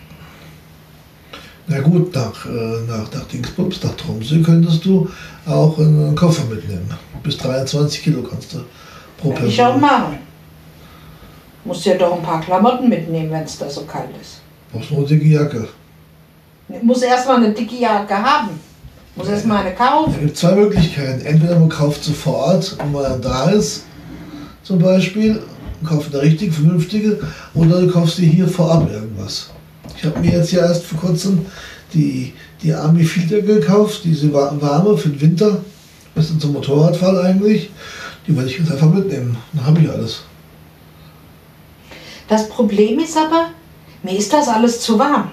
Na 1.68 1.80
gut, 1.80 2.14
nach, 2.16 2.46
äh, 2.46 2.50
nach, 2.88 3.12
nach 3.14 3.24
Dingsbums, 3.32 3.84
nach 3.84 3.96
Tromsø 3.96 4.42
könntest 4.42 4.84
du 4.86 5.10
auch 5.46 5.78
einen 5.78 6.16
Koffer 6.16 6.44
mitnehmen. 6.46 6.90
Bis 7.24 7.38
23 7.38 8.04
Kilo 8.04 8.24
kannst 8.24 8.54
du 8.54 8.60
pro 9.18 9.32
Kann 9.32 9.48
ich 9.48 9.62
auch 9.62 9.66
Person. 9.68 9.82
machen. 9.82 10.18
Musst 11.64 11.86
ja 11.86 11.96
doch 11.96 12.16
ein 12.16 12.24
paar 12.24 12.42
Klamotten 12.42 12.90
mitnehmen, 12.90 13.30
wenn 13.32 13.44
es 13.44 13.58
da 13.58 13.70
so 13.70 13.82
kalt 13.82 14.10
ist. 14.20 14.42
Brauchst 14.74 14.90
nur 14.92 15.00
eine 15.02 15.08
dicke 15.08 15.28
Jacke. 15.28 15.68
Muss 16.82 17.02
erstmal 17.04 17.38
eine 17.38 17.54
dicke 17.54 17.76
Jacke 17.76 18.16
haben. 18.16 18.50
Muss 19.16 19.28
erstmal 19.28 19.66
eine 19.66 19.76
kaufen. 19.76 20.20
gibt 20.20 20.34
es 20.34 20.40
zwei 20.40 20.56
Möglichkeiten. 20.56 21.22
Entweder 21.26 21.60
man 21.60 21.70
kauft 21.70 22.04
sie 22.04 22.14
vor 22.14 22.36
Ort, 22.38 22.76
wenn 22.80 22.92
man 22.92 23.04
dann 23.04 23.22
da 23.22 23.50
ist, 23.52 23.84
zum 24.64 24.80
Beispiel, 24.80 25.42
und 25.82 25.88
kauft 25.88 26.14
eine 26.14 26.24
richtig 26.24 26.54
vernünftige, 26.54 27.20
oder 27.54 27.82
du 27.82 27.92
kaufst 27.92 28.18
dir 28.18 28.26
hier 28.28 28.48
vorab 28.48 28.90
irgendwas. 28.92 29.52
Ich 29.98 30.04
habe 30.06 30.20
mir 30.20 30.32
jetzt 30.32 30.52
ja 30.52 30.62
erst 30.62 30.84
vor 30.86 31.00
kurzem 31.00 31.46
die, 31.94 32.34
die 32.64 32.74
Army 32.74 33.04
Filter 33.04 33.42
gekauft, 33.42 34.02
diese 34.04 34.32
wa- 34.34 34.54
warme 34.60 34.98
für 34.98 35.10
den 35.10 35.22
Winter. 35.22 35.58
Ist 36.16 36.40
zum 36.42 36.54
Motorradfahren 36.54 37.26
eigentlich. 37.26 37.70
Die 38.28 38.36
werde 38.36 38.50
ich 38.50 38.58
jetzt 38.60 38.72
einfach 38.72 38.90
mitnehmen. 38.94 39.38
Dann 39.54 39.66
habe 39.66 39.80
ich 39.82 39.90
alles. 39.90 40.22
Das 42.28 42.48
Problem 42.50 43.00
ist 43.00 43.18
aber, 43.18 43.48
mir 44.04 44.18
ist 44.18 44.32
das 44.32 44.48
alles 44.48 44.80
zu 44.82 44.98
warm. 45.00 45.32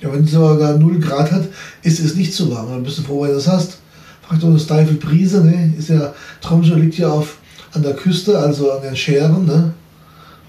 Ja, 0.00 0.12
wenn 0.12 0.24
es 0.24 0.34
aber 0.34 0.56
da 0.56 0.76
0 0.76 0.98
Grad 1.00 1.32
hat, 1.32 1.44
ist 1.82 2.00
es 2.00 2.14
nicht 2.14 2.34
so 2.34 2.50
warm. 2.54 2.68
Dann 2.70 2.82
bist 2.82 2.98
du 2.98 3.02
froh, 3.02 3.22
wenn 3.22 3.30
du 3.30 3.34
das 3.36 3.48
hast. 3.48 3.78
Fragt 4.22 4.42
doch 4.42 4.48
eine 4.48 4.58
steife 4.58 4.94
Brise, 4.94 5.42
ne? 5.44 5.72
Ist 5.78 5.88
ja, 5.88 6.12
Tromsø 6.40 6.74
liegt 6.74 6.98
ja 6.98 7.08
auf, 7.08 7.38
an 7.72 7.82
der 7.82 7.94
Küste, 7.94 8.38
also 8.38 8.72
an 8.72 8.82
den 8.82 8.96
Scheren, 8.96 9.46
ne? 9.46 9.72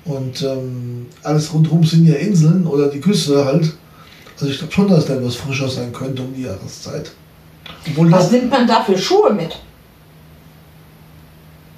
Und 0.07 0.41
ähm, 0.41 1.05
alles 1.23 1.53
rundherum 1.53 1.83
sind 1.83 2.07
ja 2.07 2.15
Inseln 2.15 2.65
oder 2.65 2.87
die 2.87 3.01
Küste 3.01 3.43
halt. 3.43 3.73
Also 4.39 4.47
ich 4.51 4.57
glaube 4.59 4.71
schon, 4.73 4.87
dass 4.87 5.05
da 5.05 5.15
etwas 5.15 5.35
frischer 5.35 5.67
sein 5.67 5.91
könnte 5.91 6.21
um 6.21 6.33
die 6.33 6.43
Jahreszeit. 6.43 7.11
Obwohl 7.89 8.09
Was 8.11 8.23
das, 8.23 8.31
nimmt 8.31 8.49
man 8.51 8.65
da 8.67 8.81
für 8.83 8.97
Schuhe 8.97 9.33
mit? 9.33 9.57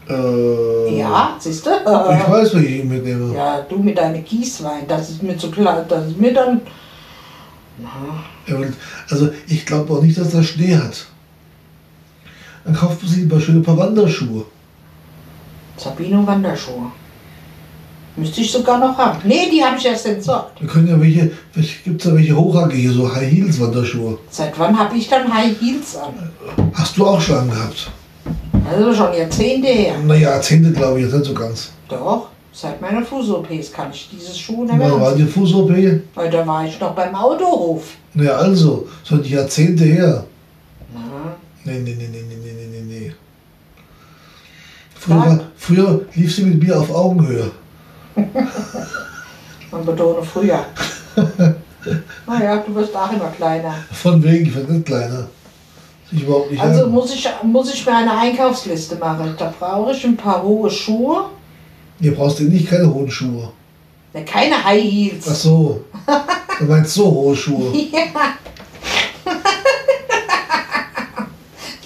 äh, 0.09 0.97
Ja, 0.99 1.35
siehst 1.39 1.65
du? 1.65 1.69
Ich 1.71 2.29
weiß, 2.31 2.53
welche 2.55 2.67
ich 2.67 2.83
mitnehme. 2.83 3.33
Ja, 3.35 3.61
du 3.61 3.77
mit 3.77 3.97
deinem 3.97 4.23
Gießwein, 4.23 4.87
das 4.87 5.09
ist 5.11 5.23
mir 5.23 5.37
zu 5.37 5.49
klar, 5.51 5.85
das 5.87 6.07
ist 6.07 6.17
mir 6.19 6.33
dann. 6.33 6.61
Will- 8.45 8.73
Also 9.09 9.29
ich 9.47 9.65
glaube 9.65 9.93
auch 9.93 10.01
nicht, 10.01 10.17
dass 10.17 10.33
er 10.33 10.43
Schnee 10.43 10.75
hat. 10.75 11.05
Dann 12.65 12.75
kauft 12.75 13.01
man 13.01 13.11
sich 13.11 13.23
ein 13.23 13.29
paar 13.29 13.39
schöne 13.39 13.61
paar 13.61 13.77
Wanderschuhe. 13.77 14.45
Sabino 15.77 16.25
Wanderschuhe. 16.27 16.91
Müsste 18.19 18.41
ich 18.41 18.51
sogar 18.51 18.79
noch 18.79 18.97
haben. 18.97 19.19
Nee, 19.23 19.49
die 19.49 19.63
habe 19.63 19.77
ich 19.77 19.85
erst 19.85 20.05
entsorgt. 20.05 20.59
Wir 20.59 20.67
können 20.67 20.87
ja 20.87 20.99
welche, 20.99 21.31
gibt 21.85 22.01
es 22.01 22.09
da 22.09 22.15
welche 22.15 22.35
hochhackige, 22.35 22.91
so 22.91 23.15
High 23.15 23.31
Heels 23.31 23.59
Wanderschuhe. 23.59 24.17
Seit 24.29 24.59
wann 24.59 24.77
habe 24.77 24.97
ich 24.97 25.07
dann 25.07 25.33
High 25.33 25.59
Heels 25.59 25.95
an? 25.95 26.13
Hast 26.73 26.97
du 26.97 27.05
auch 27.05 27.21
schon 27.21 27.37
angehabt? 27.37 27.89
Also 28.69 28.93
schon 28.93 29.13
Jahrzehnte 29.13 29.67
her. 29.67 29.95
Na 30.05 30.15
ja, 30.15 30.31
Jahrzehnte 30.31 30.71
glaube 30.73 30.99
ich 30.99 31.05
jetzt 31.05 31.15
nicht 31.15 31.25
so 31.25 31.33
ganz. 31.33 31.71
Doch, 31.87 32.27
seit 32.51 32.81
meiner 32.81 33.03
Fuß-OPs 33.03 33.71
kann 33.71 33.89
ich 33.91 34.09
diese 34.11 34.37
Schuhe 34.37 34.65
nicht 34.65 34.77
mehr. 34.77 34.99
War 34.99 35.15
die 35.15 35.23
Fuß-OP? 35.23 35.71
Weil 36.15 36.29
da 36.29 36.45
war 36.45 36.65
ich 36.65 36.79
noch 36.79 36.91
beim 36.91 37.15
Autohof. 37.15 37.83
Na 38.13 38.23
ja, 38.25 38.35
also, 38.35 38.87
schon 39.07 39.23
Jahrzehnte 39.23 39.85
her. 39.85 40.25
Na. 40.93 40.99
Nee, 41.63 41.79
nee, 41.79 41.95
nee, 41.97 42.09
nee, 42.11 42.23
nee, 42.27 42.35
nee, 42.43 42.67
nee, 42.71 42.99
nee. 42.99 43.13
Früher, 44.95 45.39
früher 45.55 46.01
lief 46.15 46.35
sie 46.35 46.43
mit 46.43 46.61
mir 46.61 46.77
auf 46.77 46.93
Augenhöhe. 46.93 47.51
man 49.71 49.85
betone 49.85 50.23
früher. 50.23 50.65
naja, 52.27 52.57
du 52.57 52.75
wirst 52.75 52.95
auch 52.95 53.11
immer 53.11 53.29
kleiner. 53.29 53.73
Von 53.91 54.23
wegen, 54.23 54.45
ich 54.45 54.55
werde 54.55 54.73
nicht 54.73 54.85
kleiner. 54.85 55.27
Ich 56.11 56.23
überhaupt 56.23 56.51
nicht 56.51 56.61
Also 56.61 56.87
muss 56.87 57.13
ich, 57.13 57.27
muss 57.43 57.73
ich 57.73 57.85
mir 57.85 57.95
eine 57.95 58.17
Einkaufsliste 58.17 58.95
machen. 58.95 59.35
Da 59.37 59.53
brauche 59.57 59.91
ich 59.91 60.03
ein 60.05 60.17
paar 60.17 60.41
hohe 60.41 60.69
Schuhe. 60.69 61.25
Ihr 61.99 62.15
brauchst 62.15 62.39
eben 62.39 62.49
nicht 62.49 62.69
keine 62.69 62.91
hohen 62.91 63.11
Schuhe. 63.11 63.51
Ne, 64.13 64.25
keine 64.25 64.63
High 64.63 64.83
Heels. 64.83 65.27
Ach 65.29 65.35
so. 65.35 65.85
Du 66.59 66.65
meinst 66.65 66.93
so 66.93 67.11
hohe 67.11 67.35
Schuhe. 67.35 67.73
Ja. 67.91 68.33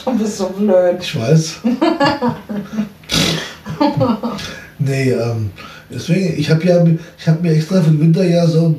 du 0.05 0.17
bist 0.17 0.37
so 0.37 0.47
blöd. 0.49 0.97
Ich 1.01 1.19
weiß. 1.19 1.55
nee, 4.79 5.11
ähm, 5.11 5.51
deswegen, 5.93 6.37
ich 6.39 6.49
habe 6.49 6.63
ja, 6.65 6.83
ich 7.19 7.27
habe 7.27 7.41
mir 7.41 7.53
extra 7.53 7.81
für 7.81 7.91
den 7.91 7.99
Winter 7.99 8.23
ja 8.25 8.45
so, 8.47 8.75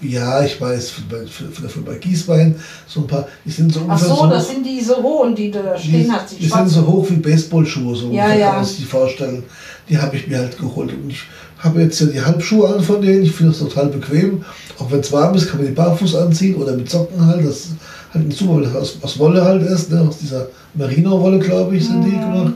ja, 0.00 0.44
ich 0.44 0.60
weiß, 0.60 0.90
für, 1.28 1.68
für 1.68 1.80
bei 1.80 1.96
Gießwein 1.96 2.54
so 2.86 3.00
ein 3.00 3.06
paar, 3.08 3.26
die 3.44 3.50
sind 3.50 3.72
so 3.72 3.80
Ach 3.88 3.94
ungefähr 4.00 4.08
so, 4.16 4.26
das 4.28 4.48
sind 4.48 4.64
diese 4.64 4.96
hohen, 5.02 5.34
die 5.34 5.50
du 5.50 5.60
da 5.62 5.74
die, 5.74 5.88
stehen 5.88 6.12
hast. 6.12 6.32
die 6.32 6.36
Die 6.36 6.48
sind 6.48 6.68
so 6.68 6.86
hoch 6.86 7.06
wie 7.10 7.16
Baseballschuhe, 7.16 7.96
so 7.96 8.10
Ja, 8.12 8.32
ja. 8.32 8.46
kann 8.46 8.56
man 8.56 8.64
sich 8.64 8.76
die 8.76 8.84
vorstellen. 8.84 9.42
Die 9.88 9.98
habe 9.98 10.16
ich 10.16 10.28
mir 10.28 10.38
halt 10.38 10.56
geholt. 10.56 10.92
Und 10.92 11.10
ich 11.10 11.22
habe 11.58 11.80
jetzt 11.82 11.98
ja 12.00 12.06
die 12.06 12.20
Halbschuhe 12.20 12.68
an 12.72 12.80
von 12.82 13.00
denen. 13.02 13.22
Ich 13.24 13.32
finde 13.32 13.50
das 13.52 13.60
total 13.60 13.86
bequem. 13.88 14.44
Auch 14.78 14.88
wenn 14.92 15.00
es 15.00 15.10
warm 15.10 15.34
ist, 15.34 15.48
kann 15.48 15.58
man 15.58 15.66
die 15.66 15.72
barfuß 15.72 16.14
anziehen 16.14 16.54
oder 16.56 16.76
mit 16.76 16.88
Socken 16.88 17.26
halt. 17.26 17.44
Das 17.44 17.56
ist 17.56 17.68
halt 18.14 18.26
ein 18.26 18.30
super, 18.30 18.56
weil 18.56 18.62
das 18.64 18.74
aus, 18.76 18.98
aus 19.02 19.18
Wolle 19.18 19.42
halt 19.44 19.62
ist. 19.62 19.90
Ne? 19.90 20.02
Aus 20.02 20.18
dieser 20.18 20.46
Merino-Wolle, 20.74 21.38
glaube 21.40 21.76
ich, 21.76 21.86
sind 21.86 22.04
die 22.04 22.10
Mhm. 22.10 22.54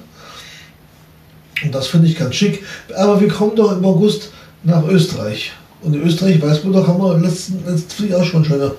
Und 1.65 1.75
das 1.75 1.87
finde 1.87 2.09
ich 2.09 2.19
ganz 2.19 2.35
schick. 2.35 2.65
Aber 2.97 3.21
wir 3.21 3.29
kommen 3.29 3.57
doch 3.57 3.73
im 3.73 3.85
August 3.85 4.31
nach 4.63 4.85
Österreich. 4.85 5.53
Und 5.83 5.95
in 5.95 6.03
Österreich, 6.03 6.41
weiß 6.41 6.65
man 6.65 6.73
doch, 6.73 6.87
haben 6.87 7.01
wir 7.01 7.19
letzten, 7.19 7.65
letzten 7.67 7.91
Frühjahr 7.91 8.21
auch 8.21 8.25
schon 8.25 8.45
schöne 8.45 8.73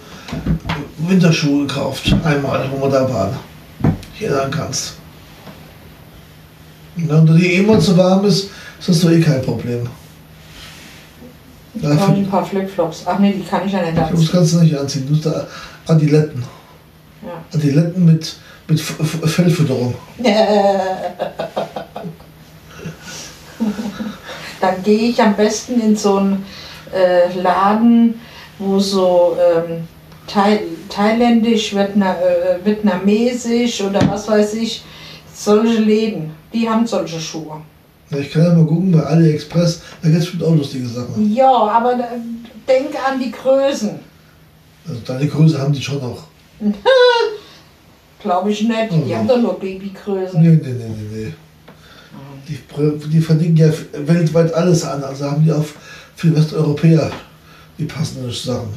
Winterschuhe 0.98 1.68
gekauft. 1.68 2.16
Einmal, 2.24 2.70
wo 2.72 2.86
wir 2.86 2.90
da 2.90 3.14
waren. 3.14 3.38
Hier 4.14 4.30
dann 4.30 4.52
kannst. 4.52 4.94
Und 6.96 7.10
wenn 7.10 7.38
die 7.38 7.56
immer 7.56 7.80
zu 7.80 7.98
warm 7.98 8.26
ist, 8.26 8.50
ist 8.80 8.90
das 8.90 9.02
doch 9.02 9.12
eh 9.12 9.20
kein 9.20 9.42
Problem. 9.42 9.88
Ich 11.76 11.82
für, 11.82 11.90
ein 11.90 12.28
paar 12.28 12.46
Flipflops. 12.46 13.04
Ach 13.06 13.18
nee, 13.18 13.34
die 13.34 13.44
kann 13.44 13.66
ich 13.66 13.74
ja 13.74 13.82
nicht 13.82 13.98
das 13.98 14.12
anziehen. 14.12 14.30
kannst 14.32 14.54
du 14.54 14.60
nicht 14.60 14.78
anziehen. 14.78 15.06
Du 15.08 15.14
musst 15.14 15.26
da 15.26 15.48
Adiletten. 15.88 16.44
Ja. 17.24 17.44
Adiletten 17.52 18.06
mit, 18.06 18.36
mit 18.68 18.80
Fellfütterung. 18.80 19.96
Dann 24.61 24.82
gehe 24.84 25.09
ich 25.09 25.22
am 25.22 25.36
besten 25.36 25.80
in 25.80 25.95
so 25.95 26.18
einen 26.18 26.45
äh, 26.93 27.34
Laden, 27.39 28.20
wo 28.59 28.80
so 28.80 29.36
ähm, 29.39 29.88
Thai 30.28 30.61
thailändisch, 30.89 31.76
Vietna 31.76 32.16
äh, 32.16 32.64
vietnamesisch 32.66 33.82
oder 33.82 33.99
was 34.09 34.28
weiß 34.28 34.53
ich, 34.55 34.84
solche 35.34 35.80
Läden, 35.80 36.32
die 36.53 36.70
haben 36.70 36.86
solche 36.88 37.20
Schuhe. 37.20 37.61
Ich 38.11 38.32
kann 38.32 38.43
ja 38.43 38.53
mal 38.53 38.66
gucken 38.66 38.91
bei 38.91 39.03
AliExpress, 39.03 39.82
da 40.01 40.07
gibt 40.09 40.20
es 40.20 40.26
bestimmt 40.26 40.43
auch 40.43 40.55
lustige 40.55 40.88
Sachen. 40.88 41.34
Ja, 41.34 41.51
aber 41.51 41.93
äh, 41.95 42.20
denk 42.68 42.91
an 43.05 43.20
die 43.20 43.32
Größen. 43.32 43.99
Also 44.88 44.99
deine 45.05 45.28
Größe 45.28 45.59
haben 45.59 45.74
die 45.74 45.82
schon 45.82 45.99
noch. 45.99 46.24
Glaube 48.20 48.51
ich 48.51 48.61
nicht. 48.61 48.91
Die 48.91 48.95
Mhm. 49.11 49.16
haben 49.18 49.28
doch 49.28 49.41
nur 49.41 49.59
Babygrößen. 49.59 50.41
Nee, 50.41 50.49
nee, 50.49 50.74
nee, 50.74 50.89
nee, 50.89 51.18
nee. 51.26 51.34
Die, 52.48 52.60
die 53.10 53.22
verdienen 53.22 53.58
ja 53.58 53.70
weltweit 54.06 54.54
alles 54.54 54.84
an, 54.84 55.04
also 55.04 55.26
haben 55.26 55.44
die 55.44 55.52
auch 55.52 55.66
für 56.16 56.36
Westeuropäer 56.36 57.10
die 57.78 57.86
passenden 57.86 58.32
Sachen. 58.32 58.70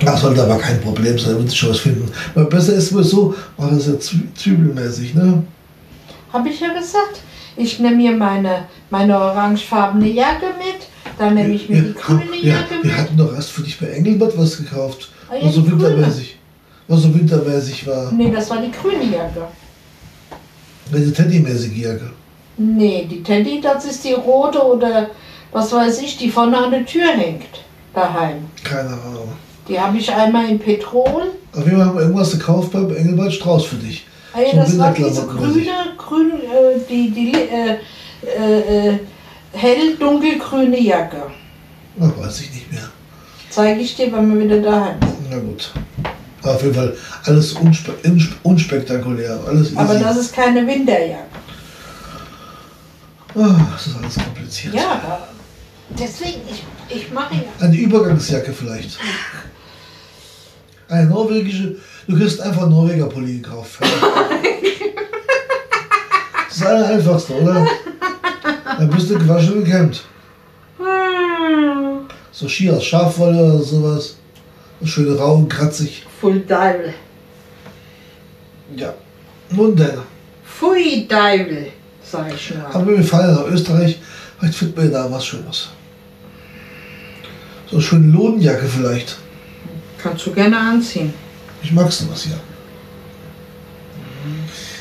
Das 0.00 0.20
sollte 0.20 0.42
aber 0.42 0.58
kein 0.58 0.80
Problem 0.80 1.18
sein, 1.18 1.36
wird 1.38 1.50
sich 1.50 1.58
schon 1.58 1.70
was 1.70 1.80
finden. 1.80 2.10
Weil 2.34 2.44
besser 2.44 2.74
ist 2.74 2.94
wohl 2.94 3.02
so, 3.04 3.34
war 3.56 3.70
das 3.70 3.86
ja 3.86 3.94
zü- 3.94 4.32
zwiebelmäßig, 4.34 5.14
ne? 5.14 5.42
Habe 6.32 6.48
ich 6.48 6.60
ja 6.60 6.68
gesagt. 6.68 7.20
Ich 7.56 7.80
nehme 7.80 7.96
mir 7.96 8.12
meine, 8.12 8.64
meine 8.90 9.18
orangefarbene 9.18 10.06
Jacke 10.08 10.46
mit. 10.58 10.86
Dann 11.18 11.34
nehme 11.34 11.54
ich 11.54 11.68
mir 11.68 11.82
die 11.82 11.94
grüne 11.94 12.22
ja, 12.40 12.54
Jacke 12.54 12.74
wir 12.82 12.90
mit. 12.90 12.96
hatten 12.98 13.16
doch 13.16 13.34
erst 13.34 13.50
für 13.50 13.62
dich 13.62 13.78
bei 13.80 13.86
Engelbert 13.88 14.38
was 14.38 14.56
gekauft. 14.58 15.08
Ah, 15.28 15.34
ja, 15.34 15.46
was 15.46 15.54
so 15.54 15.66
wintermäßig. 15.66 16.38
Was 16.86 17.02
so 17.02 17.12
wintermäßig 17.12 17.86
war. 17.88 18.12
Nee, 18.12 18.30
das 18.30 18.48
war 18.50 18.58
die 18.62 18.70
grüne 18.70 19.04
Jacke. 19.04 19.48
Diese 20.92 21.12
Teddymäßige 21.12 21.76
Jacke. 21.76 22.10
Nee, 22.56 23.06
die 23.10 23.22
Teddy, 23.22 23.60
das 23.60 23.84
ist 23.84 24.04
die 24.04 24.14
rote 24.14 24.60
oder 24.62 25.10
was 25.52 25.72
weiß 25.72 26.02
ich, 26.02 26.16
die 26.16 26.30
vorne 26.30 26.56
an 26.58 26.70
der 26.70 26.84
Tür 26.84 27.08
hängt. 27.08 27.64
Daheim. 27.94 28.46
Keine 28.64 28.90
Ahnung. 28.90 29.28
Die 29.68 29.78
habe 29.78 29.98
ich 29.98 30.12
einmal 30.12 30.48
in 30.48 30.58
Petrol. 30.58 31.30
Auf 31.52 31.64
jeden 31.64 31.76
Fall 31.76 31.86
haben 31.86 31.94
wir 31.96 32.02
irgendwas 32.02 32.32
gekauft 32.32 32.72
beim 32.72 32.94
Engelbert 32.94 33.32
Strauß 33.32 33.66
für 33.66 33.76
dich. 33.76 34.06
Ah 34.32 34.40
ja, 34.40 34.56
das 34.56 34.78
war 34.78 34.92
diese 34.92 35.26
grüne, 35.26 35.70
grün, 35.96 36.32
äh, 36.32 36.78
die, 36.88 37.10
die 37.10 37.32
äh, 37.32 37.76
äh, 38.26 38.88
äh, 38.88 38.98
hell 39.52 39.96
dunkelgrüne 39.96 40.78
Jacke. 40.80 41.22
Ach, 42.00 42.18
weiß 42.18 42.40
ich 42.42 42.52
nicht 42.52 42.72
mehr. 42.72 42.88
Zeige 43.50 43.80
ich 43.80 43.96
dir, 43.96 44.12
wenn 44.12 44.32
wir 44.32 44.44
wieder 44.44 44.60
daheim 44.60 44.98
sind. 45.00 45.30
Na 45.30 45.38
gut. 45.38 45.72
Aber 46.42 46.54
auf 46.54 46.62
jeden 46.62 46.74
Fall 46.74 46.96
alles 47.24 47.52
unspe 47.54 47.92
inspe- 48.04 48.34
unspektakulär. 48.42 49.38
Alles 49.46 49.68
easy. 49.68 49.78
Aber 49.78 49.94
das 49.98 50.16
ist 50.18 50.32
keine 50.34 50.66
Winterjacke. 50.66 51.24
Ah, 53.34 53.60
das 53.72 53.86
ist 53.88 53.96
alles 53.96 54.14
kompliziert. 54.14 54.74
Ja, 54.74 55.00
da, 55.04 55.28
deswegen, 55.98 56.40
ich, 56.50 56.64
ich 56.96 57.12
mache 57.12 57.34
ja. 57.34 57.42
Eine 57.66 57.76
Übergangsjacke 57.76 58.52
vielleicht. 58.52 58.98
Eine 60.88 61.06
norwegische. 61.10 61.76
Du 62.06 62.16
kriegst 62.16 62.40
einfach 62.40 62.62
einen 62.62 62.70
Norweger 62.70 63.06
Pulli 63.06 63.38
gekauft. 63.40 63.78
Das 63.80 63.90
ist 66.56 66.60
das 66.62 66.66
Allereinfachste, 66.66 67.34
oder? 67.34 67.66
Dann 68.78 68.88
bist 68.90 69.10
du 69.10 69.18
gewaschen 69.18 69.54
und 69.58 69.64
gekämmt. 69.64 70.04
So 72.32 72.48
Ski 72.48 72.70
aus 72.70 72.84
Schafwolle 72.84 73.36
oder 73.54 73.62
sowas. 73.62 74.16
Schön 74.84 75.16
rau 75.16 75.34
und 75.36 75.48
kratzig. 75.48 76.06
Full 76.20 76.40
Deibel. 76.40 76.94
Ja. 78.76 78.94
Nun 79.50 79.74
denn. 79.74 79.98
Pfui 80.44 81.06
Deibel, 81.08 81.68
sag 82.02 82.32
ich 82.34 82.54
nur. 82.54 82.66
Aber 82.74 82.86
wir 82.86 83.04
fahren 83.04 83.28
ja 83.28 83.42
nach 83.42 83.50
Österreich. 83.50 83.98
Vielleicht 84.38 84.54
finden 84.54 84.82
wir 84.82 84.90
da 84.90 85.10
was 85.10 85.24
Schönes. 85.26 85.68
So 87.66 87.76
eine 87.76 87.82
schöne 87.82 88.12
Lodenjacke 88.12 88.66
vielleicht. 88.66 89.16
Kannst 90.02 90.26
du 90.26 90.32
gerne 90.32 90.58
anziehen. 90.58 91.12
Ich 91.62 91.72
mag 91.72 91.90
sowas 91.90 92.22
hier. 92.22 92.38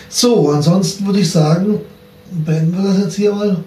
So, 0.10 0.52
ansonsten 0.52 1.06
würde 1.06 1.20
ich 1.20 1.30
sagen, 1.30 1.80
beenden 2.32 2.78
wir 2.78 2.90
das 2.90 3.00
jetzt 3.04 3.16
hier 3.16 3.34
mal. 3.34 3.58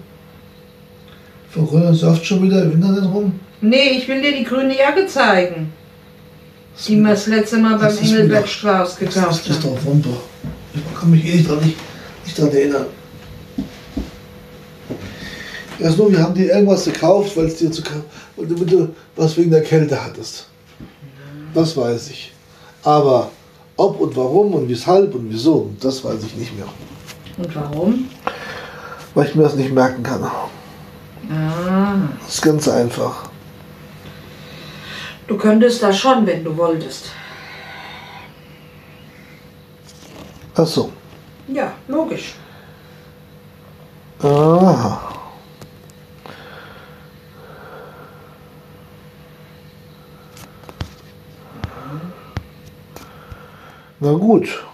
Verrückt 1.51 1.97
surft 1.97 2.25
schon 2.25 2.43
wieder 2.43 2.63
im 2.63 2.73
Internet 2.73 3.05
rum. 3.05 3.39
Nee, 3.61 3.99
ich 3.99 4.09
will 4.09 4.23
dir 4.23 4.37
die 4.37 4.45
grüne 4.45 4.77
Jacke 4.77 5.07
zeigen, 5.07 5.73
die 6.87 6.97
wir 7.01 7.11
das 7.11 7.27
letzte 7.27 7.59
Mal 7.59 7.79
beim 7.79 7.97
Engelbert 7.99 8.45
doch- 8.45 8.49
Strauß 8.49 8.89
Das 8.89 8.99
gekauft 8.99 9.47
ist 9.49 9.63
haben. 9.63 9.75
doch 9.75 9.85
Wumpe. 9.85 10.09
Ich 10.75 10.99
kann 11.01 11.11
mich 11.11 11.25
eh 11.25 11.37
nicht 11.37 11.49
dran, 11.49 11.59
nicht, 11.61 11.77
nicht 12.25 12.39
dran 12.39 12.51
erinnern. 12.51 12.87
Erst 15.79 15.97
nur, 15.99 16.11
wir 16.13 16.19
haben 16.23 16.35
dir 16.35 16.53
irgendwas 16.53 16.85
gekauft, 16.85 17.37
weil 17.37 17.47
es 17.47 17.57
dir 17.57 17.71
zu 17.73 17.83
ka- 17.83 18.05
weil 18.37 18.47
du 18.47 18.89
was 19.17 19.37
wegen 19.37 19.51
der 19.51 19.63
Kälte 19.63 20.03
hattest. 20.03 20.47
Das 21.55 21.77
weiß 21.77 22.11
ich. 22.11 22.33
Aber 22.83 23.31
ob 23.77 23.99
und 24.01 24.15
warum 24.17 24.55
und 24.55 24.69
weshalb 24.69 25.15
und 25.15 25.31
wieso, 25.31 25.71
das 25.81 26.05
weiß 26.05 26.23
ich 26.27 26.37
nicht 26.37 26.55
mehr. 26.57 26.67
Und 27.39 27.55
warum? 27.57 28.09
Weil 29.15 29.27
ich 29.27 29.35
mir 29.35 29.43
das 29.45 29.55
nicht 29.55 29.73
merken 29.73 30.03
kann. 30.03 30.23
Ah, 30.23 31.95
Das 32.25 32.35
ist 32.35 32.43
ganz 32.43 32.69
einfach. 32.69 33.30
Du 35.31 35.37
könntest 35.39 35.81
das 35.81 35.97
schon, 35.97 36.27
wenn 36.27 36.43
du 36.43 36.57
wolltest. 36.57 37.13
Ach 40.57 40.67
so. 40.67 40.93
Ja, 41.47 41.73
logisch. 41.87 42.35
Aha. 44.23 45.01
Na 54.01 54.13
gut. 54.13 54.65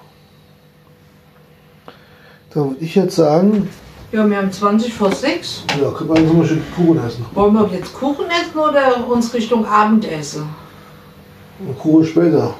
Dann 2.54 2.70
würde 2.70 2.84
ich 2.84 2.94
jetzt 2.94 3.16
sagen, 3.16 3.68
Ja, 4.16 4.26
wir 4.30 4.38
haben 4.38 4.50
20 4.50 4.94
vor 4.94 5.12
6. 5.12 5.64
ja, 5.78 5.90
können 5.90 6.08
wir 6.26 6.32
mal 6.32 6.46
schön 6.46 6.62
Kuchen 6.74 6.98
essen. 7.06 7.26
Wollen 7.34 7.52
wir 7.52 7.68
jetzt 7.70 7.92
Kuchen 7.92 8.24
essen 8.30 8.58
oder 8.58 9.06
uns 9.06 9.34
Richtung 9.34 9.66
Abendessen? 9.66 10.48
Und 11.60 11.78
Kuchen 11.78 12.06
später. 12.06 12.54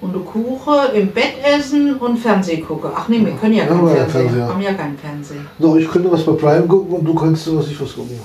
Und 0.00 0.14
eine 0.14 0.24
Kuchen 0.24 0.94
im 0.94 1.08
Bett 1.12 1.34
essen 1.44 1.96
und 1.98 2.16
Fernseh 2.16 2.62
gucken. 2.62 2.90
Ach 2.96 3.08
nee, 3.08 3.22
wir 3.22 3.32
können 3.34 3.52
ja 3.52 3.64
Ja, 3.64 3.68
keinen 3.68 3.82
wir 3.82 3.90
haben 3.90 3.94
Fernseher. 3.94 4.20
Fernseher. 4.22 4.48
haben 4.48 4.62
ja 4.62 4.72
keinen 4.72 4.96
Fernseher. 4.98 5.40
Doch, 5.58 5.76
ich 5.76 5.86
könnte 5.90 6.10
was 6.10 6.24
bei 6.24 6.32
Prime 6.32 6.66
gucken 6.66 6.94
und 6.96 7.04
du 7.04 7.14
kannst 7.14 7.54
was 7.54 7.68
ich 7.68 7.78
was 7.78 7.94
gucken. 7.94 8.18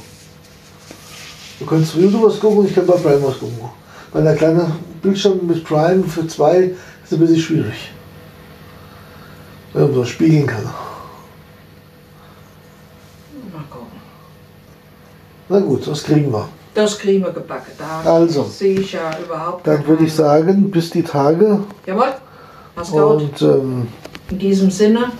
Du 1.60 1.66
kannst 1.66 1.94
YouTube 1.96 2.24
was 2.24 2.40
gucken 2.40 2.60
und 2.60 2.68
ich 2.70 2.74
kann 2.76 2.88
bei 2.88 2.94
Prime 2.94 3.22
was 3.22 3.38
gucken. 3.38 3.60
Weil 4.14 4.24
der 4.24 4.38
kleine 4.38 4.72
Bildschirm 5.02 5.46
mit 5.46 5.62
Prime 5.66 6.06
für 6.06 6.26
zwei 6.26 6.72
ist 7.04 7.12
ein 7.12 7.20
bisschen 7.20 7.38
schwierig. 7.42 7.92
Wenn 9.74 9.84
man 9.84 9.94
so 9.94 10.06
spiegeln 10.06 10.48
kann. 10.48 10.64
Mal 13.54 13.64
gucken. 13.70 13.88
Na 15.52 15.60
gut, 15.60 15.86
das 15.86 16.04
kriegen 16.04 16.32
wir. 16.32 16.48
Das 16.74 16.98
kriegen 16.98 17.24
wir 17.26 17.32
gebacken. 17.32 17.72
Da 17.78 18.10
Also. 18.10 18.44
sehe 18.44 18.80
ich 18.80 18.94
ja 18.94 19.12
überhaupt 19.24 19.68
Dann 19.68 19.86
würde 19.86 20.06
ich 20.06 20.14
sagen, 20.14 20.72
bis 20.72 20.90
die 20.92 21.04
Tage. 21.04 21.60
Jawohl. 21.86 22.14
Mach's 22.76 22.90
gut. 22.92 23.02
Und 23.02 23.42
ähm, 23.42 23.88
In 24.30 24.40
diesem 24.40 24.72
Sinne, 24.72 25.12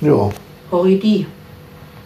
ja, 0.00 0.28
Horidi. 0.72 1.26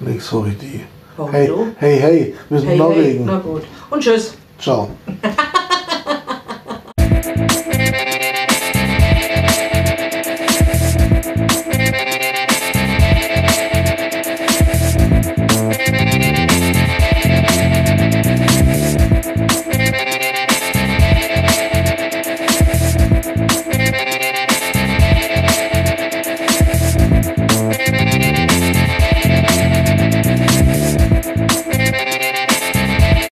nix 0.01 0.31
Horidi. 0.31 0.85
Hey, 1.31 1.51
hey, 1.79 1.99
hey, 1.99 2.35
wir 2.51 2.59
sind 2.61 2.69
Hey, 2.69 2.77
in 2.77 2.83
hey, 2.83 2.89
Norwegen. 2.95 3.25
na 3.25 3.39
gut. 3.39 3.63
Und 3.89 4.03
tschüss. 4.03 4.35
Ciao. 4.59 4.91